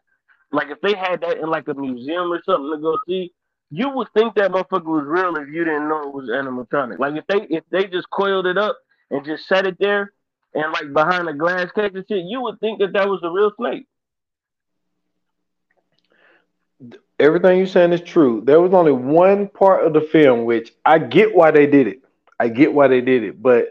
like 0.52 0.68
if 0.70 0.80
they 0.80 0.94
had 0.94 1.20
that 1.22 1.38
in 1.38 1.48
like 1.48 1.68
a 1.68 1.74
museum 1.74 2.32
or 2.32 2.40
something 2.44 2.70
to 2.70 2.78
go 2.80 2.96
see, 3.06 3.32
you 3.70 3.90
would 3.90 4.08
think 4.14 4.34
that 4.36 4.52
motherfucker 4.52 4.84
was 4.84 5.04
real 5.06 5.36
if 5.36 5.48
you 5.48 5.64
didn't 5.64 5.88
know 5.88 6.08
it 6.08 6.14
was 6.14 6.28
animatronic. 6.28 6.98
Like 6.98 7.16
if 7.16 7.26
they 7.26 7.54
if 7.54 7.64
they 7.70 7.86
just 7.86 8.08
coiled 8.10 8.46
it 8.46 8.56
up 8.56 8.76
and 9.10 9.24
just 9.24 9.48
set 9.48 9.66
it 9.66 9.76
there 9.80 10.12
and 10.54 10.72
like 10.72 10.92
behind 10.92 11.28
a 11.28 11.34
glass 11.34 11.70
case 11.72 11.92
and 11.94 12.04
shit, 12.08 12.24
you 12.24 12.40
would 12.42 12.60
think 12.60 12.78
that 12.78 12.92
that 12.92 13.08
was 13.08 13.20
a 13.22 13.30
real 13.30 13.52
snake. 13.56 13.86
Everything 17.18 17.58
you're 17.58 17.66
saying 17.66 17.92
is 17.92 18.00
true. 18.00 18.42
There 18.44 18.60
was 18.60 18.74
only 18.74 18.92
one 18.92 19.48
part 19.48 19.86
of 19.86 19.92
the 19.92 20.00
film 20.00 20.44
which 20.44 20.72
I 20.84 20.98
get 20.98 21.34
why 21.34 21.50
they 21.50 21.66
did 21.66 21.86
it. 21.86 22.02
I 22.38 22.48
get 22.48 22.72
why 22.72 22.88
they 22.88 23.00
did 23.00 23.22
it, 23.22 23.40
but 23.40 23.68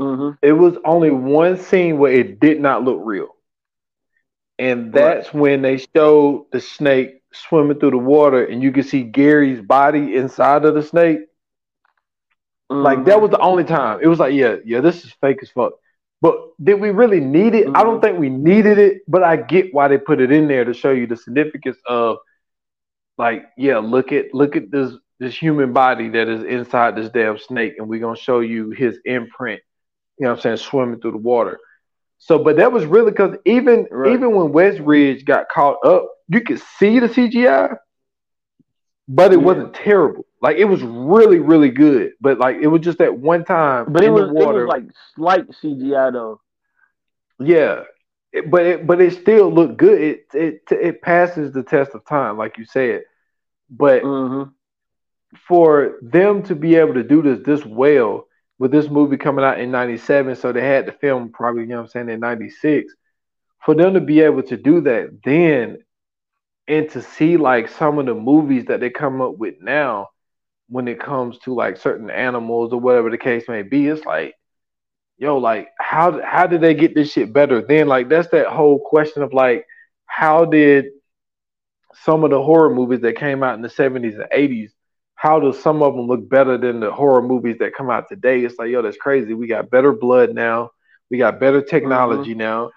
mm-hmm. 0.00 0.30
it 0.42 0.52
was 0.52 0.76
only 0.84 1.10
one 1.10 1.58
scene 1.58 1.98
where 1.98 2.12
it 2.12 2.40
did 2.40 2.60
not 2.60 2.82
look 2.82 3.00
real. 3.02 3.28
And 4.58 4.92
that's 4.92 5.26
right. 5.28 5.34
when 5.34 5.62
they 5.62 5.78
showed 5.94 6.46
the 6.52 6.60
snake 6.60 7.22
swimming 7.32 7.78
through 7.78 7.90
the 7.90 7.98
water 7.98 8.44
and 8.44 8.62
you 8.62 8.72
can 8.72 8.84
see 8.84 9.02
Gary's 9.02 9.60
body 9.60 10.16
inside 10.16 10.64
of 10.64 10.74
the 10.74 10.82
snake. 10.82 11.20
Mm-hmm. 12.70 12.82
Like 12.82 13.04
that 13.04 13.20
was 13.20 13.30
the 13.30 13.40
only 13.40 13.64
time. 13.64 14.00
It 14.02 14.06
was 14.06 14.18
like, 14.18 14.34
yeah, 14.34 14.56
yeah, 14.64 14.80
this 14.80 15.04
is 15.04 15.12
fake 15.20 15.38
as 15.42 15.50
fuck. 15.50 15.72
But 16.20 16.38
did 16.62 16.80
we 16.80 16.90
really 16.90 17.20
need 17.20 17.54
it? 17.54 17.66
Mm-hmm. 17.66 17.76
I 17.76 17.82
don't 17.82 17.96
mm-hmm. 17.96 18.02
think 18.02 18.18
we 18.18 18.30
needed 18.30 18.78
it, 18.78 19.02
but 19.06 19.22
I 19.22 19.36
get 19.36 19.74
why 19.74 19.88
they 19.88 19.98
put 19.98 20.20
it 20.20 20.32
in 20.32 20.48
there 20.48 20.64
to 20.64 20.72
show 20.72 20.90
you 20.90 21.06
the 21.06 21.16
significance 21.16 21.76
of 21.86 22.18
like, 23.18 23.44
yeah, 23.56 23.78
look 23.78 24.12
at 24.12 24.32
look 24.32 24.56
at 24.56 24.70
this 24.70 24.92
this 25.20 25.36
human 25.36 25.72
body 25.72 26.08
that 26.10 26.28
is 26.28 26.44
inside 26.44 26.96
this 26.96 27.10
damn 27.10 27.38
snake, 27.38 27.74
and 27.78 27.88
we're 27.88 28.00
gonna 28.00 28.16
show 28.16 28.40
you 28.40 28.70
his 28.70 28.98
imprint, 29.04 29.60
you 30.18 30.24
know 30.24 30.30
what 30.30 30.38
I'm 30.38 30.42
saying, 30.42 30.56
swimming 30.56 31.00
through 31.00 31.12
the 31.12 31.18
water. 31.18 31.58
So, 32.18 32.38
but 32.38 32.56
that 32.56 32.72
was 32.72 32.84
really 32.86 33.10
because 33.10 33.36
even 33.44 33.86
right. 33.90 34.12
even 34.12 34.34
when 34.34 34.52
Westridge 34.52 35.24
got 35.24 35.48
caught 35.52 35.84
up, 35.84 36.08
you 36.28 36.40
could 36.40 36.60
see 36.78 36.98
the 36.98 37.08
CGI, 37.08 37.76
but 39.08 39.32
it 39.32 39.38
yeah. 39.38 39.44
wasn't 39.44 39.74
terrible. 39.74 40.24
Like 40.40 40.56
it 40.56 40.64
was 40.64 40.82
really, 40.82 41.38
really 41.38 41.70
good, 41.70 42.12
but 42.20 42.38
like 42.38 42.56
it 42.56 42.66
was 42.66 42.82
just 42.82 42.98
that 42.98 43.16
one 43.16 43.44
time. 43.44 43.92
But 43.92 44.04
it 44.04 44.10
was, 44.10 44.28
it 44.28 44.32
was 44.32 44.66
like 44.68 44.84
slight 45.14 45.48
CGI 45.48 46.12
though. 46.12 46.40
Yeah, 47.38 47.84
it, 48.32 48.50
but 48.50 48.66
it 48.66 48.86
but 48.86 49.00
it 49.00 49.14
still 49.14 49.52
looked 49.52 49.76
good. 49.76 50.00
It 50.00 50.26
it 50.34 50.62
it 50.70 51.02
passes 51.02 51.52
the 51.52 51.62
test 51.62 51.94
of 51.94 52.04
time, 52.04 52.36
like 52.36 52.58
you 52.58 52.64
said. 52.64 53.02
But 53.70 54.02
mm-hmm. 54.02 54.50
for 55.48 55.98
them 56.02 56.42
to 56.44 56.54
be 56.54 56.76
able 56.76 56.94
to 56.94 57.02
do 57.02 57.22
this 57.22 57.40
this 57.44 57.64
well 57.64 58.26
with 58.58 58.70
this 58.70 58.88
movie 58.88 59.16
coming 59.16 59.44
out 59.44 59.60
in 59.60 59.70
'97, 59.70 60.36
so 60.36 60.52
they 60.52 60.66
had 60.66 60.86
to 60.86 60.92
film 60.92 61.30
probably 61.30 61.62
you 61.62 61.68
know 61.68 61.76
what 61.76 61.82
I'm 61.84 61.88
saying 61.88 62.08
in 62.08 62.20
'96. 62.20 62.92
For 63.64 63.74
them 63.74 63.94
to 63.94 64.00
be 64.00 64.20
able 64.20 64.42
to 64.42 64.56
do 64.56 64.82
that 64.82 65.20
then, 65.24 65.78
and 66.66 66.88
to 66.90 67.02
see 67.02 67.36
like 67.36 67.68
some 67.68 67.98
of 67.98 68.06
the 68.06 68.14
movies 68.14 68.66
that 68.66 68.80
they 68.80 68.90
come 68.90 69.20
up 69.20 69.36
with 69.36 69.54
now 69.60 70.08
when 70.68 70.88
it 70.88 70.98
comes 71.00 71.38
to 71.40 71.54
like 71.54 71.76
certain 71.76 72.10
animals 72.10 72.72
or 72.72 72.80
whatever 72.80 73.10
the 73.10 73.18
case 73.18 73.44
may 73.48 73.62
be, 73.62 73.86
it's 73.86 74.04
like, 74.06 74.34
yo, 75.18 75.38
like 75.38 75.68
how 75.78 76.22
how 76.22 76.46
did 76.46 76.60
they 76.60 76.74
get 76.74 76.94
this 76.94 77.12
shit 77.12 77.32
better? 77.32 77.60
Then 77.60 77.86
like 77.86 78.08
that's 78.08 78.28
that 78.28 78.46
whole 78.46 78.78
question 78.78 79.22
of 79.22 79.32
like, 79.32 79.66
how 80.06 80.44
did 80.44 80.86
some 82.02 82.24
of 82.24 82.30
the 82.30 82.42
horror 82.42 82.74
movies 82.74 83.00
that 83.00 83.16
came 83.16 83.42
out 83.42 83.54
in 83.54 83.62
the 83.62 83.68
70s 83.68 84.14
and 84.14 84.28
80s, 84.32 84.70
how 85.14 85.38
do 85.38 85.52
some 85.52 85.82
of 85.82 85.94
them 85.94 86.06
look 86.06 86.28
better 86.28 86.58
than 86.58 86.80
the 86.80 86.92
horror 86.92 87.22
movies 87.22 87.56
that 87.60 87.74
come 87.74 87.90
out 87.90 88.08
today? 88.08 88.44
It's 88.44 88.58
like, 88.58 88.70
yo, 88.70 88.82
that's 88.82 88.96
crazy. 88.96 89.34
We 89.34 89.46
got 89.46 89.70
better 89.70 89.92
blood 89.92 90.34
now. 90.34 90.70
We 91.10 91.18
got 91.18 91.40
better 91.40 91.62
technology 91.62 92.30
mm-hmm. 92.30 92.40
now. 92.40 92.70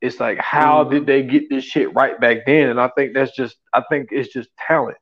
It's 0.00 0.20
like, 0.20 0.38
how 0.38 0.84
mm-hmm. 0.84 0.92
did 0.94 1.06
they 1.06 1.22
get 1.22 1.48
this 1.50 1.64
shit 1.64 1.94
right 1.94 2.20
back 2.20 2.46
then? 2.46 2.68
And 2.68 2.80
I 2.80 2.88
think 2.88 3.14
that's 3.14 3.34
just, 3.34 3.56
I 3.72 3.82
think 3.90 4.10
it's 4.12 4.32
just 4.32 4.48
talent. 4.56 4.96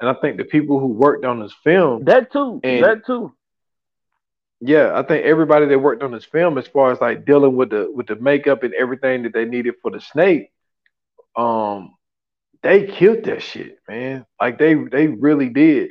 And 0.00 0.10
I 0.10 0.14
think 0.14 0.36
the 0.36 0.44
people 0.44 0.80
who 0.80 0.88
worked 0.88 1.24
on 1.24 1.40
this 1.40 1.54
film 1.62 2.04
that 2.06 2.32
too, 2.32 2.60
and, 2.64 2.84
that 2.84 3.06
too. 3.06 3.32
Yeah, 4.60 4.98
I 4.98 5.04
think 5.04 5.24
everybody 5.24 5.66
that 5.66 5.78
worked 5.78 6.02
on 6.02 6.10
this 6.10 6.24
film, 6.24 6.58
as 6.58 6.66
far 6.66 6.90
as 6.90 7.00
like 7.00 7.24
dealing 7.24 7.54
with 7.54 7.70
the 7.70 7.88
with 7.92 8.08
the 8.08 8.16
makeup 8.16 8.64
and 8.64 8.74
everything 8.74 9.22
that 9.22 9.32
they 9.32 9.44
needed 9.44 9.74
for 9.80 9.92
the 9.92 10.00
snake, 10.00 10.50
um, 11.36 11.94
they 12.62 12.86
killed 12.88 13.24
that 13.24 13.42
shit, 13.42 13.78
man. 13.88 14.26
Like 14.40 14.58
they 14.58 14.74
they 14.74 15.06
really 15.06 15.48
did. 15.48 15.90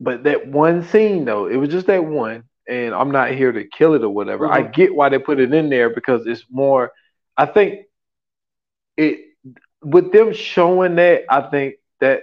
But 0.00 0.24
that 0.24 0.48
one 0.48 0.82
scene 0.82 1.24
though, 1.24 1.46
it 1.46 1.56
was 1.56 1.68
just 1.68 1.86
that 1.86 2.04
one, 2.04 2.42
and 2.68 2.92
I'm 2.92 3.12
not 3.12 3.30
here 3.30 3.52
to 3.52 3.64
kill 3.64 3.94
it 3.94 4.02
or 4.02 4.10
whatever. 4.10 4.48
Mm-hmm. 4.48 4.66
I 4.66 4.68
get 4.68 4.94
why 4.94 5.10
they 5.10 5.18
put 5.18 5.38
it 5.38 5.54
in 5.54 5.70
there 5.70 5.90
because 5.90 6.26
it's 6.26 6.44
more. 6.50 6.90
I 7.36 7.46
think 7.46 7.86
it 8.96 9.20
with 9.82 10.12
them 10.12 10.32
showing 10.32 10.96
that. 10.96 11.24
I 11.30 11.42
think 11.50 11.76
that 12.00 12.22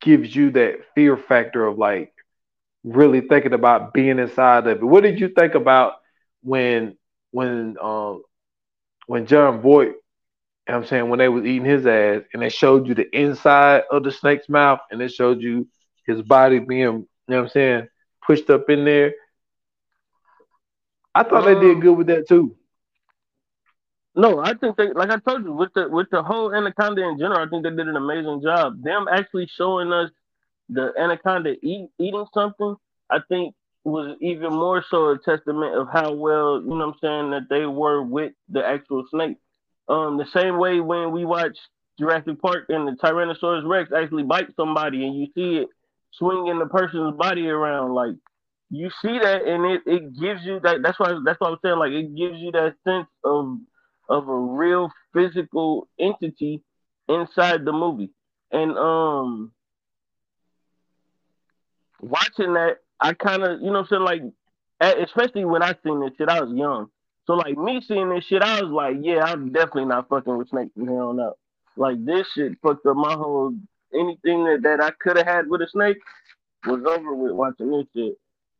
gives 0.00 0.34
you 0.34 0.50
that 0.52 0.80
fear 0.94 1.16
factor 1.16 1.66
of 1.66 1.78
like 1.78 2.12
really 2.84 3.20
thinking 3.22 3.52
about 3.52 3.92
being 3.92 4.18
inside 4.18 4.66
of 4.66 4.78
it. 4.78 4.84
What 4.84 5.02
did 5.02 5.20
you 5.20 5.28
think 5.28 5.54
about 5.54 5.94
when 6.42 6.96
when 7.32 7.76
um 7.80 8.22
when 9.06 9.26
Jon 9.26 9.60
Voight, 9.60 9.88
you 9.88 9.94
know 10.68 10.76
I'm 10.76 10.86
saying, 10.86 11.08
when 11.08 11.18
they 11.18 11.28
was 11.28 11.44
eating 11.44 11.64
his 11.64 11.86
ass 11.86 12.22
and 12.32 12.42
they 12.42 12.48
showed 12.50 12.86
you 12.86 12.94
the 12.94 13.08
inside 13.16 13.82
of 13.90 14.04
the 14.04 14.12
snake's 14.12 14.48
mouth 14.48 14.80
and 14.90 15.00
it 15.02 15.12
showed 15.12 15.40
you 15.42 15.66
his 16.06 16.22
body 16.22 16.58
being, 16.58 16.82
you 16.82 17.06
know 17.28 17.40
I'm 17.40 17.48
saying, 17.48 17.88
pushed 18.26 18.50
up 18.50 18.68
in 18.70 18.84
there. 18.84 19.12
I 21.14 21.22
thought 21.24 21.44
um, 21.44 21.44
they 21.44 21.54
did 21.54 21.80
um, 21.80 21.80
good 21.80 21.94
with 21.94 22.06
that 22.08 22.28
too. 22.28 22.56
No, 24.14 24.40
I 24.40 24.54
think 24.54 24.76
they 24.76 24.92
like 24.92 25.10
I 25.10 25.18
told 25.18 25.44
you 25.44 25.52
with 25.52 25.72
the 25.74 25.88
with 25.88 26.08
the 26.10 26.22
whole 26.22 26.52
anaconda 26.54 27.02
in 27.02 27.18
general. 27.18 27.46
I 27.46 27.48
think 27.48 27.62
they 27.62 27.70
did 27.70 27.86
an 27.88 27.96
amazing 27.96 28.42
job. 28.42 28.82
Them 28.82 29.06
actually 29.10 29.48
showing 29.56 29.92
us 29.92 30.10
the 30.68 30.92
anaconda 30.98 31.54
eat, 31.62 31.90
eating 31.98 32.26
something. 32.34 32.76
I 33.08 33.18
think 33.28 33.54
was 33.84 34.16
even 34.20 34.52
more 34.52 34.84
so 34.90 35.10
a 35.10 35.18
testament 35.18 35.74
of 35.74 35.88
how 35.90 36.12
well 36.12 36.60
you 36.60 36.68
know 36.68 36.88
what 36.88 36.94
I'm 36.94 36.94
saying 37.00 37.30
that 37.30 37.48
they 37.48 37.66
were 37.66 38.02
with 38.02 38.32
the 38.48 38.64
actual 38.64 39.04
snake. 39.10 39.36
Um, 39.88 40.18
the 40.18 40.26
same 40.34 40.58
way 40.58 40.80
when 40.80 41.12
we 41.12 41.24
watch 41.24 41.56
Jurassic 41.98 42.40
Park 42.42 42.66
and 42.68 42.88
the 42.88 42.92
Tyrannosaurus 42.92 43.66
Rex 43.68 43.90
actually 43.96 44.22
bite 44.24 44.54
somebody 44.56 45.06
and 45.06 45.16
you 45.16 45.26
see 45.34 45.58
it 45.62 45.68
swinging 46.12 46.58
the 46.58 46.66
person's 46.66 47.16
body 47.16 47.48
around, 47.48 47.94
like 47.94 48.14
you 48.70 48.90
see 49.02 49.18
that 49.18 49.44
and 49.46 49.64
it, 49.64 49.82
it 49.86 50.20
gives 50.20 50.44
you 50.44 50.60
that. 50.60 50.82
That's 50.82 50.98
why 50.98 51.18
that's 51.24 51.40
why 51.40 51.48
I'm 51.48 51.58
saying 51.62 51.78
like 51.78 51.92
it 51.92 52.14
gives 52.16 52.38
you 52.38 52.52
that 52.52 52.74
sense 52.84 53.06
of 53.24 53.58
of 54.10 54.28
a 54.28 54.36
real 54.36 54.90
physical 55.14 55.88
entity 55.98 56.62
inside 57.08 57.64
the 57.64 57.72
movie. 57.72 58.10
And 58.50 58.76
um 58.76 59.52
watching 62.00 62.54
that, 62.54 62.78
I 63.00 63.14
kind 63.14 63.44
of, 63.44 63.60
you 63.60 63.66
know 63.66 63.72
what 63.72 63.78
I'm 63.80 63.86
saying, 63.86 64.02
like 64.02 64.22
especially 64.98 65.44
when 65.44 65.62
I 65.62 65.74
seen 65.84 66.00
this 66.00 66.10
shit, 66.18 66.28
I 66.28 66.42
was 66.42 66.52
young. 66.52 66.88
So 67.26 67.34
like 67.34 67.56
me 67.56 67.80
seeing 67.86 68.10
this 68.10 68.24
shit, 68.24 68.42
I 68.42 68.60
was 68.60 68.70
like, 68.70 68.96
yeah, 69.00 69.22
I'm 69.22 69.52
definitely 69.52 69.84
not 69.84 70.08
fucking 70.08 70.36
with 70.36 70.48
snakes 70.48 70.72
from 70.74 70.88
here 70.88 71.02
on 71.02 71.20
out. 71.20 71.38
Like 71.76 72.04
this 72.04 72.26
shit 72.34 72.58
fucked 72.62 72.84
up 72.86 72.96
my 72.96 73.12
whole 73.12 73.54
anything 73.94 74.44
that, 74.44 74.60
that 74.62 74.82
I 74.82 74.90
could 75.00 75.16
have 75.16 75.26
had 75.26 75.48
with 75.48 75.62
a 75.62 75.68
snake 75.68 75.98
was 76.66 76.82
over 76.84 77.14
with 77.14 77.32
watching 77.32 77.70
this 77.70 77.86
shit. 77.94 78.14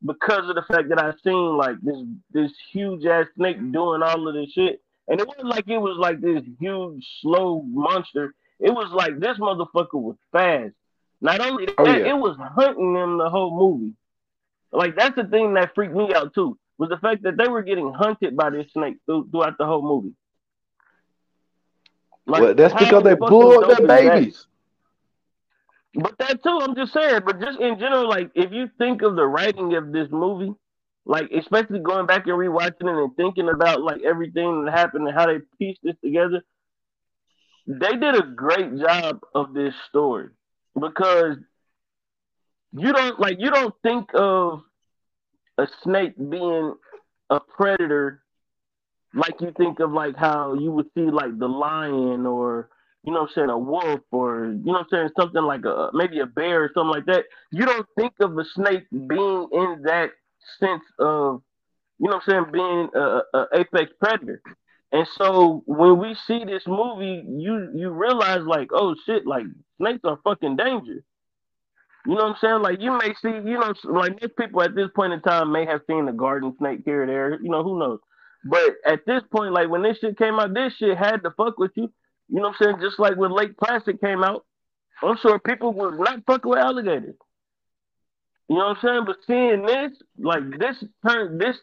Because 0.05 0.49
of 0.49 0.55
the 0.55 0.63
fact 0.63 0.89
that 0.91 0.99
I 0.99 1.13
seen 1.25 1.57
like 1.57 1.77
this 1.83 1.99
this 2.33 2.53
huge 2.73 3.05
ass 3.05 3.27
snake 3.37 3.59
doing 3.73 4.03
all 4.03 4.29
of 4.29 4.35
this 4.35 4.53
shit 4.53 4.81
and 5.11 5.21
it 5.21 5.27
wasn't 5.27 5.49
like 5.49 5.69
it 5.69 5.79
was 5.79 5.99
like 5.99 6.21
this 6.21 6.43
huge, 6.61 7.07
slow 7.21 7.63
monster. 7.67 8.33
It 8.61 8.71
was 8.71 8.91
like 8.93 9.19
this 9.19 9.39
motherfucker 9.39 9.95
was 9.95 10.17
fast. 10.31 10.73
Not 11.21 11.41
only 11.41 11.69
oh, 11.77 11.85
that, 11.85 11.97
Oh, 11.97 11.99
yeah. 11.99 12.11
it 12.11 12.17
was 12.17 12.37
hunting 12.39 12.95
them 12.95 13.19
the 13.19 13.29
whole 13.29 13.55
movie. 13.59 13.95
Like 14.73 14.97
that's 14.97 15.17
the 15.17 15.25
thing 15.25 15.55
that 15.55 15.75
freaked 15.75 15.95
me 15.95 16.15
out 16.15 16.33
too 16.33 16.57
was 16.79 16.91
the 16.91 16.97
fact 16.97 17.25
that 17.25 17.37
they 17.37 17.49
were 17.49 17.63
getting 17.63 17.93
hunted 17.93 18.37
by 18.37 18.51
this 18.51 18.73
snake 18.73 18.99
through, 19.05 19.29
throughout 19.31 19.59
the 19.59 19.67
whole 19.67 19.83
movie. 19.83 20.15
Like, 22.27 22.43
well, 22.43 22.55
that's 22.55 22.73
because 22.73 23.03
they 23.03 23.13
up 23.13 23.19
their 23.19 23.87
that? 23.87 23.87
babies. 23.87 24.47
But 25.95 26.17
that 26.19 26.41
too, 26.43 26.61
I'm 26.63 26.77
just 26.77 26.93
saying. 26.93 27.23
But 27.27 27.41
just 27.41 27.59
in 27.59 27.81
general, 27.81 28.09
like 28.09 28.31
if 28.37 28.53
you 28.53 28.71
think 28.79 29.03
of 29.03 29.17
the 29.17 29.27
writing 29.27 29.75
of 29.75 29.91
this 29.91 30.09
movie, 30.13 30.55
like 31.07 31.31
especially 31.33 31.81
going 31.81 32.07
back 32.07 32.27
and 32.27 32.37
rewatching 32.37 32.83
it 32.83 33.03
and 33.03 33.17
thinking 33.17 33.49
about 33.49 33.83
like 33.83 34.03
everything 34.03 34.65
that 34.65 34.73
happened 34.73 35.07
and 35.07 35.17
how 35.17 35.27
they 35.27 35.39
pieced 35.59 35.81
this 35.83 35.97
together, 36.05 36.43
they 37.67 37.93
did 37.93 38.15
a 38.15 38.33
great 38.35 38.79
job 38.79 39.21
of 39.35 39.53
this 39.55 39.75
story 39.89 40.29
because 40.79 41.37
you 42.73 42.93
don't 42.93 43.19
like 43.19 43.37
you 43.39 43.51
don't 43.51 43.75
think 43.83 44.09
of 44.15 44.63
a 45.59 45.67
snake 45.83 46.15
being 46.17 46.75
a 47.31 47.41
predator 47.41 48.23
like 49.15 49.41
you 49.41 49.53
think 49.57 49.81
of 49.81 49.93
like 49.93 50.17
how 50.17 50.55
you 50.55 50.71
would 50.71 50.87
see 50.95 51.11
like 51.11 51.39
the 51.39 51.49
lion 51.49 52.27
or 52.27 52.71
you 53.03 53.13
know 53.13 53.23
I'm 53.23 53.29
saying, 53.35 53.51
a 53.51 53.59
wolf 53.59 54.01
or 54.11 54.47
you 54.47 54.73
know 54.73 54.79
I'm 54.79 54.87
saying, 54.91 55.11
something 55.19 55.43
like 55.43 55.65
a 55.65 55.91
maybe 55.93 56.21
a 56.21 56.27
bear 56.27 56.65
or 56.65 56.71
something 56.75 56.91
like 56.91 57.07
that. 57.07 57.25
You 57.51 57.65
don't 57.65 57.87
think 57.99 58.13
of 58.21 58.37
a 58.39 58.45
snake 58.55 58.85
being 58.91 59.49
in 59.53 59.83
that 59.85 60.11
sense 60.59 60.83
of 60.99 61.43
you 61.99 62.09
know 62.09 62.17
I'm 62.17 62.23
saying, 62.27 62.47
being 62.53 62.89
a, 62.95 63.21
a 63.35 63.47
apex 63.55 63.93
predator. 64.01 64.43
And 64.93 65.07
so 65.17 65.63
when 65.67 65.99
we 65.99 66.17
see 66.27 66.45
this 66.45 66.67
movie, 66.67 67.23
you 67.29 67.71
you 67.75 67.91
realize 67.91 68.43
like, 68.43 68.71
oh 68.73 68.97
shit, 69.07 69.27
like 69.27 69.45
snakes 69.77 70.01
are 70.05 70.19
fucking 70.25 70.57
dangerous. 70.57 71.05
You 72.07 72.15
know 72.15 72.25
what 72.25 72.31
I'm 72.31 72.37
saying? 72.41 72.63
Like 72.63 72.81
you 72.81 72.93
may 72.93 73.15
see, 73.21 73.29
you 73.29 73.59
know, 73.59 73.75
like 73.85 74.21
most 74.21 74.37
people 74.37 74.63
at 74.63 74.75
this 74.75 74.89
point 74.95 75.13
in 75.13 75.21
time 75.21 75.53
may 75.53 75.67
have 75.67 75.83
seen 75.87 76.09
a 76.09 76.13
garden 76.13 76.55
snake 76.59 76.81
here 76.85 77.03
or 77.03 77.07
there. 77.07 77.41
You 77.41 77.51
know, 77.51 77.63
who 77.63 77.79
knows? 77.79 78.01
But 78.45 78.77
at 78.87 79.05
this 79.07 79.23
point, 79.31 79.53
like 79.53 79.69
when 79.69 79.83
this 79.83 79.99
shit 79.99 80.19
came 80.19 80.39
out, 80.41 80.55
this 80.55 80.75
shit 80.75 80.97
had 80.97 81.23
to 81.25 81.31
fuck 81.33 81.59
with 81.59 81.73
you. 81.75 81.93
You 82.29 82.37
know 82.37 82.49
what 82.49 82.57
I'm 82.61 82.67
saying? 82.67 82.77
Just 82.81 82.99
like 82.99 83.17
when 83.17 83.33
Lake 83.33 83.57
Placid 83.59 84.01
came 84.01 84.25
out, 84.25 84.47
I'm 85.03 85.17
sure 85.19 85.39
people 85.39 85.73
were 85.73 85.97
not 85.97 86.25
fucking 86.27 86.51
with 86.51 86.59
alligators. 86.59 87.17
You 88.51 88.57
know 88.57 88.67
what 88.71 88.79
I'm 88.79 88.83
saying? 88.83 89.05
But 89.07 89.17
seeing 89.29 89.63
this, 89.65 90.03
like 90.19 90.59
this 90.59 90.83
turn 91.07 91.39
this 91.39 91.57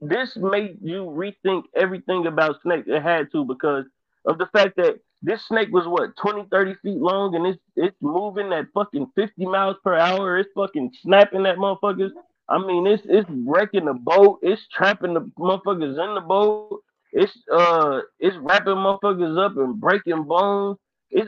this 0.00 0.36
made 0.36 0.78
you 0.80 1.06
rethink 1.06 1.64
everything 1.74 2.28
about 2.28 2.62
snakes. 2.62 2.86
It 2.86 3.02
had 3.02 3.32
to 3.32 3.44
because 3.44 3.84
of 4.24 4.38
the 4.38 4.46
fact 4.46 4.76
that 4.76 5.00
this 5.22 5.44
snake 5.48 5.70
was 5.72 5.88
what 5.88 6.16
20, 6.16 6.46
30 6.52 6.74
feet 6.84 6.98
long 6.98 7.34
and 7.34 7.48
it's 7.48 7.58
it's 7.74 7.96
moving 8.00 8.52
at 8.52 8.66
fucking 8.72 9.10
50 9.16 9.44
miles 9.46 9.74
per 9.82 9.96
hour. 9.96 10.38
It's 10.38 10.50
fucking 10.54 10.92
snapping 11.02 11.46
at 11.46 11.56
motherfuckers. 11.56 12.12
I 12.48 12.58
mean, 12.64 12.86
it's 12.86 13.02
it's 13.06 13.28
wrecking 13.44 13.86
the 13.86 13.94
boat. 13.94 14.38
It's 14.42 14.62
trapping 14.68 15.14
the 15.14 15.22
motherfuckers 15.36 15.98
in 15.98 16.14
the 16.14 16.20
boat. 16.20 16.80
It's 17.12 17.36
uh 17.52 18.02
it's 18.20 18.36
wrapping 18.36 18.74
motherfuckers 18.74 19.36
up 19.44 19.56
and 19.56 19.80
breaking 19.80 20.22
bones. 20.22 20.78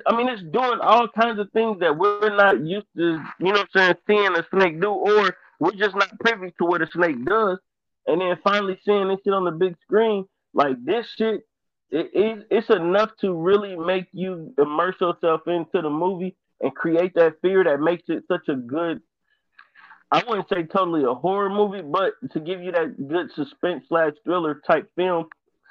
I 0.06 0.16
mean, 0.16 0.28
it's 0.28 0.42
doing 0.42 0.78
all 0.80 1.08
kinds 1.08 1.38
of 1.38 1.50
things 1.52 1.78
that 1.80 1.96
we're 1.96 2.34
not 2.34 2.64
used 2.64 2.86
to, 2.96 3.20
you 3.38 3.52
know 3.52 3.52
what 3.52 3.60
I'm 3.60 3.66
saying, 3.74 3.94
seeing 4.06 4.36
a 4.36 4.44
snake 4.50 4.80
do, 4.80 4.90
or 4.90 5.36
we're 5.60 5.72
just 5.72 5.94
not 5.94 6.18
privy 6.18 6.52
to 6.58 6.64
what 6.64 6.82
a 6.82 6.88
snake 6.92 7.24
does. 7.24 7.58
And 8.06 8.20
then 8.20 8.36
finally 8.42 8.78
seeing 8.84 9.08
this 9.08 9.18
shit 9.24 9.32
on 9.32 9.44
the 9.44 9.52
big 9.52 9.76
screen, 9.82 10.26
like 10.54 10.76
this 10.84 11.06
shit, 11.16 11.42
it, 11.90 12.10
it, 12.14 12.46
it's 12.50 12.70
enough 12.70 13.10
to 13.20 13.32
really 13.32 13.76
make 13.76 14.06
you 14.12 14.52
immerse 14.58 14.96
yourself 15.00 15.42
into 15.46 15.82
the 15.82 15.90
movie 15.90 16.36
and 16.60 16.74
create 16.74 17.14
that 17.14 17.40
fear 17.42 17.62
that 17.64 17.80
makes 17.80 18.04
it 18.08 18.24
such 18.28 18.48
a 18.48 18.54
good 18.54 19.00
I 20.10 20.22
wouldn't 20.26 20.48
say 20.48 20.62
totally 20.62 21.02
a 21.02 21.14
horror 21.14 21.50
movie, 21.50 21.82
but 21.82 22.12
to 22.32 22.40
give 22.40 22.62
you 22.62 22.70
that 22.72 23.08
good 23.08 23.30
suspense 23.32 23.84
slash 23.88 24.12
thriller 24.24 24.62
type 24.66 24.88
film, 24.94 25.26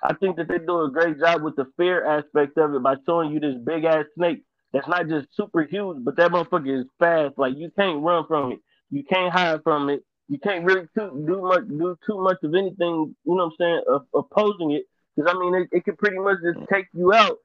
I 0.10 0.14
think 0.16 0.38
that 0.38 0.48
they 0.48 0.60
do 0.60 0.82
a 0.84 0.92
great 0.92 1.20
job 1.20 1.42
with 1.42 1.56
the 1.56 1.66
fear 1.78 2.06
aspect 2.06 2.58
of 2.58 2.74
it 2.76 2.84
by 2.84 2.96
showing 3.06 3.32
you 3.32 3.40
this 3.40 3.56
big 3.66 3.86
ass 3.86 4.06
snake 4.16 4.44
that's 4.72 4.88
not 4.88 5.08
just 5.08 5.28
super 5.36 5.64
huge, 5.64 5.98
but 6.04 6.18
that 6.18 6.32
motherfucker 6.32 6.82
is 6.82 6.86
fast. 7.00 7.38
Like 7.38 7.56
you 7.56 7.72
can't 7.78 8.04
run 8.04 8.26
from 8.28 8.52
it, 8.52 8.60
you 8.92 9.04
can't 9.04 9.34
hide 9.34 9.64
from 9.64 9.90
it, 9.90 10.04
you 10.28 10.38
can't 10.38 10.66
really 10.66 10.88
too, 10.94 11.24
do 11.26 11.42
much 11.42 11.68
do 11.68 11.98
too 12.06 12.22
much 12.22 12.38
of 12.44 12.54
anything. 12.54 13.16
You 13.26 13.36
know 13.36 13.36
what 13.36 13.44
I'm 13.46 13.52
saying? 13.58 13.82
Of, 13.88 14.06
opposing 14.14 14.72
it, 14.72 14.84
because 15.16 15.34
I 15.34 15.40
mean 15.40 15.56
it, 15.56 15.70
it 15.72 15.86
can 15.86 15.96
pretty 15.96 16.20
much 16.20 16.38
just 16.44 16.60
take 16.70 16.88
you 16.94 17.14
out 17.14 17.38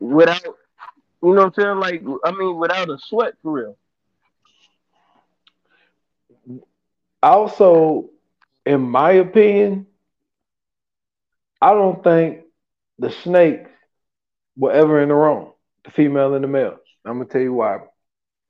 without, 0.00 0.42
you 0.44 1.34
know 1.34 1.44
what 1.44 1.58
I'm 1.58 1.62
saying? 1.62 1.78
Like 1.78 2.02
I 2.24 2.32
mean 2.32 2.58
without 2.58 2.90
a 2.90 2.98
sweat 2.98 3.34
for 3.42 3.52
real. 3.52 3.76
Also, 7.22 8.10
in 8.66 8.80
my 8.80 9.12
opinion, 9.12 9.86
I 11.60 11.70
don't 11.70 12.02
think 12.02 12.42
the 12.98 13.10
snakes 13.10 13.70
were 14.56 14.72
ever 14.72 15.02
in 15.02 15.08
the 15.08 15.14
wrong, 15.14 15.52
the 15.84 15.90
female 15.90 16.34
and 16.34 16.44
the 16.44 16.48
male. 16.48 16.76
I'm 17.04 17.18
gonna 17.18 17.26
tell 17.26 17.40
you 17.40 17.52
why. 17.52 17.78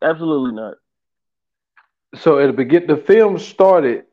Absolutely 0.03 0.53
not. 0.55 0.75
So 2.17 2.39
at 2.39 2.47
the 2.47 2.53
begin, 2.53 2.87
the 2.87 2.97
film 2.97 3.39
started 3.39 4.05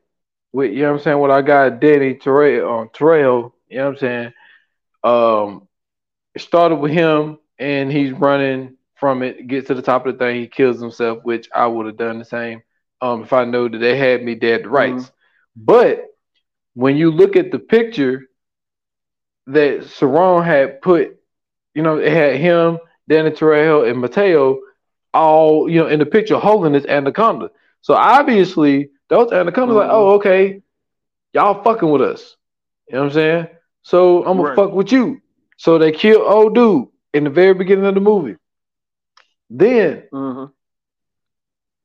with 0.51 0.71
you 0.71 0.81
know 0.81 0.91
what 0.91 0.97
I'm 0.99 1.03
saying. 1.03 1.17
What 1.19 1.31
I 1.31 1.41
got 1.41 1.79
Danny 1.79 2.15
Terrell 2.15 2.69
on 2.69 2.89
Terrell, 2.93 3.55
you 3.69 3.77
know 3.77 3.85
what 3.85 3.91
I'm 3.91 3.97
saying. 3.97 4.33
Um, 5.03 5.67
it 6.35 6.41
started 6.41 6.75
with 6.75 6.91
him 6.91 7.39
and 7.59 7.91
he's 7.91 8.11
running 8.11 8.77
from 8.95 9.23
it, 9.23 9.47
gets 9.47 9.67
to 9.67 9.73
the 9.73 9.81
top 9.81 10.05
of 10.05 10.13
the 10.13 10.19
thing, 10.19 10.41
he 10.41 10.47
kills 10.47 10.79
himself, 10.79 11.19
which 11.23 11.49
I 11.53 11.65
would 11.65 11.87
have 11.87 11.97
done 11.97 12.19
the 12.19 12.25
same 12.25 12.61
um, 13.01 13.23
if 13.23 13.33
I 13.33 13.45
know 13.45 13.67
that 13.67 13.77
they 13.77 13.97
had 13.97 14.23
me 14.23 14.35
dead 14.35 14.63
to 14.63 14.69
rights. 14.69 15.05
Mm-hmm. 15.05 15.65
But 15.65 16.05
when 16.75 16.97
you 16.97 17.11
look 17.11 17.35
at 17.35 17.51
the 17.51 17.59
picture 17.59 18.27
that 19.47 19.81
Serone 19.81 20.45
had 20.45 20.81
put, 20.81 21.17
you 21.73 21.81
know, 21.83 21.97
it 21.97 22.11
had 22.11 22.35
him, 22.35 22.79
Danny 23.09 23.31
Terrell, 23.31 23.83
and 23.85 23.99
Mateo 23.99 24.59
all, 25.13 25.69
you 25.69 25.79
know, 25.79 25.87
in 25.87 25.99
the 25.99 26.05
picture 26.05 26.37
holding 26.37 26.73
this 26.73 26.85
anaconda. 26.85 27.49
So 27.81 27.93
obviously, 27.93 28.89
those 29.09 29.31
anacondas 29.31 29.75
like, 29.75 29.89
Mhm. 29.89 29.91
oh, 29.91 30.11
okay, 30.15 30.61
y'all 31.33 31.63
fucking 31.63 31.89
with 31.89 32.01
us. 32.01 32.35
You 32.87 32.95
know 32.95 33.01
what 33.01 33.07
I'm 33.07 33.13
saying? 33.13 33.47
So 33.83 34.19
I'm 34.25 34.37
gonna 34.37 34.43
Right. 34.43 34.53
fuck 34.53 34.71
with 34.73 34.91
you. 34.91 35.21
So 35.57 35.77
they 35.77 35.91
kill 35.91 36.21
old 36.21 36.55
dude 36.55 36.87
in 37.13 37.23
the 37.23 37.29
very 37.29 37.53
beginning 37.53 37.85
of 37.85 37.95
the 37.95 38.01
movie. 38.01 38.35
Then 39.49 40.03
hmm 40.11 40.45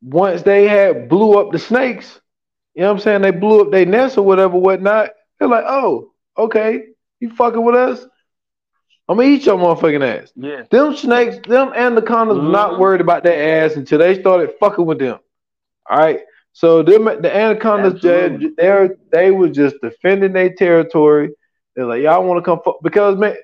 once 0.03 0.43
they 0.43 0.67
had 0.69 1.09
blew 1.09 1.39
up 1.39 1.53
the 1.53 1.59
snakes, 1.59 2.21
you 2.75 2.83
know 2.83 2.89
what 2.89 2.95
I'm 2.95 3.01
saying? 3.01 3.23
They 3.23 3.31
blew 3.31 3.63
up 3.63 3.71
their 3.71 3.87
nest 3.87 4.19
or 4.19 4.23
whatever, 4.23 4.57
whatnot. 4.57 5.11
They're 5.39 5.49
like, 5.49 5.65
oh, 5.67 6.13
okay, 6.37 6.83
you 7.21 7.31
fucking 7.31 7.63
with 7.65 7.75
us? 7.75 8.05
I'm 9.09 9.17
gonna 9.19 9.29
eat 9.29 9.47
your 9.47 9.57
motherfucking 9.57 10.23
ass. 10.23 10.33
Yeah. 10.35 10.63
Them 10.71 10.97
snakes, 10.97 11.37
them 11.47 11.73
anacondas 11.75 12.39
were 12.39 12.43
not 12.43 12.79
worried 12.79 13.01
about 13.01 13.23
their 13.23 13.65
ass 13.65 13.77
until 13.77 13.99
they 13.99 14.19
started 14.21 14.55
fucking 14.59 14.85
with 14.85 14.99
them. 14.99 15.19
All 15.89 15.99
right. 15.99 16.21
So 16.53 16.83
them 16.83 17.05
the 17.05 17.35
anacondas, 17.35 17.95
Absolutely. 17.95 18.51
they 18.57 18.89
they 19.13 19.31
were 19.31 19.49
just 19.49 19.77
defending 19.83 20.33
their 20.33 20.53
territory. 20.55 21.31
They're 21.77 21.87
like, 21.87 22.03
y'all 22.03 22.25
want 22.25 22.39
to 22.39 22.43
come 22.43 22.61
fuck 22.65 22.77
because 22.83 23.17
man, 23.17 23.37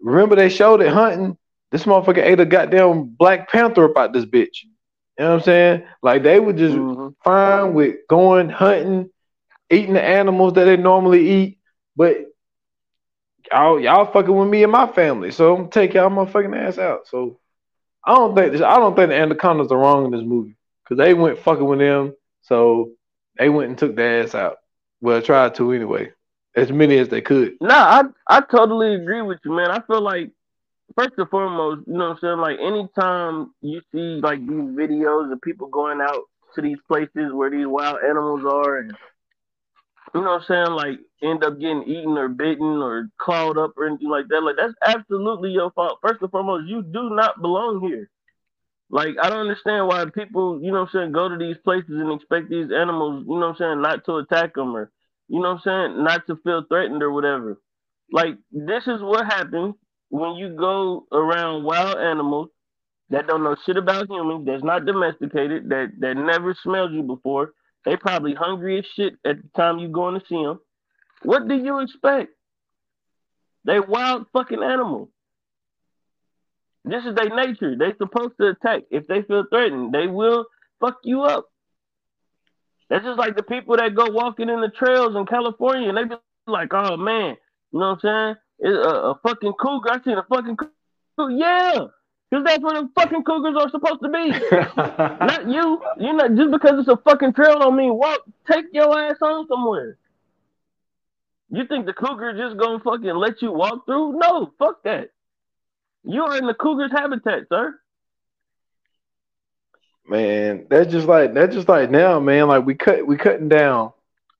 remember 0.00 0.34
they 0.34 0.48
showed 0.48 0.80
it 0.80 0.88
hunting. 0.92 1.36
This 1.70 1.84
motherfucker 1.84 2.24
ate 2.24 2.40
a 2.40 2.46
goddamn 2.46 3.04
Black 3.18 3.50
Panther 3.50 3.84
about 3.84 4.12
this 4.12 4.24
bitch. 4.24 4.62
You 5.18 5.24
know 5.24 5.30
what 5.30 5.34
I'm 5.36 5.40
saying? 5.42 5.82
Like 6.02 6.22
they 6.22 6.40
were 6.40 6.52
just 6.52 6.76
Mhm. 6.76 7.14
fine 7.22 7.74
with 7.74 7.96
going 8.08 8.48
hunting, 8.48 9.10
eating 9.70 9.94
the 9.94 10.02
animals 10.02 10.54
that 10.54 10.64
they 10.64 10.76
normally 10.76 11.28
eat, 11.28 11.58
but 11.96 12.16
y'all 13.50 13.80
y'all 13.80 14.10
fucking 14.10 14.34
with 14.34 14.48
me 14.48 14.62
and 14.62 14.72
my 14.72 14.86
family, 14.86 15.30
so 15.30 15.56
I'm 15.56 15.68
take 15.68 15.94
y'all 15.94 16.10
motherfucking 16.10 16.56
ass 16.56 16.78
out. 16.78 17.06
So 17.06 17.38
I 18.04 18.14
don't 18.14 18.34
think 18.34 18.52
this, 18.52 18.60
I 18.60 18.76
don't 18.76 18.94
think 18.94 19.08
the 19.08 19.16
anacondas 19.16 19.70
are 19.72 19.78
wrong 19.78 20.06
in 20.06 20.10
this 20.10 20.26
movie 20.26 20.56
because 20.82 20.98
they 20.98 21.14
went 21.14 21.38
fucking 21.38 21.64
with 21.64 21.78
them, 21.78 22.14
so 22.42 22.90
they 23.38 23.48
went 23.48 23.70
and 23.70 23.78
took 23.78 23.96
their 23.96 24.22
ass 24.22 24.34
out. 24.34 24.58
Well, 25.00 25.20
tried 25.22 25.54
to 25.56 25.72
anyway, 25.72 26.12
as 26.56 26.70
many 26.70 26.98
as 26.98 27.08
they 27.08 27.20
could. 27.20 27.54
Nah, 27.60 27.74
I 27.74 28.02
I 28.26 28.40
totally 28.40 28.94
agree 28.94 29.22
with 29.22 29.40
you, 29.44 29.52
man. 29.52 29.70
I 29.70 29.80
feel 29.80 30.00
like 30.00 30.30
first 30.96 31.12
and 31.18 31.28
foremost, 31.28 31.86
you 31.86 31.94
know 31.94 32.10
what 32.10 32.10
I'm 32.10 32.18
saying? 32.20 32.38
Like 32.38 32.58
anytime 32.60 33.52
you 33.60 33.80
see 33.92 34.20
like 34.20 34.40
these 34.40 34.50
videos 34.50 35.32
of 35.32 35.40
people 35.42 35.68
going 35.68 36.00
out 36.00 36.22
to 36.54 36.62
these 36.62 36.78
places 36.86 37.32
where 37.32 37.50
these 37.50 37.66
wild 37.66 37.98
animals 38.08 38.44
are 38.44 38.78
and 38.78 38.94
you 40.14 40.20
know 40.20 40.32
what 40.32 40.42
I'm 40.42 40.46
saying, 40.46 40.76
like 40.76 40.98
end 41.24 41.44
up 41.44 41.58
getting 41.58 41.84
eaten 41.84 42.16
or 42.18 42.28
bitten 42.28 42.82
or 42.82 43.08
clawed 43.18 43.58
up 43.58 43.72
or 43.76 43.86
anything 43.86 44.08
like 44.08 44.28
that, 44.28 44.42
like 44.42 44.56
that's 44.56 44.74
absolutely 44.84 45.50
your 45.50 45.70
fault. 45.72 45.98
First 46.02 46.22
and 46.22 46.30
foremost, 46.30 46.68
you 46.68 46.82
do 46.82 47.10
not 47.10 47.40
belong 47.40 47.80
here. 47.86 48.10
Like 48.90 49.16
I 49.20 49.28
don't 49.28 49.40
understand 49.40 49.88
why 49.88 50.04
people, 50.14 50.60
you 50.62 50.70
know 50.70 50.82
I'm 50.82 50.88
saying, 50.92 51.12
go 51.12 51.28
to 51.28 51.36
these 51.38 51.56
places 51.64 51.90
and 51.90 52.12
expect 52.12 52.50
these 52.50 52.70
animals, 52.70 53.24
you 53.26 53.38
know 53.38 53.50
I'm 53.50 53.56
saying, 53.56 53.82
not 53.82 54.04
to 54.06 54.16
attack 54.16 54.54
them 54.54 54.76
or 54.76 54.90
you 55.28 55.40
know 55.40 55.52
I'm 55.52 55.60
saying, 55.64 56.04
not 56.04 56.26
to 56.26 56.36
feel 56.44 56.64
threatened 56.68 57.02
or 57.02 57.12
whatever. 57.12 57.60
Like 58.12 58.36
this 58.52 58.86
is 58.86 59.00
what 59.00 59.26
happens 59.26 59.74
when 60.10 60.36
you 60.36 60.54
go 60.56 61.06
around 61.12 61.64
wild 61.64 61.98
animals 61.98 62.50
that 63.10 63.26
don't 63.26 63.42
know 63.42 63.56
shit 63.66 63.76
about 63.76 64.08
humans, 64.08 64.46
that's 64.46 64.62
not 64.62 64.86
domesticated, 64.86 65.68
that 65.70 65.92
that 66.00 66.16
never 66.16 66.54
smelled 66.62 66.92
you 66.92 67.02
before. 67.02 67.52
They 67.84 67.96
probably 67.96 68.34
hungry 68.34 68.78
as 68.78 68.86
shit 68.94 69.14
at 69.24 69.36
the 69.42 69.48
time 69.56 69.78
you 69.78 69.88
going 69.88 70.18
to 70.18 70.26
see 70.26 70.42
them. 70.42 70.60
What 71.24 71.48
do 71.48 71.54
you 71.54 71.80
expect? 71.80 72.32
They 73.64 73.80
wild 73.80 74.26
fucking 74.32 74.62
animals. 74.62 75.08
This 76.84 77.04
is 77.04 77.14
their 77.14 77.34
nature. 77.34 77.76
They 77.76 77.94
supposed 77.96 78.34
to 78.40 78.48
attack. 78.48 78.82
If 78.90 79.06
they 79.06 79.22
feel 79.22 79.44
threatened, 79.50 79.92
they 79.94 80.06
will 80.06 80.44
fuck 80.80 80.98
you 81.02 81.22
up. 81.22 81.46
That's 82.90 83.04
just 83.04 83.18
like 83.18 83.36
the 83.36 83.42
people 83.42 83.76
that 83.76 83.94
go 83.94 84.10
walking 84.10 84.50
in 84.50 84.60
the 84.60 84.68
trails 84.68 85.16
in 85.16 85.24
California 85.24 85.88
and 85.88 85.96
they 85.96 86.04
be 86.04 86.16
like, 86.46 86.74
oh 86.74 86.98
man, 86.98 87.36
you 87.72 87.80
know 87.80 87.90
what 87.90 88.04
I'm 88.04 88.36
saying? 88.36 88.36
It's 88.58 88.86
a, 88.86 88.90
a 88.90 89.20
fucking 89.22 89.54
cougar. 89.54 89.90
I 89.90 90.02
seen 90.04 90.18
a 90.18 90.22
fucking 90.24 90.56
cougar. 90.56 90.72
Oh, 91.16 91.28
yeah. 91.28 91.86
Because 92.30 92.44
that's 92.44 92.62
where 92.62 92.82
the 92.82 92.90
fucking 92.94 93.24
cougars 93.24 93.56
are 93.58 93.70
supposed 93.70 94.02
to 94.02 94.08
be. 94.08 94.28
not 94.76 95.48
you. 95.48 95.80
You 95.98 96.12
know, 96.12 96.28
just 96.36 96.50
because 96.50 96.80
it's 96.80 96.88
a 96.88 96.96
fucking 96.96 97.32
trail 97.32 97.58
don't 97.58 97.76
mean 97.76 97.94
walk. 97.94 98.20
Take 98.50 98.66
your 98.72 98.98
ass 98.98 99.16
on 99.22 99.46
somewhere. 99.48 99.96
You 101.54 101.66
think 101.66 101.86
the 101.86 101.92
cougar 101.92 102.32
just 102.36 102.56
gonna 102.56 102.80
fucking 102.80 103.14
let 103.14 103.40
you 103.40 103.52
walk 103.52 103.86
through? 103.86 104.18
No, 104.18 104.52
fuck 104.58 104.82
that. 104.82 105.10
You 106.02 106.24
are 106.24 106.36
in 106.36 106.46
the 106.46 106.54
cougar's 106.54 106.90
habitat, 106.90 107.44
sir. 107.48 107.74
Man, 110.06 110.66
that's 110.68 110.90
just 110.90 111.06
like 111.06 111.32
that's 111.32 111.54
just 111.54 111.68
like 111.68 111.90
now, 111.90 112.20
man. 112.20 112.48
Like 112.48 112.66
we 112.66 112.74
cut 112.74 113.06
we 113.06 113.16
cutting 113.16 113.48
down 113.48 113.92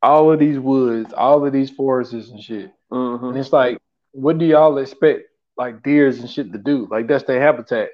all 0.02 0.30
of 0.32 0.38
these 0.38 0.58
woods, 0.58 1.14
all 1.14 1.46
of 1.46 1.52
these 1.52 1.70
forests 1.70 2.12
and 2.12 2.40
shit. 2.42 2.70
Mm-hmm. 2.92 3.26
And 3.26 3.38
it's 3.38 3.52
like, 3.52 3.78
what 4.12 4.38
do 4.38 4.44
y'all 4.44 4.76
expect 4.78 5.22
like 5.56 5.82
deers 5.82 6.18
and 6.18 6.28
shit 6.28 6.52
to 6.52 6.58
do? 6.58 6.86
Like 6.90 7.06
that's 7.06 7.24
their 7.24 7.40
habitat. 7.40 7.90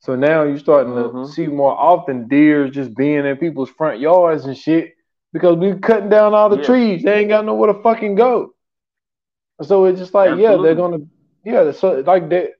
So 0.00 0.16
now 0.16 0.42
you're 0.42 0.58
starting 0.58 0.92
Mhm. 0.94 1.26
to 1.26 1.32
see 1.32 1.46
more 1.46 1.72
often 1.72 2.28
deers 2.28 2.72
just 2.72 2.94
being 2.96 3.24
in 3.24 3.36
people's 3.36 3.70
front 3.70 4.00
yards 4.00 4.44
and 4.46 4.56
shit 4.56 4.94
because 5.32 5.56
we 5.56 5.74
cutting 5.78 6.08
down 6.08 6.34
all 6.34 6.48
the 6.48 6.56
Yeah. 6.58 6.64
trees. 6.64 7.02
They 7.02 7.20
ain't 7.20 7.28
got 7.28 7.44
nowhere 7.44 7.72
to 7.72 7.80
fucking 7.82 8.14
go. 8.16 8.53
So 9.62 9.84
it's 9.86 9.98
just 10.00 10.14
like, 10.14 10.36
yeah, 10.36 10.56
they're 10.56 10.74
gonna, 10.74 10.98
yeah. 11.44 11.70
So 11.72 12.00
like 12.00 12.28
they, 12.28 12.50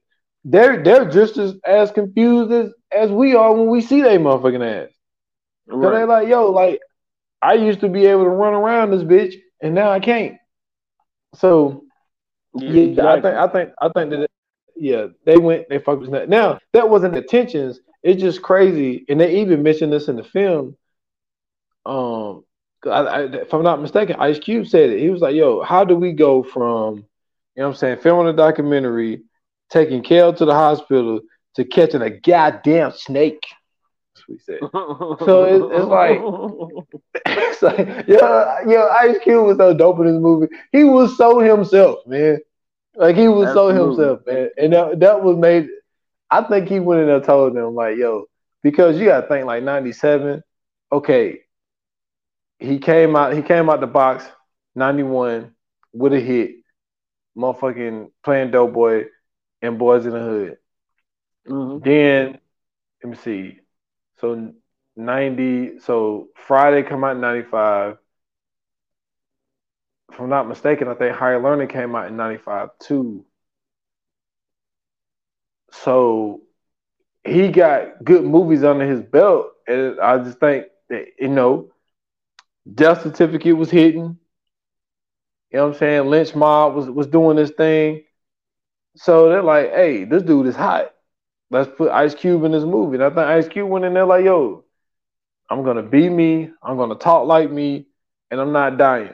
they're 0.45 0.83
they're 0.83 1.05
just 1.09 1.37
as 1.37 1.55
as 1.65 1.91
confused 1.91 2.51
as 2.51 2.73
as 2.91 3.11
we 3.11 3.35
are 3.35 3.53
when 3.53 3.67
we 3.67 3.81
see 3.81 4.01
they 4.01 4.17
motherfucking 4.17 4.85
ass. 4.85 4.91
So 5.81 5.89
Right. 5.89 5.99
they 5.99 6.05
like, 6.05 6.27
yo, 6.27 6.51
like 6.51 6.81
I 7.41 7.53
used 7.55 7.81
to 7.81 7.89
be 7.89 8.05
able 8.07 8.23
to 8.23 8.29
run 8.29 8.53
around 8.53 8.91
this 8.91 9.03
bitch, 9.03 9.35
and 9.61 9.75
now 9.75 9.91
I 9.91 9.99
can't. 9.99 10.37
So 11.35 11.83
Yeah, 12.55 12.81
yeah, 12.83 13.11
I 13.11 13.21
think 13.21 13.35
I 13.35 13.47
think 13.47 13.71
I 13.81 13.89
think 13.89 14.11
that 14.11 14.29
yeah, 14.75 15.07
they 15.25 15.37
went 15.37 15.69
they 15.69 15.79
fucked 15.79 16.01
with 16.01 16.11
that. 16.11 16.29
Now 16.29 16.59
that 16.73 16.89
wasn't 16.89 17.15
intentions. 17.17 17.79
It's 18.03 18.21
just 18.21 18.41
crazy, 18.41 19.05
and 19.09 19.19
they 19.19 19.41
even 19.41 19.63
mentioned 19.63 19.91
this 19.91 20.07
in 20.07 20.15
the 20.15 20.23
film. 20.23 20.77
Um, 21.85 21.95
'cause 21.95 22.43
I, 22.85 22.99
I, 23.01 23.21
if 23.23 23.53
I'm 23.53 23.63
not 23.63 23.81
mistaken, 23.81 24.15
Ice 24.19 24.39
Cube 24.39 24.67
said 24.67 24.89
it. 24.91 24.99
He 24.99 25.09
was 25.09 25.21
like, 25.21 25.35
"Yo, 25.35 25.61
how 25.63 25.83
do 25.85 25.95
we 25.95 26.13
go 26.13 26.43
from, 26.43 26.95
you 26.97 27.03
know, 27.57 27.63
what 27.63 27.67
I'm 27.69 27.75
saying, 27.75 27.97
filming 27.99 28.27
a 28.33 28.35
documentary, 28.35 29.23
taking 29.69 30.01
Cale 30.03 30.33
to 30.33 30.45
the 30.45 30.53
hospital, 30.53 31.21
to 31.55 31.65
catching 31.65 32.01
a 32.01 32.09
goddamn 32.09 32.91
snake?" 32.91 33.43
That's 34.15 34.27
what 34.27 34.35
he 34.37 34.39
said. 34.39 34.59
So 35.25 35.43
it- 35.43 35.77
it's 35.77 35.87
like- 35.87 36.19
it's 37.25 37.61
like, 37.61 38.07
yo, 38.07 38.57
yo, 38.67 38.87
Ice 38.89 39.17
Cube 39.19 39.45
was 39.45 39.57
so 39.57 39.73
dope 39.73 39.99
in 39.99 40.05
this 40.05 40.21
movie. 40.21 40.47
He 40.71 40.83
was 40.83 41.17
so 41.17 41.39
himself, 41.39 42.05
man. 42.07 42.39
Like 42.95 43.15
he 43.15 43.27
was 43.27 43.47
so 43.53 43.69
himself, 43.69 44.19
man. 44.25 44.49
And 44.57 44.73
that, 44.73 44.99
that 45.01 45.21
was 45.23 45.37
made. 45.37 45.67
I 46.29 46.41
think 46.43 46.67
he 46.69 46.79
went 46.79 47.01
in 47.01 47.07
there 47.07 47.17
and 47.17 47.25
told 47.25 47.55
them 47.55 47.75
like, 47.75 47.97
yo, 47.97 48.25
because 48.63 48.97
you 48.97 49.05
gotta 49.05 49.27
think 49.27 49.45
like 49.45 49.63
'97. 49.63 50.41
Okay, 50.91 51.41
he 52.59 52.79
came 52.79 53.15
out. 53.15 53.33
He 53.33 53.41
came 53.41 53.69
out 53.69 53.79
the 53.81 53.87
box 53.87 54.25
'91 54.75 55.53
with 55.93 56.13
a 56.13 56.19
hit, 56.19 56.51
motherfucking 57.37 58.11
playing 58.23 58.51
Doughboy 58.51 59.05
and 59.61 59.79
Boyz 59.79 60.05
n 60.05 60.11
the 60.11 60.19
Hood. 60.19 60.57
Mhm. 61.47 61.83
Then 61.83 62.39
let 63.03 63.09
me 63.09 63.15
see. 63.17 63.59
So 64.17 64.53
ninety. 64.95 65.79
So 65.79 66.29
Friday 66.35 66.83
come 66.83 67.03
out 67.03 67.15
in 67.15 67.21
ninety 67.21 67.47
five. 67.47 67.97
If 70.11 70.19
I'm 70.19 70.29
not 70.29 70.47
mistaken, 70.47 70.87
I 70.87 70.95
think 70.95 71.15
Higher 71.15 71.41
Learning 71.41 71.67
came 71.67 71.95
out 71.95 72.07
in 72.07 72.17
ninety 72.17 72.37
five 72.41 72.69
too. 72.79 73.25
So 75.71 76.41
he 77.25 77.49
got 77.51 78.03
good 78.03 78.23
movies 78.25 78.63
under 78.63 78.85
his 78.87 79.01
belt, 79.01 79.47
and 79.67 79.99
I 79.99 80.19
just 80.19 80.39
think 80.39 80.67
that 80.89 81.07
you 81.19 81.29
know, 81.29 81.71
Death 82.71 83.03
Certificate 83.03 83.55
was 83.55 83.69
hitting. 83.69 84.17
You 85.51 85.59
know 85.59 85.67
what 85.67 85.73
I'm 85.73 85.79
saying? 85.79 86.03
Lench 86.03 86.35
Mob 86.35 86.75
was 86.75 86.89
was 86.89 87.07
doing 87.07 87.37
this 87.37 87.51
thing. 87.51 88.03
So 88.95 89.29
they're 89.29 89.43
like, 89.43 89.71
hey, 89.71 90.05
this 90.05 90.23
dude 90.23 90.47
is 90.47 90.55
hot. 90.55 90.91
Let's 91.51 91.69
put 91.77 91.91
Ice 91.91 92.15
Cube 92.15 92.43
in 92.43 92.51
this 92.51 92.63
movie. 92.63 92.95
And 92.95 93.03
I 93.03 93.09
think 93.09 93.19
Ice 93.19 93.47
Cube 93.47 93.69
went 93.69 93.85
in 93.85 93.93
there 93.93 94.05
like, 94.05 94.25
yo, 94.25 94.63
I'm 95.49 95.63
gonna 95.63 95.83
be 95.83 96.09
me, 96.09 96.49
I'm 96.63 96.77
gonna 96.77 96.95
talk 96.95 97.27
like 97.27 97.51
me, 97.51 97.85
and 98.31 98.41
I'm 98.41 98.51
not 98.51 98.77
dying. 98.77 99.13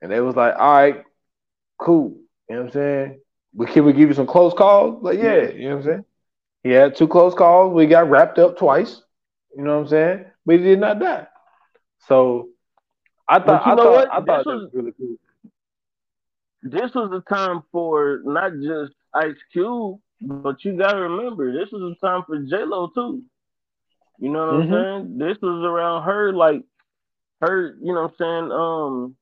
And 0.00 0.10
they 0.10 0.20
was 0.20 0.36
like, 0.36 0.54
all 0.56 0.72
right, 0.74 1.04
cool. 1.78 2.16
You 2.48 2.56
know 2.56 2.62
what 2.62 2.66
I'm 2.68 2.72
saying? 2.72 3.20
But 3.52 3.68
can 3.68 3.84
we 3.84 3.92
give 3.92 4.08
you 4.08 4.14
some 4.14 4.26
close 4.26 4.54
calls? 4.54 5.02
Like, 5.02 5.18
yeah, 5.18 5.50
you 5.50 5.68
know 5.68 5.76
what 5.76 5.86
I'm 5.86 5.90
saying? 5.90 6.04
He 6.62 6.70
had 6.70 6.96
two 6.96 7.08
close 7.08 7.34
calls. 7.34 7.72
We 7.74 7.86
got 7.86 8.08
wrapped 8.08 8.38
up 8.38 8.58
twice. 8.58 9.02
You 9.56 9.62
know 9.62 9.76
what 9.76 9.82
I'm 9.82 9.88
saying? 9.88 10.24
But 10.46 10.56
he 10.56 10.62
did 10.62 10.80
not 10.80 10.98
die. 10.98 11.26
So 12.06 12.48
I 13.28 13.38
thought 13.38 13.66
you 13.66 13.72
I 13.72 13.74
know 13.74 13.82
thought 13.84 13.92
what? 13.92 14.12
I 14.12 14.20
thought 14.22 14.38
This 14.38 14.46
was- 14.46 14.62
was 14.64 14.74
really 14.74 14.92
cool. 14.92 15.16
This 16.62 16.94
was 16.94 17.10
the 17.10 17.20
time 17.22 17.62
for 17.72 18.20
not 18.24 18.52
just 18.62 18.94
Ice 19.12 19.36
Cube, 19.52 20.00
but 20.20 20.64
you 20.64 20.76
gotta 20.76 20.98
remember, 21.00 21.52
this 21.52 21.70
was 21.70 21.94
the 22.00 22.06
time 22.06 22.22
for 22.24 22.38
J 22.38 22.64
Lo 22.64 22.88
too. 22.88 23.22
You 24.18 24.30
know 24.30 24.46
what 24.46 24.54
Mhm. 24.54 24.62
I'm 24.62 24.70
saying? 24.72 25.18
This 25.18 25.40
was 25.42 25.62
around 25.64 26.02
her, 26.04 26.32
like 26.32 26.64
her, 27.42 27.76
you 27.80 27.92
know 27.92 28.02
what 28.02 28.12
I'm 28.12 28.16
saying? 28.16 28.52
Um, 28.52 29.16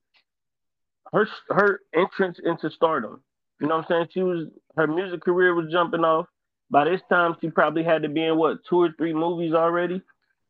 her 1.12 1.26
her 1.51 1.80
entrance 1.93 2.39
into 2.39 2.70
stardom. 2.70 3.22
You 3.61 3.66
know 3.66 3.76
what 3.76 3.85
I'm 3.85 3.89
saying? 3.89 4.09
She 4.12 4.22
was 4.22 4.49
her 4.76 4.87
music 4.87 5.20
career 5.22 5.55
was 5.55 5.70
jumping 5.70 6.05
off. 6.05 6.28
By 6.70 6.85
this 6.85 7.03
time, 7.09 7.37
she 7.41 7.51
probably 7.51 7.83
had 7.83 8.03
to 8.03 8.09
be 8.09 8.24
in 8.24 8.37
what 8.37 8.64
two 8.64 8.80
or 8.83 8.93
three 8.93 9.12
movies 9.12 9.53
already. 9.55 10.01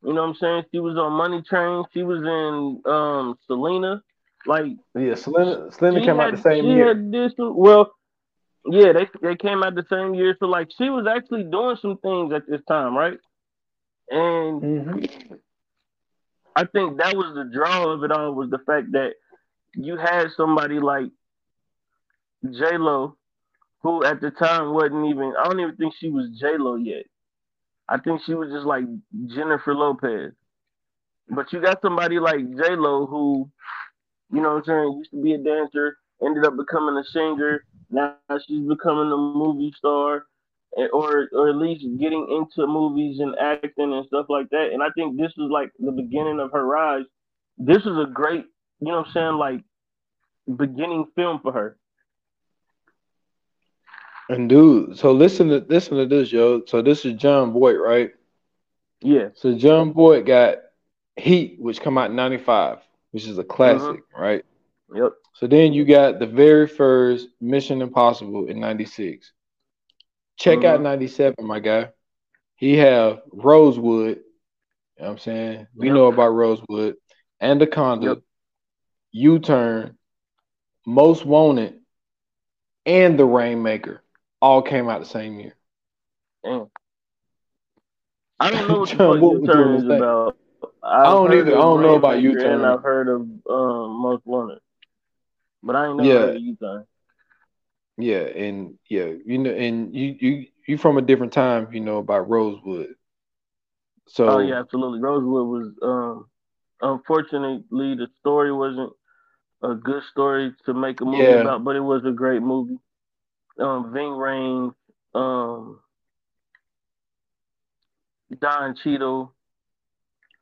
You 0.03 0.13
know 0.13 0.23
what 0.23 0.29
I'm 0.31 0.35
saying? 0.37 0.65
She 0.73 0.81
was 0.81 0.97
on 0.97 1.13
Money 1.13 1.43
Train. 1.43 1.85
She 1.93 2.03
was 2.03 2.19
in 2.23 2.91
um 2.91 3.39
Selena. 3.47 4.03
Like 4.47 4.73
Yeah, 4.95 5.15
Selena, 5.15 5.71
Selena 5.71 6.05
came 6.05 6.21
out 6.21 6.33
the 6.33 6.39
same 6.39 6.65
year. 6.67 6.89
Had 6.89 7.13
this, 7.13 7.33
well, 7.39 7.93
yeah, 8.65 8.93
they 8.93 9.09
they 9.23 9.37
came 9.37 9.63
out 9.63 9.75
the 9.75 9.87
same 9.89 10.15
year. 10.15 10.37
So 10.39 10.47
like 10.47 10.69
she 10.77 10.91
was 10.91 11.07
actually 11.07 11.45
doing 11.45 11.77
some 11.81 11.99
things 11.99 12.33
at 12.33 12.47
this 12.49 12.61
time, 12.67 12.97
right? 12.97 13.19
And 14.11 14.63
Mhm. 14.63 15.39
I 16.55 16.65
think 16.65 16.99
that 16.99 17.17
was 17.17 17.35
the 17.35 17.45
draw 17.53 17.93
of 17.93 18.03
it 18.05 18.13
all 18.13 18.35
was 18.35 18.51
the 18.51 18.59
fact 18.59 18.93
that 18.93 19.15
you 19.75 19.97
had 19.97 20.29
somebody 20.37 20.79
like 20.81 21.11
J 22.45 22.77
Lo, 22.79 23.17
who 23.83 24.05
at 24.05 24.21
the 24.21 24.31
time 24.31 24.75
wasn't 24.75 25.07
even. 25.07 25.35
I 25.39 25.45
don't 25.45 25.61
even 25.61 25.77
think 25.77 25.95
she 25.99 26.11
was 26.11 26.29
J 26.39 26.57
Lo 26.59 26.77
yet. 26.77 27.07
I 27.93 27.99
think 27.99 28.23
she 28.25 28.33
was 28.33 28.51
just 28.51 28.65
like 28.65 28.85
Jennifer 29.27 29.75
Lopez. 29.75 30.33
But 31.29 31.53
you 31.53 31.61
got 31.61 31.83
somebody 31.83 32.19
like 32.19 32.39
J 32.39 32.75
Lo 32.75 33.05
who, 33.07 33.51
you 34.33 34.41
know 34.41 34.55
what 34.55 34.57
I'm 34.57 34.65
saying, 34.65 34.95
used 34.97 35.11
to 35.11 35.23
be 35.23 35.35
a 35.35 35.39
dancer, 35.39 35.99
ended 36.25 36.47
up 36.47 36.57
becoming 36.57 36.97
a 36.97 37.05
singer. 37.05 37.65
Now 37.91 38.17
she's 38.47 38.67
becoming 38.67 39.13
a 39.13 39.17
movie 39.17 39.75
star, 39.77 40.25
or 40.95 41.29
or 41.33 41.49
at 41.51 41.57
least 41.57 41.85
getting 42.01 42.27
into 42.31 42.67
movies 42.67 43.21
and 43.21 43.37
acting 43.39 43.93
and 43.93 44.07
stuff 44.07 44.27
like 44.31 44.49
that. 44.51 44.71
And 44.73 44.83
I 44.83 44.89
think 44.95 45.19
this 45.19 45.33
is 45.33 45.51
like 45.51 45.71
the 45.79 45.93
beginning 45.93 46.41
of 46.41 46.51
her 46.53 46.67
rise. 46.67 47.05
This 47.59 47.83
is 47.83 47.99
a 47.99 48.09
great, 48.11 48.47
you 48.81 48.89
know 48.89 49.01
what 49.01 49.09
I'm 49.09 49.13
saying, 49.13 49.35
like 49.35 49.61
beginning 50.57 51.05
film 51.15 51.41
for 51.43 51.53
her. 51.53 51.77
And 54.33 54.49
dude, 54.49 54.99
so 54.99 55.13
listen 55.13 55.49
to 55.51 55.63
listen 55.69 55.99
to 55.99 56.07
this, 56.07 56.33
yo. 56.33 56.63
So 56.65 56.81
this 56.81 57.05
is 57.05 57.13
Jon 57.15 57.53
Voight, 57.53 57.79
right? 57.79 58.13
Yeah. 59.03 59.29
So 59.35 59.55
Jon 59.55 59.93
Voight 59.93 60.25
got 60.25 60.57
Heat, 61.17 61.57
which 61.61 61.83
come 61.83 61.99
out 61.99 62.09
in 62.09 62.17
'95, 62.17 62.79
which 63.11 63.27
is 63.27 63.37
a 63.37 63.45
classic, 63.45 64.01
right? 64.17 64.43
Yep. 64.95 65.13
So 65.35 65.47
then 65.47 65.75
you 65.75 65.85
got 65.85 66.19
the 66.19 66.27
very 66.27 66.67
first 66.67 67.29
Mission 67.43 67.83
Impossible 67.83 68.47
in 68.47 68.59
'96. 68.59 69.33
Check 70.39 70.65
out 70.65 70.81
Mhm. 70.81 70.85
'97, 70.85 71.35
my 71.47 71.61
guy. 71.61 71.91
He 72.57 72.79
have 72.79 73.21
Rosewood. 73.33 74.17
You 74.97 75.03
know 75.03 75.09
what 75.09 75.11
I'm 75.11 75.19
saying? 75.19 75.67
We 75.77 75.89
Yep. 75.89 75.95
know 75.95 76.07
about 76.07 76.29
Rosewood, 76.29 76.97
Anaconda, 77.39 78.07
Yep. 78.07 78.19
U-Turn, 79.13 79.99
Most 80.87 81.27
Wanted, 81.27 81.83
and 82.87 83.19
The 83.19 83.27
Rainmaker 83.27 84.03
all 84.43 84.63
came 84.63 84.91
out 84.91 85.01
the 85.01 85.07
same 85.07 85.41
year. 85.41 85.57
Damn. 86.45 86.71
I 88.41 88.51
don't 88.51 88.69
know 88.69 88.81
what 88.81 88.91
the 88.91 88.99
John 88.99 89.21
fuck 89.21 89.21
was 89.21 89.51
doing 89.51 89.51
U-turn 89.51 89.75
his 89.75 89.85
is 89.85 89.89
about. 89.89 90.37
I 90.83 91.05
don't 91.05 91.05
I've 91.05 91.23
heard 91.23 91.49
either. 91.49 91.55
I 91.55 91.61
don't 91.61 91.83
know 91.83 91.95
about 91.95 92.21
U-turn. 92.21 92.55
And 92.55 92.65
I've 92.65 92.83
heard 92.83 93.09
of 93.09 93.23
um, 93.51 94.03
Most 94.03 94.27
Wanted, 94.27 94.61
but 95.63 95.77
I 95.77 95.87
ain't 95.89 95.97
never 95.97 96.15
Yeah. 96.15 96.19
heard 96.19 96.37
of 96.37 96.43
U-turn. 96.43 96.87
Yeah, 97.99 98.21
and 98.23 98.79
yeah, 98.89 99.07
you 99.25 99.39
know, 99.39 99.51
and 99.51 99.95
you 99.95 100.17
you 100.21 100.47
you 100.67 100.79
from 100.79 100.99
a 100.99 101.03
different 101.03 101.33
time, 101.33 101.73
you 101.73 101.81
know, 101.81 101.99
about 101.99 102.29
Rosewood. 102.29 102.95
So 104.09 104.29
Oh 104.29 104.39
yeah, 104.39 104.61
absolutely. 104.61 105.01
Rosewood 105.01 105.49
was 105.49 105.73
um 105.83 106.31
unfortunately 106.83 107.95
the 107.97 108.09
story 108.21 108.53
wasn't 108.53 108.93
a 109.63 109.75
good 109.75 110.03
story 110.11 110.53
to 110.67 110.75
make 110.75 111.01
a 111.01 111.05
movie 111.05 111.35
Yeah. 111.35 111.35
about, 111.35 111.65
but 111.65 111.77
it 111.77 111.81
was 111.81 112.05
a 112.05 112.13
great 112.13 112.43
movie. 112.43 112.79
Um 113.59 113.93
Ving 113.93 114.11
Rhames, 114.13 114.75
um 115.15 115.79
Don 118.41 118.75
Cheadle 118.83 119.33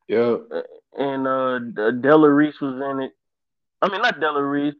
yeah, 0.08 0.36
and 0.96 1.26
uh 1.26 1.58
Della 2.00 2.28
Reese 2.30 2.60
was 2.60 2.74
in 2.74 3.00
it. 3.02 3.12
I 3.82 3.88
mean 3.88 4.02
not 4.02 4.20
Della 4.20 4.42
Reese. 4.42 4.74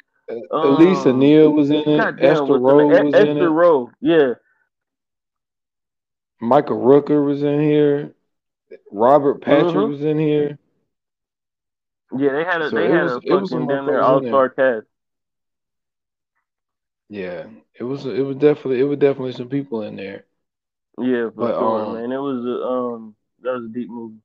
Um, 0.53 1.18
Neal 1.18 1.51
was 1.53 1.70
in 1.70 1.83
it. 1.89 2.20
Esther 2.20 2.59
Rolle 2.59 2.89
name? 2.89 3.05
was 3.07 3.14
E- 3.14 3.18
in 3.18 3.28
Esther 3.28 3.47
it. 3.47 3.51
Rolle, 3.51 3.91
yeah. 4.01 4.35
Michael 6.41 6.78
Rooker 6.81 7.24
was 7.24 7.43
in 7.43 7.61
here. 7.61 8.14
Robert 8.93 9.41
Patrick 9.43 9.74
Mhm. 9.74 9.89
was 9.89 10.03
in 10.03 10.18
here. 10.18 10.57
Yeah, 12.16 12.33
they 12.33 12.45
had 12.45 12.62
a 12.62 12.70
So 12.70 12.76
they 12.76 12.89
had 12.91 13.03
was- 13.05 13.12
a 13.12 13.14
was 13.16 13.24
fucking 13.24 13.47
some 13.47 13.66
damn 13.66 13.89
all 14.03 14.22
star 14.22 14.49
cast. 14.51 14.87
Yeah, 17.11 17.48
it 17.74 17.84
was 17.84 18.06
it 18.06 18.22
was 18.24 18.36
definitely 18.38 18.80
it 18.80 18.84
was 18.84 18.98
definitely 18.98 19.32
some 19.32 19.50
people 19.50 19.82
in 19.82 19.96
there. 19.96 20.24
Yeah, 20.98 21.30
But, 21.34 21.56
sure, 21.56 21.86
um, 21.86 21.86
man. 21.86 22.12
It 22.12 22.18
was 22.18 22.44
a 22.44 22.64
um 22.64 23.16
that 23.42 23.52
was 23.54 23.64
a 23.64 23.68
deep 23.74 23.88
movie. 23.90 24.20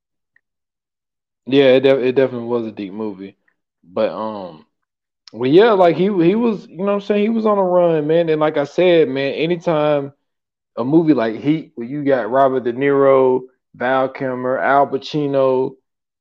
Yeah, 1.48 1.76
it, 1.76 1.82
de- 1.82 2.08
it 2.08 2.14
definitely 2.16 2.48
was 2.48 2.66
a 2.68 2.72
deep 2.72 2.94
movie. 2.94 3.38
But 3.84 4.10
um 4.12 4.66
well 5.34 5.50
yeah, 5.52 5.72
like 5.72 5.96
he 5.96 6.06
he 6.06 6.36
was, 6.36 6.68
you 6.68 6.78
know 6.78 6.86
what 6.86 6.92
I'm 6.94 7.02
saying, 7.02 7.24
he 7.24 7.30
was 7.30 7.46
on 7.46 7.58
a 7.58 7.64
run, 7.64 8.08
man. 8.08 8.30
And 8.30 8.40
like 8.42 8.58
I 8.58 8.64
said, 8.66 9.10
man, 9.10 9.34
anytime 9.34 10.14
a 10.78 10.84
movie 10.86 11.14
like 11.14 11.36
Heat 11.38 11.74
where 11.76 11.88
you 11.88 12.04
got 12.06 12.32
Robert 12.32 12.64
De 12.64 12.74
Niro, 12.74 13.44
Val 13.76 14.10
Kilmer, 14.10 14.58
Al 14.60 14.88
Pacino, 14.88 15.72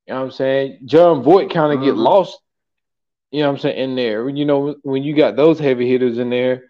you 0.07 0.13
know 0.13 0.15
what 0.15 0.25
I'm 0.25 0.31
saying? 0.31 0.79
Jon 0.85 1.23
Voight 1.23 1.51
kind 1.51 1.73
of 1.73 1.81
get 1.81 1.95
Mhm. 1.95 1.97
lost, 1.97 2.39
you 3.35 3.41
know 3.41 3.49
what 3.49 3.55
I'm 3.55 3.59
saying, 3.61 3.77
in 3.91 3.95
there. 3.95 4.29
You 4.29 4.45
know, 4.45 4.75
when 4.83 5.03
you 5.03 5.15
got 5.15 5.35
those 5.35 5.59
heavy 5.59 5.89
hitters 5.89 6.17
in 6.17 6.29
there. 6.29 6.63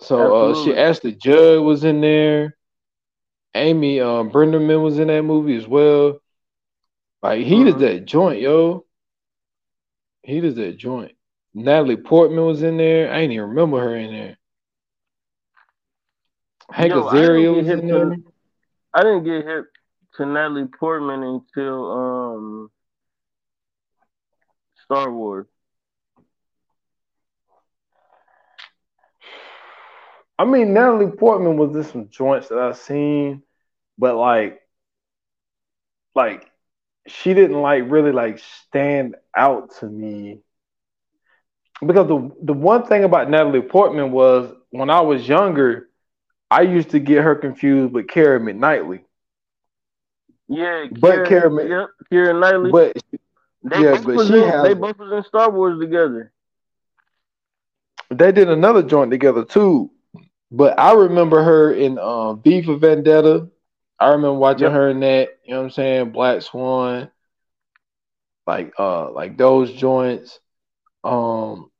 So 0.00 0.34
uh 0.34 0.54
she. 0.54 0.74
Ashley 0.74 1.14
Judd 1.14 1.62
was 1.62 1.84
in 1.84 2.00
there. 2.00 2.56
Amy 3.54 4.00
um 4.00 4.30
Brenneman 4.30 4.82
was 4.82 4.98
in 4.98 5.08
that 5.08 5.22
movie 5.22 5.56
as 5.56 5.68
well. 5.68 6.18
Like 7.22 7.42
he 7.44 7.64
did 7.64 7.76
Mhm. 7.76 7.80
that 7.80 8.04
joint, 8.04 8.40
yo. 8.40 8.84
He 10.24 10.40
did 10.40 10.56
that 10.56 10.76
joint. 10.76 11.12
Natalie 11.54 11.96
Portman 11.96 12.44
was 12.46 12.62
in 12.62 12.76
there. 12.76 13.12
I 13.12 13.20
ain't 13.20 13.32
even 13.32 13.50
remember 13.50 13.78
her 13.80 13.94
in 13.94 14.12
there. 14.12 14.36
Hank 16.70 16.92
Yo, 16.92 17.06
I 17.06 17.20
didn't 17.20 17.36
Azaria 17.36 17.54
get 17.54 17.56
was 17.56 17.68
in 17.68 17.88
to- 17.88 17.94
there. 17.94 18.16
I 18.94 19.02
didn't 19.02 19.24
get 19.24 19.44
hip 19.46 19.66
to 20.16 20.26
Natalie 20.26 20.66
Portman 20.66 21.22
until 21.22 21.92
um 21.92 22.70
Star 24.84 25.10
Wars. 25.10 25.46
I 30.38 30.44
mean, 30.44 30.72
Natalie 30.74 31.10
Portman 31.10 31.56
was 31.56 31.74
in 31.76 31.84
some 31.84 32.08
joints 32.08 32.48
that 32.48 32.58
I've 32.58 32.76
seen, 32.76 33.42
but 33.96 34.16
like, 34.16 34.60
like 36.14 36.50
she 37.06 37.34
didn't 37.34 37.60
like 37.60 37.84
really 37.86 38.12
like 38.12 38.40
stand 38.66 39.16
out 39.36 39.76
to 39.80 39.86
me. 39.86 40.40
Because 41.84 42.08
the 42.08 42.30
the 42.42 42.52
one 42.52 42.86
thing 42.86 43.04
about 43.04 43.30
Natalie 43.30 43.62
Portman 43.62 44.10
was 44.10 44.52
when 44.70 44.90
I 44.90 45.00
was 45.00 45.26
younger, 45.28 45.88
I 46.50 46.62
used 46.62 46.90
to 46.90 46.98
get 46.98 47.22
her 47.22 47.34
confused 47.34 47.92
with 47.92 48.08
Kara 48.08 48.40
McKnightley. 48.40 49.04
Yeah, 50.48 50.86
But 50.90 51.26
Keira 51.26 51.68
yep, 51.68 51.88
Keira 52.12 52.38
Knightley. 52.38 52.70
But 52.70 52.96
they 53.64 53.82
yeah, 53.82 53.94
both 53.94 54.06
but 54.06 54.16
was 54.16 54.28
she 54.28 54.34
in, 54.34 54.62
they 54.62 54.74
both 54.74 54.98
was 54.98 55.12
in 55.12 55.24
Star 55.24 55.50
Wars 55.50 55.80
together. 55.80 56.32
they 58.10 58.32
did 58.32 58.48
another 58.50 58.82
joint 58.82 59.10
together 59.10 59.44
too. 59.44 59.90
But 60.50 60.78
I 60.78 60.92
remember 60.94 61.42
her 61.42 61.72
in 61.72 61.98
um, 61.98 62.42
V 62.42 62.62
for 62.62 62.76
Vendetta. 62.76 63.48
I 63.98 64.08
remember 64.08 64.34
watching 64.38 64.70
Yep. 64.70 64.72
her 64.72 64.90
in 64.90 65.00
that. 65.00 65.38
You 65.44 65.54
know 65.54 65.58
what 65.60 65.64
I'm 65.64 65.70
saying? 65.70 66.10
Black 66.12 66.42
Swan, 66.42 67.10
like 68.46 68.72
uh, 68.78 69.10
like 69.12 69.36
those 69.36 69.72
joints. 69.72 70.38
Um, 71.02 71.70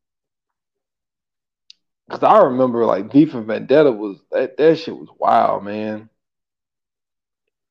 because 2.08 2.22
I 2.22 2.44
remember 2.44 2.84
like 2.84 3.12
V 3.12 3.26
for 3.26 3.42
Vendetta 3.42 3.90
was 3.92 4.18
that 4.30 4.56
that 4.56 4.76
shit 4.78 4.96
was 4.96 5.08
wild, 5.18 5.64
man. 5.64 6.08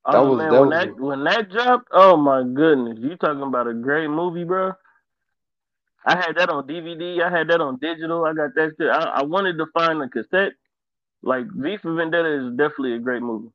That 0.05 0.15
oh 0.15 0.29
was- 0.31 0.37
man, 0.39 0.51
that 0.51 0.59
when 0.59 0.69
was 0.69 0.77
that 0.79 0.89
a- 0.89 1.03
when 1.05 1.23
that 1.23 1.49
dropped, 1.49 1.87
oh 1.91 2.17
my 2.17 2.43
goodness, 2.43 2.99
you 3.01 3.15
talking 3.15 3.41
about 3.41 3.67
a 3.67 3.73
great 3.73 4.09
movie, 4.09 4.43
bro? 4.43 4.73
I 6.05 6.17
had 6.17 6.35
that 6.35 6.49
on 6.49 6.67
DVD. 6.67 7.21
I 7.21 7.29
had 7.29 7.47
that 7.47 7.61
on 7.61 7.77
digital. 7.79 8.25
I 8.25 8.33
got 8.33 8.53
that 8.55 8.73
shit. 8.77 8.89
I, 8.89 9.19
I 9.19 9.23
wanted 9.23 9.57
to 9.59 9.67
find 9.73 10.01
a 10.01 10.09
cassette. 10.09 10.51
Like 11.21 11.45
V 11.49 11.77
for 11.77 11.93
Vendetta 11.95 12.47
is 12.47 12.51
definitely 12.57 12.95
a 12.95 12.99
great 12.99 13.21
movie. 13.21 13.47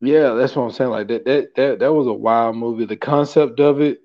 Yeah, 0.00 0.34
that's 0.34 0.54
what 0.54 0.62
I'm 0.64 0.70
saying. 0.70 0.90
Like 0.90 1.08
that 1.08 1.24
that 1.24 1.54
that 1.56 1.78
that 1.80 1.92
was 1.92 2.06
a 2.06 2.12
wild 2.12 2.56
movie. 2.56 2.84
The 2.84 2.96
concept 2.96 3.58
of 3.58 3.80
it, 3.80 4.00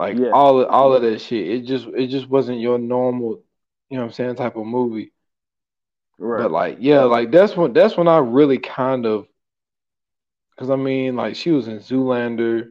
like 0.00 0.18
Yeah. 0.18 0.30
all 0.30 0.60
of 0.60 0.68
all 0.68 0.92
of 0.94 1.02
that 1.02 1.20
shit, 1.20 1.46
it 1.48 1.60
just 1.66 1.86
it 1.86 2.08
just 2.08 2.28
wasn't 2.28 2.58
your 2.58 2.78
normal, 2.80 3.40
you 3.88 3.96
know 3.96 4.02
what 4.02 4.06
I'm 4.08 4.12
saying, 4.12 4.34
type 4.34 4.56
of 4.56 4.66
movie. 4.66 5.12
Right. 6.18 6.42
But 6.42 6.50
like, 6.50 6.76
yeah, 6.80 7.02
like 7.04 7.30
that's 7.30 7.56
when 7.56 7.72
that's 7.72 7.96
when 7.96 8.08
I 8.08 8.18
really 8.18 8.58
kind 8.58 9.06
of, 9.06 9.28
because 10.60 10.70
I 10.70 10.76
mean, 10.76 11.16
like 11.16 11.36
she 11.36 11.52
was 11.52 11.68
in 11.68 11.78
Zoolander, 11.78 12.68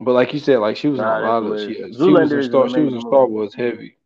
but 0.00 0.10
like 0.10 0.34
you 0.34 0.40
said, 0.40 0.58
like 0.58 0.76
she 0.76 0.88
was 0.88 0.98
Nah, 0.98 1.18
in 1.18 1.22
a 1.22 1.28
lot 1.28 1.44
of 1.44 1.60
she, 1.60 1.74
she 1.74 1.82
was 1.84 2.00
Zoolander 2.00 2.36
in 2.38 2.42
Star 2.42 2.68
she 2.68 2.80
was 2.80 2.94
in 2.94 3.00
Star. 3.00 3.26
Wars 3.28 3.54
heavy. 3.54 3.96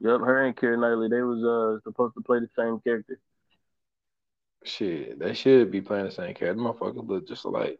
Yep, 0.00 0.20
her 0.20 0.46
and 0.46 0.56
Keira 0.56 0.80
Knightley, 0.80 1.10
they 1.10 1.20
was 1.20 1.44
uh 1.44 1.82
supposed 1.84 2.14
to 2.14 2.22
play 2.22 2.40
the 2.40 2.48
same 2.56 2.80
character. 2.80 3.18
Shit, 4.64 5.18
they 5.18 5.34
should 5.34 5.70
be 5.70 5.82
playing 5.82 6.06
the 6.06 6.10
same 6.10 6.34
character. 6.34 6.60
Motherfuckers 6.62 7.06
look 7.06 7.28
just 7.28 7.44
alike. 7.44 7.78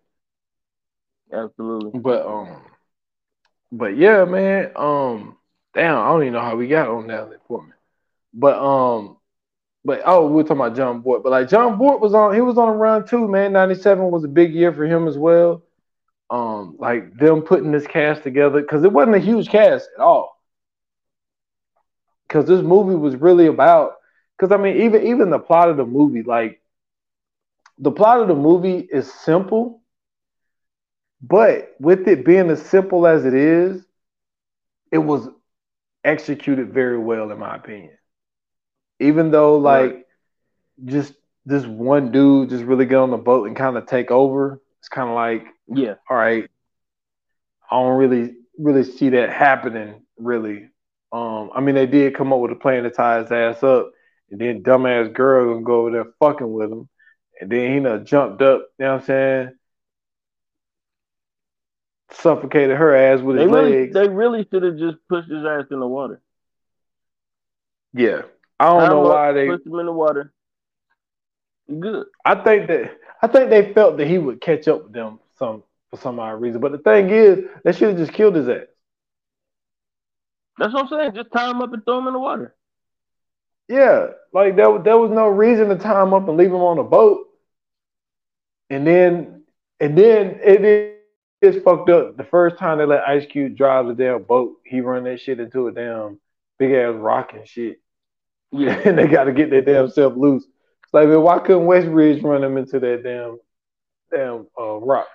Absolutely. 1.33 1.99
But 1.99 2.27
um, 2.27 2.63
but 3.73 3.97
yeah, 3.97 4.27
man. 4.27 4.73
Um, 4.77 5.39
damn, 5.75 5.97
I 5.97 6.09
don't 6.09 6.23
even 6.23 6.35
know 6.35 6.41
how 6.41 6.57
we 6.57 6.69
got 6.69 6.89
on 6.89 7.07
Natalie 7.07 7.39
Portman. 7.49 7.75
But 8.35 8.59
um, 8.59 9.17
but 9.87 10.03
oh, 10.05 10.27
we 10.27 10.41
are 10.43 10.45
talking 10.45 10.61
about 10.61 10.77
Jon 10.77 11.01
Voight. 11.01 11.23
But 11.23 11.31
like 11.31 11.49
Jon 11.49 11.79
Voight 11.79 12.01
was 12.01 12.13
on, 12.13 12.35
he 12.35 12.41
was 12.41 12.59
on 12.59 12.69
a 12.69 12.73
run 12.73 13.07
too, 13.07 13.29
man. 13.29 13.53
Ninety 13.53 13.77
seven 13.77 14.11
was 14.11 14.25
a 14.25 14.29
big 14.29 14.53
year 14.53 14.73
for 14.73 14.85
him 14.85 15.07
as 15.07 15.17
well. 15.17 15.63
Um, 16.29 16.75
like 16.81 17.17
them 17.17 17.43
putting 17.43 17.71
this 17.71 17.87
cast 17.87 18.25
together 18.25 18.61
because 18.61 18.83
it 18.83 18.93
wasn't 18.93 19.15
a 19.15 19.21
huge 19.21 19.49
cast 19.49 19.89
at 19.97 20.03
all. 20.03 20.43
Because 22.27 22.47
this 22.49 22.63
movie 22.63 22.97
was 22.97 23.15
really 23.15 23.47
about. 23.47 23.93
Because 24.37 24.53
I 24.53 24.61
mean, 24.61 24.83
even 24.83 25.07
even 25.07 25.31
the 25.31 25.39
plot 25.39 25.71
of 25.71 25.77
the 25.77 25.87
movie, 25.87 26.25
like 26.25 26.61
the 27.79 27.93
plot 27.93 28.21
of 28.21 28.27
the 28.27 28.35
movie 28.35 28.79
is 28.79 29.13
simple, 29.13 29.83
but 31.23 31.77
with 31.79 32.09
it 32.09 32.25
being 32.25 32.51
as 32.51 32.61
simple 32.61 33.07
as 33.07 33.25
it 33.25 33.35
is, 33.35 33.85
it 34.91 34.99
was 34.99 35.29
executed 36.05 36.73
very 36.73 36.99
well, 36.99 37.31
in 37.31 37.39
my 37.39 37.55
opinion. 37.55 37.97
Even 39.01 39.31
though, 39.31 39.57
like, 39.59 39.93
Right. 39.93 40.05
just 40.87 41.15
this 41.45 41.65
one 41.67 42.11
dude 42.13 42.51
just 42.51 42.65
really 42.65 42.87
get 42.87 42.97
on 42.99 43.11
the 43.11 43.17
boat 43.19 43.47
and 43.47 43.57
kind 43.57 43.77
of 43.77 43.87
take 43.87 44.11
over, 44.11 44.61
it's 44.81 44.89
kind 44.89 45.09
of 45.09 45.15
like, 45.15 45.47
Yeah. 45.69 45.95
all 46.11 46.17
right, 46.17 46.49
I 47.71 47.77
don't 47.81 47.99
really 47.99 48.37
really 48.59 48.85
see 48.85 49.11
that 49.11 49.31
happening. 49.31 50.03
Really, 50.19 50.71
um, 51.13 51.51
I 51.55 51.61
mean, 51.61 51.75
they 51.75 51.87
did 51.87 52.15
come 52.15 52.33
up 52.33 52.41
with 52.41 52.53
a 52.53 52.57
plan 52.57 52.85
to 52.85 52.91
tie 52.91 53.21
his 53.21 53.31
ass 53.31 53.63
up, 53.63 53.93
and 54.31 54.41
then 54.41 54.63
dumbass 54.63 55.13
girl 55.13 55.53
gonna 55.55 55.65
go 55.65 55.81
over 55.81 55.91
there 55.91 56.13
fucking 56.21 56.51
with 56.53 56.73
him, 56.73 56.89
and 57.41 57.51
then 57.51 57.73
he 57.75 57.81
done 57.81 58.05
jumped 58.07 58.41
up. 58.43 58.63
You 58.79 58.85
know 58.87 58.93
what 58.95 59.01
I'm 59.01 59.07
saying? 59.07 59.51
Suffocated 62.13 62.77
her 62.77 62.95
ass 62.95 63.21
with 63.21 63.37
They 63.37 63.43
his 63.43 63.51
really 63.53 63.71
legs. 63.83 63.95
they 63.95 64.09
really 64.09 64.47
should 64.51 64.63
have 64.63 64.79
just 64.79 64.99
pushed 65.09 65.31
his 65.31 65.45
ass 65.45 65.67
in 65.71 65.81
the 65.81 65.87
water. 65.87 66.21
yeah, 67.93 68.23
I 68.59 68.67
don't 68.67 68.81
Tie 68.81 68.89
know 68.89 69.01
why 69.01 69.33
they. 69.33 69.49
pushed 69.49 69.67
him 69.67 69.79
in 69.79 69.87
the 69.87 69.93
water. 69.93 70.33
Good. 71.81 72.07
I 72.25 72.37
think 72.37 72.69
that 72.69 72.99
I 73.23 73.27
think 73.27 73.51
they 73.51 73.73
felt 73.73 73.97
that 73.99 74.07
he 74.07 74.19
would 74.19 74.41
catch 74.41 74.69
up 74.69 74.85
with 74.85 74.93
them 74.93 75.19
some 75.39 75.63
for 75.91 75.99
some 75.99 76.19
odd 76.21 76.41
reason. 76.41 76.61
But 76.61 76.73
the 76.73 76.79
thing 76.79 77.11
is, 77.11 77.41
they 77.65 77.73
should 77.73 77.89
have 77.91 77.99
just 77.99 78.13
killed 78.13 78.35
his 78.37 78.49
ass. 78.49 78.67
That's 80.59 80.73
what 80.73 80.85
I'm 80.85 80.89
saying. 80.89 81.15
Just 81.15 81.33
tie 81.33 81.51
him 81.51 81.61
up 81.63 81.73
and 81.73 81.85
throw 81.85 81.99
him 81.99 82.07
in 82.09 82.15
the 82.15 82.19
water. 82.21 82.55
Yeah, 83.69 84.09
like 84.33 84.57
there, 84.57 84.79
there 84.79 84.99
was 84.99 85.11
no 85.11 85.29
reason 85.29 85.69
to 85.69 85.77
tie 85.77 86.03
him 86.03 86.15
up 86.15 86.29
and 86.29 86.37
leave 86.37 86.51
him 86.51 86.57
on 86.57 86.79
a 86.79 86.85
boat. 86.85 87.27
and 88.71 88.87
then 88.87 89.43
and 89.81 89.97
then 89.99 90.41
it 90.43 91.03
is 91.43 91.63
fucked 91.63 91.91
up. 91.91 92.17
The 92.17 92.25
first 92.25 92.59
time 92.59 92.79
they 92.79 92.87
let 92.87 93.07
Ice 93.09 93.27
Cube 93.27 93.57
drive 93.57 93.87
the 93.87 93.95
damn 93.95 94.23
boat, 94.23 94.57
he 94.65 94.81
run 94.81 95.05
that 95.05 95.21
shit 95.21 95.41
into 95.41 95.67
a 95.69 95.73
damn 95.73 96.19
big 96.59 96.73
ass 96.73 96.95
rock 96.95 97.33
and 97.35 97.47
shit. 97.47 97.81
Yeah, 98.53 98.79
and 98.85 98.97
they 98.99 99.07
got 99.09 99.25
to 99.25 99.33
get 99.33 99.51
their 99.51 99.61
damn 99.63 99.89
self 99.91 100.15
loose. 100.17 100.45
It's 100.45 100.95
like, 100.95 101.09
man, 101.09 101.21
why 101.23 101.39
couldn't 101.41 101.67
Westridge 101.67 102.23
run 102.23 102.41
them 102.43 102.57
into 102.57 102.79
that 102.81 103.03
damn 103.03 103.39
damn 104.11 104.47
uh, 104.59 104.77
rock? 104.77 105.09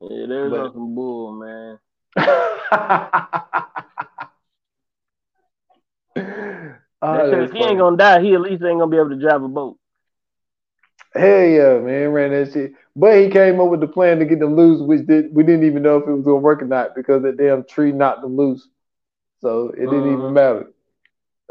yeah, 0.00 0.26
there's 0.26 0.50
But- 0.50 0.72
some 0.72 0.94
bull, 0.94 1.32
man. 1.32 1.78
Shit, 7.04 7.42
if 7.44 7.52
he 7.52 7.58
funny. 7.58 7.70
ain't 7.70 7.78
gonna 7.78 7.96
die, 7.96 8.20
he 8.22 8.34
at 8.34 8.40
least 8.40 8.62
ain't 8.62 8.78
gonna 8.78 8.88
be 8.90 8.96
able 8.96 9.10
to 9.10 9.16
drive 9.16 9.42
a 9.42 9.48
boat. 9.48 9.76
Hell 11.14 11.44
yeah, 11.44 11.78
man, 11.78 12.08
ran 12.10 12.30
that 12.30 12.52
shit. 12.52 12.72
But 12.96 13.18
he 13.18 13.28
came 13.28 13.60
up 13.60 13.68
with 13.68 13.80
the 13.80 13.86
plan 13.88 14.18
to 14.18 14.24
get 14.24 14.38
them 14.40 14.56
loose, 14.56 14.80
which 14.80 15.06
did 15.06 15.34
we 15.34 15.42
didn't 15.42 15.64
even 15.66 15.82
know 15.82 15.96
if 15.98 16.06
it 16.06 16.12
was 16.12 16.24
gonna 16.24 16.36
work 16.36 16.62
or 16.62 16.66
not 16.66 16.94
because 16.94 17.22
that 17.22 17.36
damn 17.38 17.64
tree 17.64 17.92
knocked 17.92 18.22
them 18.22 18.36
loose. 18.36 18.68
So 19.40 19.68
it 19.70 19.80
didn't 19.86 20.06
even 20.12 20.18
Mhm. 20.20 20.32
matter. 20.32 20.72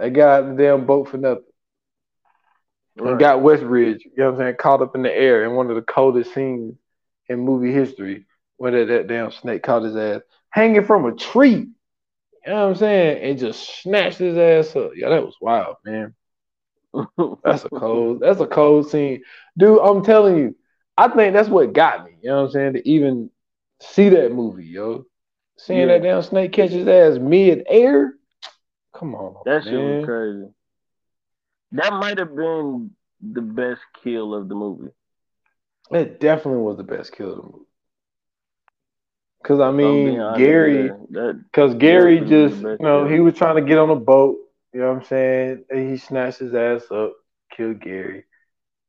They 0.02 0.10
got 0.10 0.48
the 0.48 0.54
damn 0.56 0.88
boat 0.88 1.10
for 1.10 1.18
nothing. 1.18 1.44
And 2.98 3.06
Right. 3.06 3.20
got 3.20 3.40
Westridge, 3.40 4.04
you 4.04 4.12
know 4.18 4.32
what 4.32 4.34
I'm 4.34 4.40
saying, 4.40 4.56
caught 4.58 4.82
up 4.82 4.96
in 4.96 5.04
the 5.04 5.14
air 5.16 5.44
in 5.44 5.56
one 5.56 5.70
of 5.70 5.76
the 5.76 5.84
coldest 5.84 6.34
scenes 6.34 6.76
in 7.30 7.40
movie 7.40 7.72
history, 7.72 8.26
where 8.58 8.72
that, 8.72 8.88
that 8.88 9.08
damn 9.08 9.32
snake 9.32 9.62
caught 9.62 9.84
his 9.84 9.96
ass 9.96 10.22
hanging 10.50 10.86
from 10.86 11.06
a 11.06 11.14
tree. 11.14 11.68
You 12.46 12.52
know 12.52 12.64
what 12.64 12.70
I'm 12.70 12.76
saying? 12.76 13.24
And 13.24 13.40
just 13.40 13.82
snatched 13.82 14.18
his 14.18 14.38
ass 14.38 14.76
up. 14.76 14.94
Yeah, 14.96 15.10
that 15.10 15.24
was 15.24 15.38
wild, 15.40 15.78
man. 15.86 16.16
That's 17.44 17.64
a 17.66 17.70
cold. 17.70 18.22
That's 18.22 18.40
a 18.42 18.48
cold 18.48 18.90
scene, 18.90 19.22
dude. 19.56 19.80
I'm 19.82 20.04
telling 20.04 20.36
you, 20.38 20.56
I 20.98 21.10
think 21.10 21.34
that's 21.34 21.48
what 21.50 21.74
got 21.74 22.06
me. 22.06 22.18
You 22.22 22.30
know 22.30 22.38
what 22.38 22.48
I'm 22.48 22.52
saying? 22.52 22.74
To 22.74 22.90
even 22.90 23.30
see 23.82 24.10
that 24.10 24.34
movie, 24.34 24.66
yo, 24.66 25.06
seeing 25.58 25.88
that 25.88 26.04
damn 26.04 26.22
snake 26.24 26.52
catch 26.54 26.72
his 26.72 26.88
ass 26.88 27.20
mid 27.20 27.64
air. 27.68 28.16
Come 29.02 29.16
on, 29.16 29.36
that 29.46 29.64
shit 29.64 29.74
was 29.82 30.06
crazy. 30.06 30.46
That 31.72 31.92
might 31.94 32.20
have 32.20 32.36
been 32.36 32.92
the 33.20 33.42
best 33.42 33.82
kill 34.04 34.36
of 34.36 34.48
the 34.48 34.54
movie. 34.54 34.92
It 35.90 36.20
definitely 36.20 36.62
was 36.62 36.78
the 36.78 36.84
best 36.84 37.12
kill 37.12 37.32
of 37.32 37.36
the 37.38 37.42
movie. 37.42 37.66
Cause 39.44 39.60
I 39.60 39.70
If 39.70 39.74
I'm 39.74 40.04
being 40.04 40.20
mean, 40.20 40.34
Gary, 40.38 40.92
cause 41.52 41.74
Gary 41.74 42.20
just, 42.20 42.62
you 42.62 42.78
know, 42.80 43.08
he 43.08 43.20
was 43.20 43.34
trying 43.34 43.56
to 43.56 43.64
get 43.64 43.80
on 43.80 43.90
a 43.90 43.96
boat. 43.96 44.38
You 44.72 44.82
know 44.82 44.90
what 44.90 44.98
I'm 45.00 45.06
saying? 45.06 45.66
And 45.72 45.90
he 45.90 45.98
snatched 45.98 46.38
his 46.38 46.54
ass 46.54 46.84
up, 46.92 47.14
killed 47.58 47.82
Gary. 47.82 48.26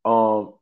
Um, 0.05 0.53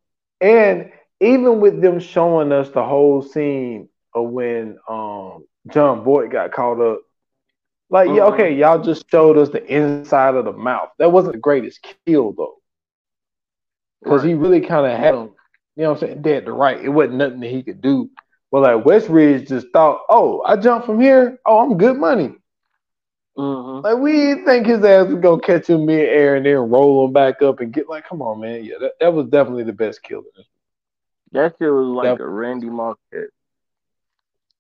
and 0.41 0.93
even 1.19 1.59
with 1.59 1.83
them 1.83 1.99
showing 1.99 2.53
us 2.53 2.71
the 2.71 2.85
whole 2.85 3.21
scene 3.21 3.89
of 4.15 4.31
when 4.31 4.79
um 4.89 5.45
Jon 5.73 6.05
Voight 6.05 6.31
got 6.31 6.53
caught 6.53 6.81
up, 6.81 7.01
like 7.91 8.09
yeah, 8.09 8.25
okay, 8.25 8.55
y'all 8.55 8.83
just 8.83 9.11
showed 9.11 9.37
us 9.37 9.49
the 9.51 9.65
inside 9.67 10.35
of 10.37 10.45
the 10.45 10.53
mouth. 10.53 10.91
That 10.99 11.13
wasn't 11.13 11.35
the 11.35 11.41
greatest 11.41 11.85
kill 12.07 12.33
though, 12.33 12.57
because 14.03 14.23
he 14.23 14.35
really 14.35 14.61
kind 14.61 14.87
of 14.91 14.99
had 14.99 15.15
him. 15.15 15.31
You 15.77 15.85
know 15.85 15.93
what 15.93 16.03
I'm 16.03 16.09
saying? 16.09 16.23
Dead 16.23 16.45
to 16.47 16.53
right. 16.53 16.81
It 16.83 16.89
wasn't 16.89 17.17
nothing 17.17 17.41
that 17.41 17.51
he 17.51 17.63
could 17.63 17.81
do. 17.81 18.11
Well, 18.51 18.63
like 18.63 18.85
Westridge 18.85 19.49
just 19.49 19.69
thought, 19.73 20.01
oh, 20.09 20.43
I 20.45 20.57
jumped 20.57 20.87
from 20.87 21.01
here. 21.01 21.39
Oh, 21.47 21.59
I'm 21.61 21.79
good 21.79 21.97
money. 21.97 22.35
Mhm. 23.39 23.85
Like 23.85 23.99
we 23.99 24.13
didn't 24.13 24.45
think 24.45 24.67
his 24.67 24.85
ass 24.85 25.07
was 25.09 25.21
gonna 25.21 25.41
catch 25.41 25.69
him 25.69 25.87
mid 25.87 26.09
air 26.09 26.35
and 26.37 26.45
then 26.45 26.57
roll 26.57 27.07
him 27.07 27.13
back 27.13 27.41
up 27.43 27.61
and 27.61 27.73
get 27.73 27.89
like, 27.89 28.07
come 28.07 28.21
on, 28.23 28.41
man. 28.41 28.65
Yeah, 28.65 28.75
that, 28.81 28.93
that 29.01 29.13
was 29.15 29.27
definitely 29.29 29.63
the 29.65 29.73
best 29.73 30.03
kill. 30.03 30.23
that 31.33 31.55
shit 31.59 31.73
was 31.73 31.87
like 31.87 32.19
That- 32.19 32.25
a 32.25 32.29
Randy 32.29 32.69
Moss 32.69 32.97
hit. 33.13 33.31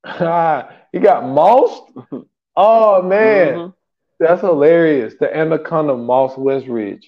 he 0.92 0.98
got 1.00 1.24
mossed. 1.24 1.82
Oh 2.62 3.00
man, 3.00 3.54
Mhm. 3.54 3.74
that's 4.18 4.42
hilarious. 4.42 5.14
The 5.18 5.34
anaconda 5.34 5.96
moss 5.96 6.34
Westridge. 6.34 7.04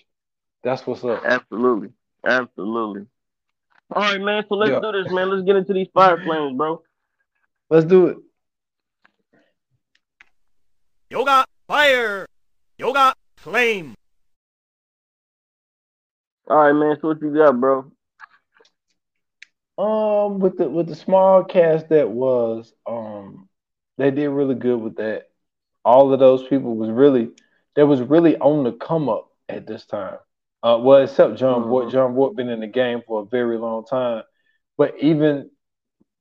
That's 0.65 0.87
what's 0.87 1.05
up. 1.05 1.23
Absolutely, 1.27 1.93
absolutely. 2.25 3.07
All 3.95 4.01
right, 4.03 4.19
man. 4.19 4.47
So 4.49 4.55
let's 4.55 4.71
Yeah. 4.71 4.81
do 4.81 4.93
this, 4.93 5.13
man. 5.13 5.29
Let's 5.29 5.43
get 5.43 5.57
into 5.57 5.75
these 5.75 5.89
fire 5.93 6.17
flames, 6.17 6.57
bro. 6.57 6.83
Let's 7.69 7.85
do 7.85 8.07
it. 8.07 8.17
Yoga 11.11 11.45
fire. 11.67 12.27
Yoga 12.79 13.13
flame. 13.37 13.95
All 16.49 16.57
right, 16.57 16.73
man. 16.73 16.97
So 17.03 17.09
what 17.09 17.21
you 17.21 17.35
got, 17.35 17.61
bro? 17.61 17.93
Um, 19.77 20.39
with 20.39 20.57
the 20.57 20.71
with 20.71 20.87
the 20.87 20.95
small 20.95 21.45
cast 21.45 21.91
that 21.91 22.09
was, 22.09 22.73
um, 22.87 23.51
they 23.99 24.11
did 24.11 24.29
really 24.29 24.55
good 24.55 24.81
with 24.81 24.97
that. 24.97 25.29
All 25.85 26.13
of 26.13 26.21
those 26.21 26.47
people 26.47 26.77
was 26.77 26.91
really 26.91 27.31
that 27.77 27.87
was 27.87 28.01
really 28.03 28.37
on 28.39 28.65
the 28.65 28.73
come 28.73 29.09
up 29.09 29.31
at 29.49 29.67
this 29.67 29.85
time. 29.87 30.19
Uh, 30.63 30.79
well, 30.81 31.03
except 31.03 31.37
Jon 31.37 31.69
Voight. 31.69 31.89
Mhm. 31.89 31.91
Jon 31.93 32.15
Voight 32.15 32.37
been 32.37 32.49
in 32.49 32.61
the 32.61 32.67
game 32.67 33.03
for 33.07 33.23
a 33.23 33.25
very 33.25 33.59
long 33.59 33.85
time, 33.85 34.23
but 34.77 34.95
even, 35.01 35.51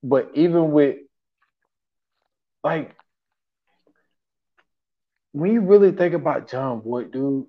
but 0.04 0.32
even 0.36 0.72
with, 0.72 0.98
like, 2.64 2.96
when 5.34 5.52
you 5.52 5.62
really 5.62 5.92
think 5.92 6.14
about 6.14 6.48
Jon 6.50 6.82
Voight, 6.82 7.12
dude, 7.12 7.46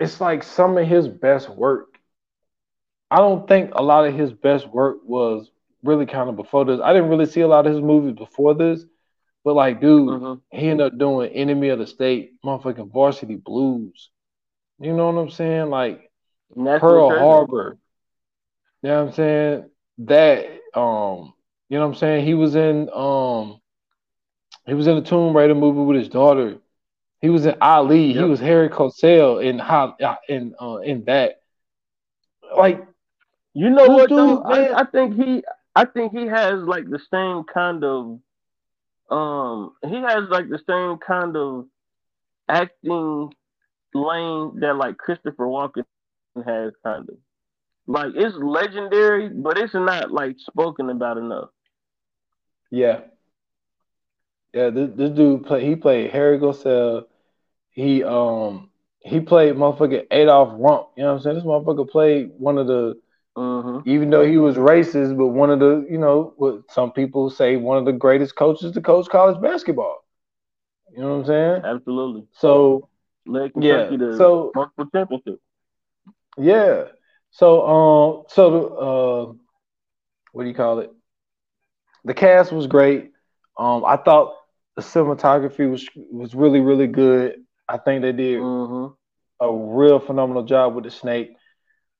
it's 0.00 0.20
like 0.20 0.42
some 0.42 0.76
of 0.78 0.86
his 0.86 1.08
best 1.08 1.48
work 1.50 2.00
I 3.10 3.16
don't 3.18 3.46
think 3.46 3.72
a 3.74 3.82
lot 3.82 4.06
of 4.06 4.14
his 4.14 4.32
best 4.32 4.68
work 4.68 4.98
was 5.04 5.50
really 5.84 6.06
kind 6.06 6.28
of 6.28 6.36
before 6.36 6.64
this. 6.64 6.80
I 6.82 6.92
didn't 6.92 7.08
really 7.08 7.26
see 7.26 7.40
a 7.40 7.48
lot 7.48 7.66
of 7.66 7.72
his 7.72 7.82
movies 7.82 8.14
before 8.16 8.54
this, 8.54 8.84
but 9.46 9.54
like, 9.54 9.80
dude, 9.80 10.08
Mhm. 10.08 10.40
he 10.50 10.68
ended 10.68 10.88
up 10.88 10.98
doing 10.98 11.30
Enemy 11.30 11.68
of 11.68 11.78
the 11.78 11.86
State, 11.86 12.32
motherfucking 12.44 12.90
Varsity 12.92 13.36
Blues. 13.36 14.10
You 14.80 14.92
know 14.92 15.06
what 15.06 15.20
I'm 15.20 15.30
saying? 15.30 15.70
Like 15.70 16.10
Pearl. 16.56 17.08
Harbor. 17.08 17.78
You 18.82 18.88
know 18.88 19.04
what 19.04 19.08
I'm 19.10 19.14
saying? 19.14 19.70
That 19.98 20.46
um, 20.74 21.32
you 21.68 21.78
know 21.78 21.86
what 21.86 21.94
I'm 21.94 21.94
saying? 21.94 22.26
He 22.26 22.34
was 22.34 22.56
in 22.56 22.90
um, 22.92 23.60
he 24.66 24.74
was 24.74 24.88
in 24.88 24.96
the 24.96 25.02
Tomb 25.02 25.36
Raider 25.36 25.54
movie 25.54 25.80
with 25.80 25.96
his 25.96 26.08
daughter. 26.08 26.58
He 27.20 27.30
was 27.30 27.46
in 27.46 27.54
Ali. 27.60 28.12
He 28.12 28.24
was 28.24 28.40
Harry 28.40 28.68
Cosell 28.68 29.44
in 29.44 29.60
how 29.60 29.94
in 30.28 30.56
uh 30.60 30.78
in 30.78 31.04
that. 31.04 31.40
Like 32.56 32.84
You 33.54 33.70
know 33.70 33.86
what 33.86 34.08
dude, 34.08 34.18
though? 34.18 34.42
I, 34.42 34.80
I 34.80 34.84
think 34.86 35.14
he 35.14 35.44
I 35.76 35.84
think 35.84 36.12
he 36.12 36.26
has 36.26 36.62
like 36.64 36.90
the 36.90 36.98
same 36.98 37.44
kind 37.44 37.84
of 37.84 38.18
um 39.10 39.72
he 39.86 39.96
has 39.96 40.28
like 40.30 40.48
the 40.48 40.60
same 40.68 40.98
kind 40.98 41.36
of 41.36 41.66
acting 42.48 43.32
lane 43.94 44.60
that 44.60 44.76
like 44.76 44.98
Christopher 44.98 45.46
Walken 45.46 45.84
has 46.44 46.72
kind 46.84 47.08
of. 47.08 47.16
Like 47.86 48.12
it's 48.16 48.36
legendary, 48.36 49.28
but 49.28 49.58
it's 49.58 49.74
not 49.74 50.10
like 50.10 50.36
spoken 50.40 50.90
about 50.90 51.18
enough. 51.18 51.50
Yeah. 52.70 53.00
Yeah, 54.52 54.70
this, 54.70 54.90
this 54.96 55.10
dude 55.10 55.46
play 55.46 55.64
he 55.64 55.76
played 55.76 56.10
Harry 56.10 56.38
Gosell. 56.38 57.04
He 57.70 58.02
um 58.02 58.70
he 59.00 59.20
played 59.20 59.54
motherfucking 59.54 60.06
Adolph 60.10 60.54
Rupp. 60.58 60.92
You 60.96 61.04
know 61.04 61.10
what 61.10 61.18
I'm 61.18 61.22
saying? 61.22 61.36
This 61.36 61.44
motherfucker 61.44 61.88
played 61.88 62.32
one 62.38 62.58
of 62.58 62.66
the 62.66 63.00
Mm-hmm. 63.36 63.78
even 63.84 64.10
though 64.10 64.24
he 64.26 64.36
was 64.38 64.56
racist, 64.56 65.16
but 65.16 65.28
one 65.28 65.50
of 65.50 65.60
the, 65.60 65.86
you 65.90 65.98
know, 65.98 66.32
what 66.36 66.62
some 66.70 66.92
people 66.92 67.30
say 67.30 67.56
one 67.56 67.78
of 67.78 67.84
the 67.84 67.92
greatest 67.92 68.36
coaches 68.36 68.72
to 68.72 68.80
coach 68.80 69.08
college 69.08 69.40
basketball. 69.40 70.04
You 70.94 71.02
know 71.02 71.10
what 71.10 71.16
I'm 71.20 71.24
saying? 71.26 71.62
Absolutely. 71.64 72.26
So 72.32 72.88
Led 73.26 73.52
Yeah, 73.54 73.90
Kentucky 73.90 73.98
to 73.98 74.16
so- 74.16 74.52
multiple 74.54 74.86
championships. 74.92 75.42
yeah. 76.38 76.84
So 77.30 77.66
um 77.66 78.24
so 78.28 78.50
the 78.50 78.62
uh 78.74 79.32
what 80.32 80.42
do 80.44 80.48
you 80.48 80.54
call 80.54 80.80
it? 80.80 80.90
The 82.04 82.14
cast 82.14 82.52
was 82.52 82.66
great. 82.66 83.12
Um 83.58 83.84
I 83.84 83.96
thought 83.96 84.34
the 84.76 84.82
cinematography 84.82 85.70
was 85.70 85.88
was 86.10 86.34
really, 86.34 86.60
really 86.60 86.86
good. 86.86 87.36
I 87.68 87.78
think 87.78 88.02
they 88.02 88.12
did 88.12 88.40
Mm-hmm. 88.40 88.94
a 89.40 89.52
real 89.52 89.98
phenomenal 89.98 90.44
job 90.44 90.74
with 90.74 90.84
the 90.84 90.90
snake. 90.90 91.36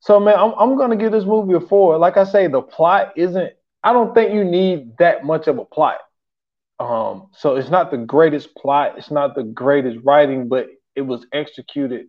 So 0.01 0.21
man, 0.21 0.37
I'm 0.39 0.53
I'm 0.59 0.77
gonna 0.77 0.97
give 0.97 1.13
this 1.13 1.25
movie 1.25 1.55
a 1.55 1.61
four. 1.61 1.99
Like 1.99 2.17
I 2.17 2.25
say, 2.25 2.47
the 2.47 2.63
plot 2.63 3.13
isn't. 3.17 3.53
I 3.83 3.93
don't 3.93 4.15
think 4.15 4.33
you 4.33 4.45
need 4.45 4.97
that 4.99 5.25
much 5.25 5.47
of 5.47 5.59
a 5.59 5.65
plot. 5.65 5.99
Um, 6.79 7.29
so 7.33 7.57
it's 7.57 7.71
not 7.71 7.91
the 7.91 7.97
greatest 7.99 8.55
plot. 8.55 8.99
It's 8.99 9.11
not 9.11 9.35
the 9.35 9.43
greatest 9.45 9.99
writing, 10.05 10.49
but 10.49 10.69
it 10.95 11.03
was 11.03 11.27
executed 11.33 12.09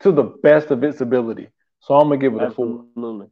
to 0.00 0.12
the 0.12 0.22
best 0.22 0.70
of 0.70 0.82
its 0.84 1.00
ability. 1.00 1.48
So 1.80 1.94
I'm 1.94 2.08
gonna 2.08 2.18
give 2.18 2.34
it 2.34 2.42
a 2.42 2.48
four. 2.48 2.84
Absolutely. 2.94 3.26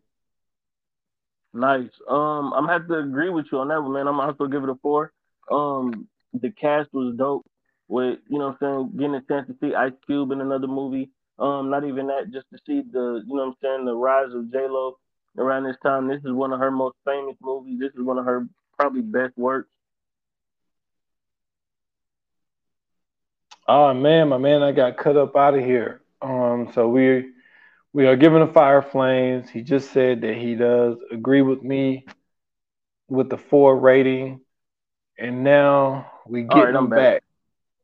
Nice. 1.55 1.91
Um, 2.09 2.53
I'm 2.53 2.67
gonna 2.67 2.73
have 2.73 2.89
to 2.89 2.99
agree 2.99 3.31
with 3.31 3.47
you 3.51 3.59
on 3.59 3.69
that 3.69 3.83
one, 3.83 3.93
man. 3.93 4.07
I'm 4.09 4.21
also 4.21 4.47
give 4.47 4.63
it 4.63 4.69
a 4.69 4.75
four. 4.77 5.13
Um, 5.51 6.09
the 6.35 6.51
cast 6.51 6.93
was 6.93 7.15
dope. 7.17 7.47
With 7.89 8.19
you 8.29 8.39
know, 8.39 8.49
what 8.49 8.69
I'm 8.69 8.91
saying 8.91 8.97
getting 8.97 9.15
a 9.15 9.23
chance 9.23 9.47
to 9.47 9.57
see 9.61 9.75
Ice 9.75 9.93
Cube 10.07 10.33
in 10.33 10.41
another 10.41 10.67
movie. 10.67 11.11
Um, 11.39 11.71
not 11.71 11.85
even 11.85 12.07
that, 12.09 12.31
just 12.33 12.47
to 12.53 12.59
see 12.67 12.83
the 12.83 13.23
you 13.27 13.35
know 13.37 13.45
what 13.45 13.49
I'm 13.49 13.55
saying 13.63 13.85
the 13.85 13.95
rise 13.95 14.33
of 14.35 14.51
J 14.53 14.67
Lo 14.69 14.99
around 15.39 15.65
this 15.65 15.77
time. 15.83 16.09
This 16.09 16.25
is 16.25 16.33
one 16.33 16.53
of 16.53 16.61
her 16.61 16.71
most 16.71 16.97
famous 17.05 17.37
movies. 17.43 17.79
This 17.79 17.93
is 17.95 18.03
one 18.03 18.19
of 18.19 18.25
her 18.25 18.47
probably 18.79 19.03
best 19.03 19.37
works. 19.37 19.69
Oh 23.69 23.93
man, 23.95 24.29
my 24.29 24.39
man, 24.39 24.63
I 24.63 24.73
got 24.73 24.97
cut 24.97 25.17
up 25.17 25.37
out 25.37 25.55
of 25.55 25.65
here. 25.65 26.01
Um, 26.23 26.71
so 26.75 26.89
we 26.89 27.31
we 27.93 28.07
are 28.07 28.17
giving 28.17 28.41
the 28.45 28.53
fire 28.53 28.83
flames. 28.83 29.49
He 29.51 29.63
just 29.63 29.93
said 29.93 30.23
that 30.23 30.37
he 30.37 30.55
does 30.55 30.97
agree 31.11 31.43
with 31.43 31.63
me 31.63 32.07
with 33.09 33.29
the 33.31 33.39
four 33.39 33.79
rating, 33.79 34.41
and 35.19 35.45
now 35.45 36.11
we 36.27 36.43
get 36.43 36.69
right, 36.69 36.75
him 36.75 36.89
I'm 36.89 36.91
back. 36.91 37.13
back. 37.13 37.23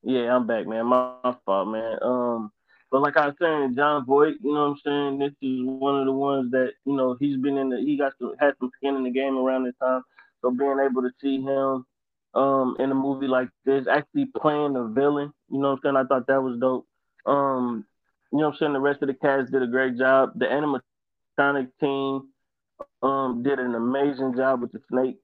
Yeah, 0.03 0.35
I'm 0.35 0.47
back, 0.47 0.67
man. 0.67 0.87
My, 0.87 1.15
my 1.25 1.37
fault, 1.45 1.69
man. 1.69 1.99
Um, 2.03 2.53
but 2.93 3.03
like 3.03 3.17
I 3.17 3.29
was 3.29 3.37
saying, 3.41 3.75
Jon 3.75 4.05
Voight, 4.05 4.37
you 4.43 4.55
know 4.55 4.69
what 4.69 4.79
I'm 4.87 5.19
saying? 5.19 5.19
This 5.19 5.33
is 5.43 5.61
one 5.65 5.99
of 5.99 6.07
the 6.07 6.13
ones 6.13 6.53
that, 6.53 6.73
you 6.85 6.95
know, 6.95 7.17
he's 7.19 7.39
been 7.39 7.57
in 7.57 7.71
the 7.71 7.79
he 7.79 7.97
got 7.97 8.13
some 8.21 8.35
had 8.39 8.55
some 8.61 8.71
skin 8.77 8.97
in 8.97 9.05
the 9.05 9.11
game 9.11 9.39
around 9.39 9.65
this 9.65 9.75
time. 9.83 10.03
So 10.43 10.51
being 10.51 10.79
able 10.79 11.03
to 11.03 11.11
see 11.21 11.41
him 11.41 11.87
um 12.35 12.77
in 12.79 12.93
a 12.93 12.95
movie 12.95 13.29
like 13.29 13.49
this, 13.65 13.87
actually 13.89 14.27
playing 14.27 14.77
a 14.77 14.87
villain, 14.89 15.33
you 15.51 15.59
know 15.59 15.71
what 15.71 15.77
I'm 15.77 15.81
saying? 15.83 15.97
I 15.97 16.05
thought 16.05 16.27
that 16.29 16.43
was 16.43 16.61
dope. 16.61 16.87
Um, 17.27 17.87
you 18.31 18.39
know 18.41 18.49
what 18.49 18.55
I'm 18.55 18.59
saying? 18.59 18.73
The 18.75 18.81
rest 18.81 19.03
of 19.03 19.09
the 19.09 19.15
cast 19.15 19.51
did 19.53 19.63
a 19.63 19.67
great 19.67 19.97
job. 19.99 20.33
The 20.37 20.47
animatronic 20.47 21.71
team 21.81 22.29
um 23.03 23.43
did 23.43 23.59
an 23.59 23.75
amazing 23.75 24.37
job 24.37 24.61
with 24.61 24.73
the 24.73 24.81
snake 24.91 25.17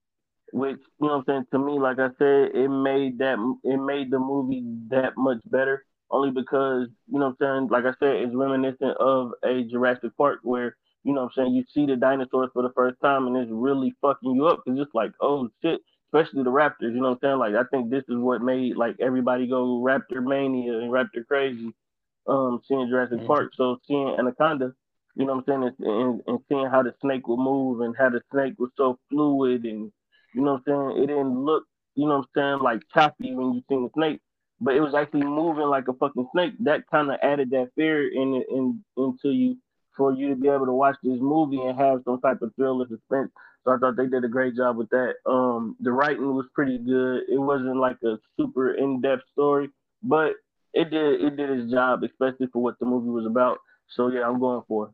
which 0.52 0.78
you 1.00 1.06
know 1.06 1.18
what 1.18 1.18
I'm 1.18 1.24
saying 1.26 1.46
to 1.52 1.58
me, 1.58 1.78
like 1.78 1.98
I 1.98 2.08
said, 2.18 2.52
it 2.54 2.68
made 2.68 3.18
that 3.18 3.38
it 3.64 3.76
made 3.76 4.10
the 4.10 4.18
movie 4.18 4.64
that 4.88 5.12
much 5.16 5.38
better. 5.46 5.84
Only 6.10 6.30
because 6.30 6.88
you 7.06 7.18
know 7.18 7.34
what 7.38 7.48
I'm 7.48 7.58
saying, 7.60 7.68
like 7.68 7.84
I 7.84 7.94
said, 7.98 8.16
it's 8.16 8.34
reminiscent 8.34 8.96
of 8.98 9.32
a 9.44 9.62
Jurassic 9.64 10.16
Park 10.16 10.40
where 10.42 10.76
you 11.04 11.12
know 11.14 11.22
what 11.22 11.32
I'm 11.36 11.44
saying 11.44 11.54
you 11.54 11.64
see 11.72 11.86
the 11.86 11.96
dinosaurs 11.96 12.50
for 12.52 12.62
the 12.62 12.72
first 12.74 13.00
time 13.00 13.26
and 13.26 13.36
it's 13.36 13.50
really 13.52 13.94
fucking 14.00 14.34
you 14.34 14.46
up 14.46 14.62
because 14.64 14.80
it's 14.80 14.94
like 14.94 15.12
oh 15.20 15.48
shit, 15.62 15.80
especially 16.06 16.42
the 16.44 16.50
raptors. 16.50 16.94
You 16.94 17.00
know 17.00 17.10
what 17.10 17.18
I'm 17.22 17.38
saying? 17.38 17.38
Like 17.38 17.54
I 17.54 17.64
think 17.70 17.90
this 17.90 18.04
is 18.08 18.16
what 18.16 18.42
made 18.42 18.76
like 18.76 18.96
everybody 19.00 19.46
go 19.46 19.80
Raptor 19.82 20.24
mania 20.24 20.78
and 20.78 20.90
Raptor 20.90 21.26
crazy. 21.26 21.72
Um, 22.26 22.60
seeing 22.68 22.88
Jurassic 22.88 23.20
Mhm. 23.20 23.26
Park, 23.26 23.54
so 23.54 23.78
seeing 23.86 24.08
Anaconda, 24.18 24.74
you 25.14 25.24
know 25.24 25.34
what 25.36 25.48
I'm 25.48 25.62
saying, 25.62 25.74
and, 25.78 25.86
and, 25.86 26.22
and 26.26 26.38
seeing 26.46 26.66
how 26.66 26.82
the 26.82 26.94
snake 27.00 27.26
would 27.26 27.38
move 27.38 27.80
and 27.80 27.96
how 27.96 28.10
the 28.10 28.20
snake 28.30 28.54
was 28.58 28.70
so 28.76 28.98
fluid 29.08 29.64
and 29.64 29.90
you 30.34 30.42
know 30.42 30.52
what 30.54 30.62
I'm 30.72 30.92
saying? 30.92 31.02
It 31.02 31.06
didn't 31.06 31.42
look, 31.42 31.64
you 31.94 32.06
know 32.06 32.18
what 32.18 32.28
I'm 32.36 32.58
saying, 32.58 32.62
like 32.62 32.82
choppy 32.92 33.34
when 33.34 33.54
you 33.54 33.62
seen 33.68 33.84
the 33.84 33.90
snake, 33.94 34.20
but 34.60 34.74
it 34.74 34.80
was 34.80 34.94
actually 34.94 35.24
moving 35.24 35.66
like 35.66 35.88
a 35.88 35.92
fucking 35.94 36.28
snake. 36.32 36.54
That 36.60 36.88
kind 36.90 37.10
of 37.10 37.18
added 37.22 37.50
that 37.50 37.70
fear 37.76 38.08
in, 38.08 38.42
in 38.50 38.84
into 38.96 39.30
you 39.30 39.56
for 39.96 40.12
you 40.12 40.28
to 40.30 40.36
be 40.36 40.48
able 40.48 40.66
to 40.66 40.72
watch 40.72 40.96
this 41.02 41.18
movie 41.20 41.60
and 41.60 41.78
have 41.78 42.02
some 42.04 42.20
type 42.20 42.42
of 42.42 42.54
thrill 42.54 42.82
or 42.82 42.86
suspense. 42.88 43.30
So 43.64 43.72
I 43.72 43.78
thought 43.78 43.96
they 43.96 44.06
did 44.06 44.24
a 44.24 44.28
great 44.28 44.56
job 44.56 44.76
with 44.76 44.88
that. 44.90 45.14
Um, 45.26 45.76
the 45.80 45.92
writing 45.92 46.34
was 46.34 46.46
pretty 46.54 46.78
good. 46.78 47.22
It 47.28 47.38
wasn't 47.38 47.76
like 47.76 47.98
a 48.04 48.16
super 48.36 48.74
in-depth 48.74 49.24
story, 49.32 49.70
but 50.02 50.34
it 50.72 50.90
did 50.90 51.20
it 51.20 51.36
did 51.36 51.50
its 51.50 51.70
job, 51.70 52.02
especially 52.04 52.46
for 52.52 52.62
what 52.62 52.78
the 52.78 52.86
movie 52.86 53.10
was 53.10 53.26
about. 53.26 53.58
So 53.88 54.08
yeah, 54.08 54.22
I'm 54.26 54.38
going 54.38 54.62
for 54.68 54.86
it. 54.86 54.90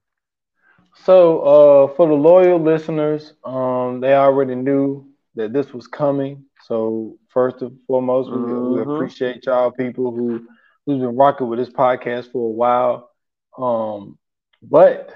So, 0.96 1.40
uh, 1.42 1.88
for 1.96 2.08
the 2.08 2.14
loyal 2.14 2.60
listeners, 2.60 3.34
um, 3.44 4.00
they 4.02 4.14
already 4.14 4.56
knew 4.56 5.06
that 5.36 5.54
this 5.54 5.74
was 5.74 5.88
coming. 5.88 6.44
So, 6.66 7.18
first 7.30 7.62
and 7.62 7.78
foremost, 7.88 8.32
we, 8.32 8.42
we 8.42 8.80
Mhm. 8.80 8.84
appreciate 8.84 9.46
y'all 9.46 9.72
people 9.72 10.12
who 10.12 10.46
who's 10.86 11.00
been 11.00 11.16
rocking 11.16 11.48
with 11.48 11.60
this 11.60 11.70
podcast 11.70 12.32
for 12.32 12.46
a 12.48 12.52
while. 12.52 13.10
Um, 13.58 14.18
but 14.62 15.14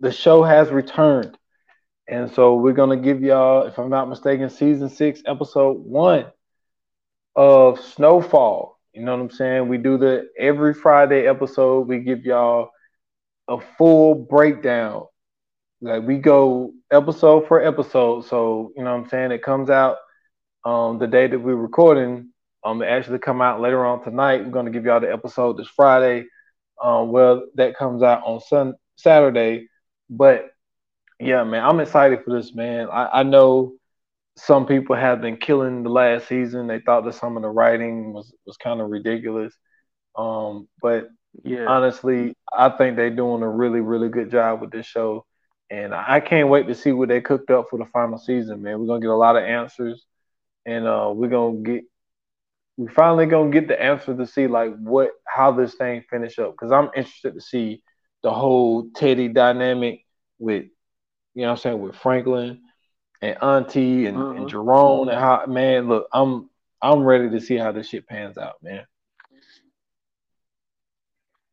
the 0.00 0.12
show 0.12 0.42
has 0.42 0.70
returned, 0.70 1.36
and 2.08 2.30
so 2.30 2.56
we're 2.56 2.72
gonna 2.72 2.96
give 2.96 3.22
y'all, 3.22 3.66
if 3.66 3.78
I'm 3.78 3.90
not 3.90 4.08
mistaken, 4.08 4.50
season 4.50 4.88
six, 4.88 5.22
episode 5.26 5.78
one 5.78 6.26
of 7.34 7.78
Snowfall. 7.80 8.78
You 8.92 9.02
know 9.02 9.14
what 9.14 9.22
I'm 9.22 9.30
saying? 9.30 9.68
We 9.68 9.78
do 9.78 9.98
the 9.98 10.28
every 10.38 10.72
Friday 10.72 11.26
episode. 11.26 11.86
We 11.86 11.98
give 12.00 12.24
y'all 12.24 12.70
a 13.48 13.58
full 13.76 14.14
breakdown. 14.14 15.04
Like 15.82 16.04
we 16.06 16.16
go 16.18 16.72
episode 16.90 17.46
for 17.46 17.62
episode. 17.62 18.24
So, 18.24 18.72
you 18.76 18.82
know 18.82 18.96
what 18.96 19.04
I'm 19.04 19.08
saying? 19.10 19.32
It 19.32 19.42
comes 19.42 19.68
out 19.70 19.98
um 20.64 20.98
the 20.98 21.06
day 21.06 21.26
that 21.26 21.38
we're 21.38 21.54
recording. 21.54 22.30
Um 22.64 22.82
it 22.82 22.86
actually 22.86 23.18
come 23.18 23.42
out 23.42 23.60
later 23.60 23.84
on 23.84 24.02
tonight. 24.02 24.44
We're 24.44 24.50
gonna 24.50 24.70
give 24.70 24.86
y'all 24.86 25.00
the 25.00 25.12
episode 25.12 25.58
this 25.58 25.68
Friday. 25.68 26.24
Um 26.82 27.10
well 27.12 27.42
that 27.56 27.76
comes 27.76 28.02
out 28.02 28.22
on 28.24 28.40
Sun 28.40 28.74
Saturday. 28.96 29.68
But 30.10 30.46
yeah, 31.20 31.44
man, 31.44 31.64
I'm 31.64 31.80
excited 31.80 32.24
for 32.24 32.36
this, 32.36 32.54
man. 32.54 32.88
I, 32.90 33.20
I 33.20 33.22
know 33.22 33.74
some 34.36 34.66
people 34.66 34.96
have 34.96 35.20
been 35.20 35.36
killing 35.36 35.82
the 35.82 35.90
last 35.90 36.28
season. 36.28 36.66
They 36.66 36.80
thought 36.80 37.04
that 37.04 37.14
some 37.14 37.36
of 37.36 37.42
the 37.42 37.48
writing 37.50 38.12
was, 38.12 38.32
was 38.46 38.56
kind 38.58 38.80
of 38.80 38.90
ridiculous. 38.90 39.54
Um, 40.16 40.68
but 40.82 41.08
Yeah. 41.44 41.74
honestly, 41.74 42.34
I 42.56 42.70
think 42.70 42.96
they're 42.96 43.10
doing 43.14 43.42
a 43.42 43.50
really, 43.50 43.80
really 43.80 44.08
good 44.08 44.30
job 44.30 44.60
with 44.60 44.70
this 44.72 44.86
show. 44.86 45.24
And 45.70 45.94
I 45.94 46.20
can't 46.20 46.48
wait 46.48 46.68
to 46.68 46.74
see 46.74 46.92
what 46.92 47.08
they 47.08 47.20
cooked 47.20 47.50
up 47.50 47.66
for 47.70 47.78
the 47.78 47.86
final 47.86 48.18
season, 48.18 48.62
man. 48.62 48.80
We're 48.80 48.86
gonna 48.86 49.00
get 49.00 49.10
a 49.10 49.16
lot 49.16 49.36
of 49.36 49.44
answers 49.44 50.04
and 50.66 50.86
uh 50.86 51.10
we're 51.14 51.28
gonna 51.28 51.58
get 51.62 51.84
we 52.76 52.88
finally 52.88 53.26
gonna 53.26 53.50
get 53.50 53.68
the 53.68 53.80
answer 53.80 54.16
to 54.16 54.26
see 54.26 54.46
like 54.46 54.74
what 54.78 55.10
how 55.26 55.52
this 55.52 55.74
thing 55.74 56.02
finish 56.10 56.38
up. 56.38 56.56
Cause 56.56 56.72
I'm 56.72 56.90
interested 56.96 57.34
to 57.34 57.40
see 57.40 57.82
the 58.26 58.34
whole 58.34 58.88
Teddy 58.96 59.28
dynamic 59.28 60.04
with 60.40 60.64
you 61.34 61.42
know 61.42 61.50
what 61.50 61.50
I'm 61.52 61.56
saying, 61.58 61.80
with 61.80 61.94
Franklin 61.94 62.60
and 63.22 63.40
Auntie 63.40 64.06
and, 64.06 64.18
and 64.18 64.46
Mhm. 64.46 64.50
Jerome 64.50 65.08
and 65.08 65.16
how 65.16 65.46
man, 65.46 65.86
look, 65.86 66.08
I'm 66.12 66.50
I'm 66.82 67.04
ready 67.04 67.30
to 67.30 67.40
see 67.40 67.54
how 67.54 67.70
this 67.70 67.88
shit 67.88 68.08
pans 68.08 68.36
out, 68.36 68.60
man. 68.64 68.84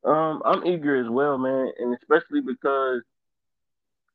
Um, 0.04 0.42
I'm 0.44 0.66
eager 0.66 0.96
as 0.96 1.08
well, 1.08 1.38
man, 1.38 1.72
and 1.78 1.96
especially 1.96 2.42
because 2.42 3.04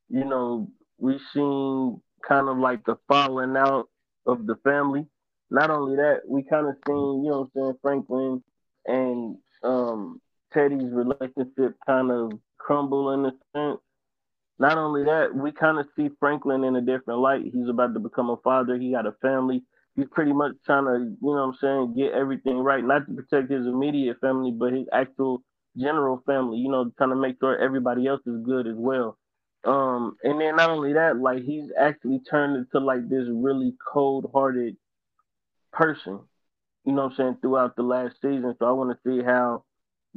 you 0.08 0.24
know 0.24 0.68
we've 0.98 1.22
seen 1.32 2.02
kind 2.26 2.48
of 2.48 2.58
like 2.58 2.84
the 2.86 2.96
falling 3.06 3.56
out 3.56 3.88
of 4.26 4.48
the 4.48 4.56
family. 4.64 5.06
Not 5.48 5.70
only 5.70 5.94
that, 5.94 6.22
we 6.26 6.42
kind 6.42 6.66
of 6.66 6.74
seen 6.88 7.22
you 7.24 7.30
know 7.30 7.48
what 7.54 7.62
I'm 7.62 7.62
saying 7.62 7.78
Franklin 7.82 8.42
and 8.86 9.36
um 9.62 10.20
Teddy's 10.52 10.90
relationship 10.92 11.76
kind 11.86 12.10
of 12.10 12.32
crumble 12.68 13.12
in 13.12 13.24
a 13.24 13.32
sense. 13.56 13.80
Not 14.58 14.76
only 14.76 15.04
that, 15.04 15.34
we 15.34 15.52
kind 15.52 15.78
of 15.78 15.86
see 15.96 16.10
Franklin 16.20 16.64
in 16.64 16.76
a 16.76 16.82
different 16.82 17.20
light. 17.20 17.42
He's 17.44 17.68
about 17.68 17.94
to 17.94 18.00
become 18.00 18.28
a 18.28 18.36
father. 18.44 18.76
He 18.76 18.92
got 18.92 19.06
a 19.06 19.12
family. 19.22 19.62
He's 19.96 20.06
pretty 20.10 20.34
much 20.34 20.52
trying 20.66 20.84
to, 20.84 20.98
you 20.98 21.16
know 21.34 21.46
what 21.46 21.54
I'm 21.54 21.54
saying, 21.60 21.94
get 21.96 22.12
everything 22.12 22.58
right, 22.58 22.84
not 22.84 23.06
to 23.06 23.14
protect 23.14 23.50
his 23.50 23.66
immediate 23.66 24.20
family, 24.20 24.50
but 24.50 24.74
his 24.74 24.86
actual 24.92 25.42
general 25.78 26.22
family, 26.26 26.58
you 26.58 26.70
know, 26.70 26.90
trying 26.98 27.10
to 27.10 27.16
make 27.16 27.36
sure 27.40 27.56
everybody 27.56 28.06
else 28.06 28.20
is 28.26 28.44
good 28.44 28.66
as 28.66 28.76
well. 28.76 29.16
Um, 29.64 30.16
and 30.22 30.40
then 30.40 30.56
not 30.56 30.70
only 30.70 30.92
that, 30.92 31.16
like 31.16 31.42
he's 31.42 31.70
actually 31.80 32.20
turned 32.30 32.56
into 32.56 32.84
like 32.84 33.08
this 33.08 33.24
really 33.32 33.72
cold 33.92 34.30
hearted 34.34 34.76
person, 35.72 36.20
you 36.84 36.92
know 36.92 37.04
what 37.04 37.12
I'm 37.12 37.16
saying, 37.16 37.38
throughout 37.40 37.76
the 37.76 37.82
last 37.82 38.16
season. 38.20 38.54
So 38.58 38.66
I 38.66 38.72
want 38.72 38.90
to 38.90 39.08
see 39.08 39.24
how 39.24 39.64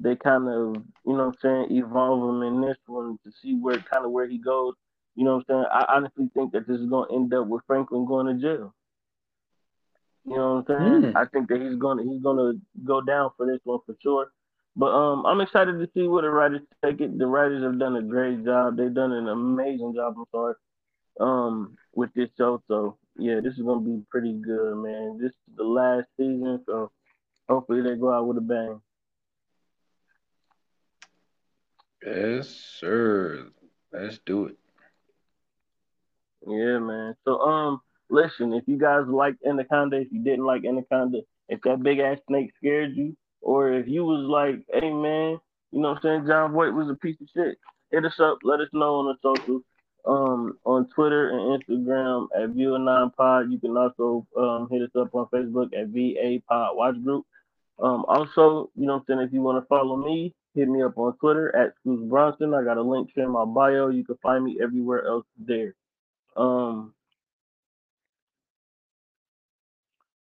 they 0.01 0.15
kind 0.15 0.47
of, 0.47 0.75
you 1.05 1.13
know 1.13 1.27
what 1.27 1.35
I'm 1.43 1.67
saying, 1.69 1.77
evolve 1.77 2.35
him 2.35 2.41
in 2.41 2.61
this 2.61 2.77
one 2.87 3.19
to 3.23 3.31
see 3.41 3.55
where 3.55 3.77
kind 3.77 4.05
of 4.05 4.11
where 4.11 4.27
he 4.27 4.37
goes. 4.37 4.73
You 5.15 5.25
know 5.25 5.35
what 5.35 5.45
I'm 5.49 5.63
saying? 5.63 5.65
I 5.71 5.85
honestly 5.95 6.29
think 6.33 6.53
that 6.53 6.67
this 6.67 6.79
is 6.79 6.89
gonna 6.89 7.13
end 7.13 7.33
up 7.33 7.47
with 7.47 7.63
Franklin 7.67 8.05
going 8.05 8.27
to 8.27 8.41
jail. 8.41 8.73
You 10.25 10.35
know 10.35 10.55
what 10.55 10.75
I'm 10.75 11.01
saying? 11.01 11.11
Hmm. 11.11 11.17
I 11.17 11.25
think 11.25 11.49
that 11.49 11.61
he's 11.61 11.75
gonna 11.75 12.03
he's 12.03 12.21
gonna 12.21 12.53
go 12.83 13.01
down 13.01 13.31
for 13.37 13.45
this 13.45 13.59
one 13.63 13.79
for 13.85 13.95
sure. 14.01 14.31
But 14.75 14.93
um, 14.93 15.25
I'm 15.25 15.41
excited 15.41 15.79
to 15.79 15.89
see 15.93 16.07
where 16.07 16.21
the 16.21 16.29
writers 16.29 16.61
take 16.83 17.01
it. 17.01 17.17
The 17.17 17.27
writers 17.27 17.63
have 17.63 17.79
done 17.79 17.97
a 17.97 18.01
great 18.01 18.45
job. 18.45 18.77
They've 18.77 18.93
done 18.93 19.11
an 19.11 19.27
amazing 19.27 19.93
job. 19.95 20.15
I'm 20.17 20.25
sorry, 20.31 20.53
um, 21.19 21.75
with 21.93 22.13
this 22.13 22.29
show. 22.37 22.61
So 22.67 22.97
yeah, 23.17 23.39
this 23.43 23.53
is 23.53 23.63
gonna 23.63 23.81
be 23.81 24.01
pretty 24.09 24.33
good, 24.33 24.77
man. 24.77 25.17
This 25.19 25.31
is 25.31 25.55
the 25.57 25.63
last 25.63 26.05
season, 26.17 26.61
so 26.65 26.91
hopefully 27.49 27.81
they 27.81 27.95
go 27.95 28.13
out 28.13 28.27
with 28.27 28.37
a 28.37 28.41
bang. 28.41 28.79
Yes, 32.05 32.49
sir. 32.79 33.47
Let's 33.93 34.19
do 34.25 34.45
it. 34.45 34.57
Yeah, 36.47 36.79
man. 36.79 37.15
So 37.25 37.39
um, 37.39 37.81
listen, 38.09 38.53
if 38.53 38.63
you 38.67 38.77
guys 38.77 39.03
liked 39.07 39.43
Anaconda, 39.45 39.97
if 39.97 40.07
you 40.11 40.23
didn't 40.23 40.45
like 40.45 40.65
Anaconda, 40.65 41.21
if 41.49 41.61
that 41.61 41.83
big 41.83 41.99
ass 41.99 42.17
snake 42.27 42.51
scared 42.57 42.95
you, 42.95 43.15
or 43.41 43.73
if 43.73 43.87
you 43.87 44.03
was 44.03 44.25
like, 44.27 44.65
hey 44.73 44.91
man, 44.91 45.39
you 45.71 45.81
know 45.81 45.89
what 45.89 45.97
I'm 45.97 46.01
saying, 46.01 46.27
Jon 46.27 46.53
Voight 46.53 46.73
was 46.73 46.89
a 46.89 46.95
piece 46.95 47.17
of 47.21 47.27
shit, 47.35 47.57
hit 47.91 48.05
us 48.05 48.19
up, 48.19 48.39
let 48.43 48.59
us 48.59 48.69
know 48.73 48.95
on 48.95 49.05
the 49.05 49.35
socials. 49.35 49.63
Um, 50.03 50.57
on 50.65 50.89
Twitter 50.95 51.29
and 51.29 51.61
Instagram 51.61 52.25
at 52.35 52.49
View9 52.55 53.15
Pod. 53.15 53.51
You 53.51 53.59
can 53.59 53.77
also 53.77 54.25
um, 54.35 54.67
hit 54.71 54.81
us 54.81 54.89
up 54.99 55.13
on 55.13 55.27
Facebook 55.27 55.69
at 55.79 55.89
VA 55.89 56.41
Pod 56.49 56.75
Watch 56.75 56.95
Group. 57.03 57.23
Um, 57.77 58.05
also, 58.07 58.71
you 58.75 58.87
know 58.87 58.93
what 58.93 58.99
I'm 59.01 59.05
saying, 59.07 59.19
if 59.27 59.31
you 59.31 59.43
want 59.43 59.63
to 59.63 59.67
follow 59.67 59.97
me, 59.97 60.33
hit 60.55 60.67
me 60.67 60.83
up 60.83 60.97
on 60.97 61.17
Twitter 61.17 61.55
at 61.55 61.73
Scoots 61.79 62.09
Bronson. 62.09 62.53
I 62.53 62.63
got 62.63 62.77
a 62.77 62.81
link 62.81 63.09
in 63.15 63.29
my 63.29 63.45
bio. 63.45 63.89
You 63.89 64.03
can 64.03 64.17
find 64.21 64.43
me 64.43 64.59
everywhere 64.61 65.05
else 65.05 65.25
there. 65.37 65.75
Um, 66.35 66.93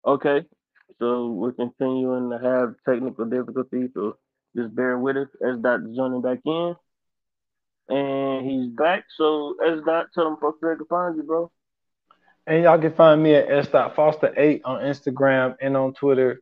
okay, 0.06 0.46
so 1.00 1.32
we're 1.32 1.52
continuing 1.52 2.30
to 2.32 2.40
have 2.40 2.76
technical 2.88 3.26
difficulties, 3.26 3.90
so 3.94 4.18
just 4.56 4.76
bear 4.76 4.98
with 4.98 5.18
us 5.18 5.28
as 5.46 5.60
Dot's 5.60 5.96
joining 5.96 6.22
back 6.22 6.40
in. 6.46 6.76
And 7.90 8.50
he's 8.50 8.70
back. 8.70 9.06
So 9.18 9.56
as 9.66 9.82
Dot, 9.86 10.08
tell 10.14 10.26
them 10.26 10.38
folks 10.40 10.62
where 10.62 10.76
to 10.76 10.86
find 10.86 11.18
you, 11.18 11.24
bro. 11.24 11.52
And 12.48 12.64
y'all 12.64 12.80
can 12.80 12.94
find 12.94 13.22
me 13.22 13.36
at 13.36 13.52
S 13.52 13.68
Dot 13.68 13.96
Foster 13.96 14.34
Eight 14.38 14.62
on 14.66 14.82
Instagram 14.82 15.56
and 15.62 15.76
on 15.78 15.94
Twitter 15.94 16.42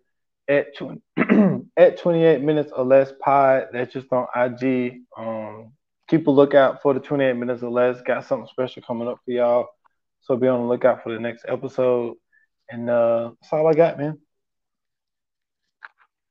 at 0.50 0.76
20, 0.76 1.02
at 1.78 2.00
28 2.00 2.42
minutes 2.42 2.72
or 2.76 2.84
less 2.84 3.14
pod. 3.22 3.68
That's 3.72 3.94
just 3.94 4.08
on 4.12 4.28
IG. 4.36 5.02
Um, 5.16 5.74
keep 6.10 6.28
a 6.28 6.32
lookout 6.32 6.82
for 6.82 6.94
the 6.94 7.00
28 7.00 7.34
minutes 7.34 7.64
or 7.64 7.70
less. 7.70 8.02
Got 8.02 8.26
something 8.26 8.48
special 8.52 8.82
coming 8.82 9.08
up 9.08 9.20
for 9.24 9.32
y'all. 9.32 9.68
So 10.22 10.36
be 10.36 10.48
on 10.48 10.62
the 10.62 10.68
lookout 10.68 11.04
for 11.04 11.14
the 11.14 11.20
next 11.20 11.46
episode. 11.48 12.16
And 12.70 12.90
uh, 12.90 13.32
that's 13.42 13.54
all 13.54 13.68
I 13.68 13.74
got, 13.74 13.98
man. 13.98 14.18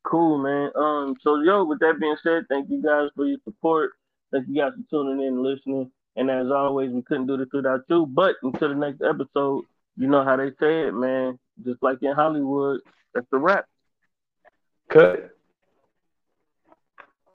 Cool, 0.04 0.38
man. 0.38 0.70
Um, 0.74 1.16
so 1.20 1.40
yo, 1.42 1.64
with 1.64 1.80
that 1.80 2.00
being 2.00 2.16
said, 2.22 2.44
thank 2.48 2.68
you 2.70 2.82
guys 2.82 3.10
for 3.14 3.26
your 3.26 3.38
support. 3.44 3.92
Thank 4.32 4.48
you 4.48 4.56
guys 4.62 4.72
for 4.72 4.84
tuning 4.90 5.26
in 5.26 5.34
and 5.34 5.42
listening. 5.42 5.90
And 6.16 6.30
as 6.30 6.50
always, 6.50 6.90
we 6.90 7.02
couldn't 7.02 7.26
do 7.26 7.36
this 7.36 7.48
without 7.52 7.82
you. 7.88 8.06
But 8.06 8.36
until 8.42 8.70
the 8.70 8.74
next 8.74 9.02
episode, 9.02 9.64
you 9.96 10.08
know 10.08 10.24
how 10.24 10.36
they 10.36 10.50
say 10.60 10.88
it, 10.88 10.94
man. 10.94 11.38
Just 11.64 11.82
like 11.82 11.98
in 12.02 12.12
Hollywood, 12.12 12.80
that's 13.14 13.26
the 13.30 13.38
wrap. 13.38 13.66
Cut. 14.88 15.37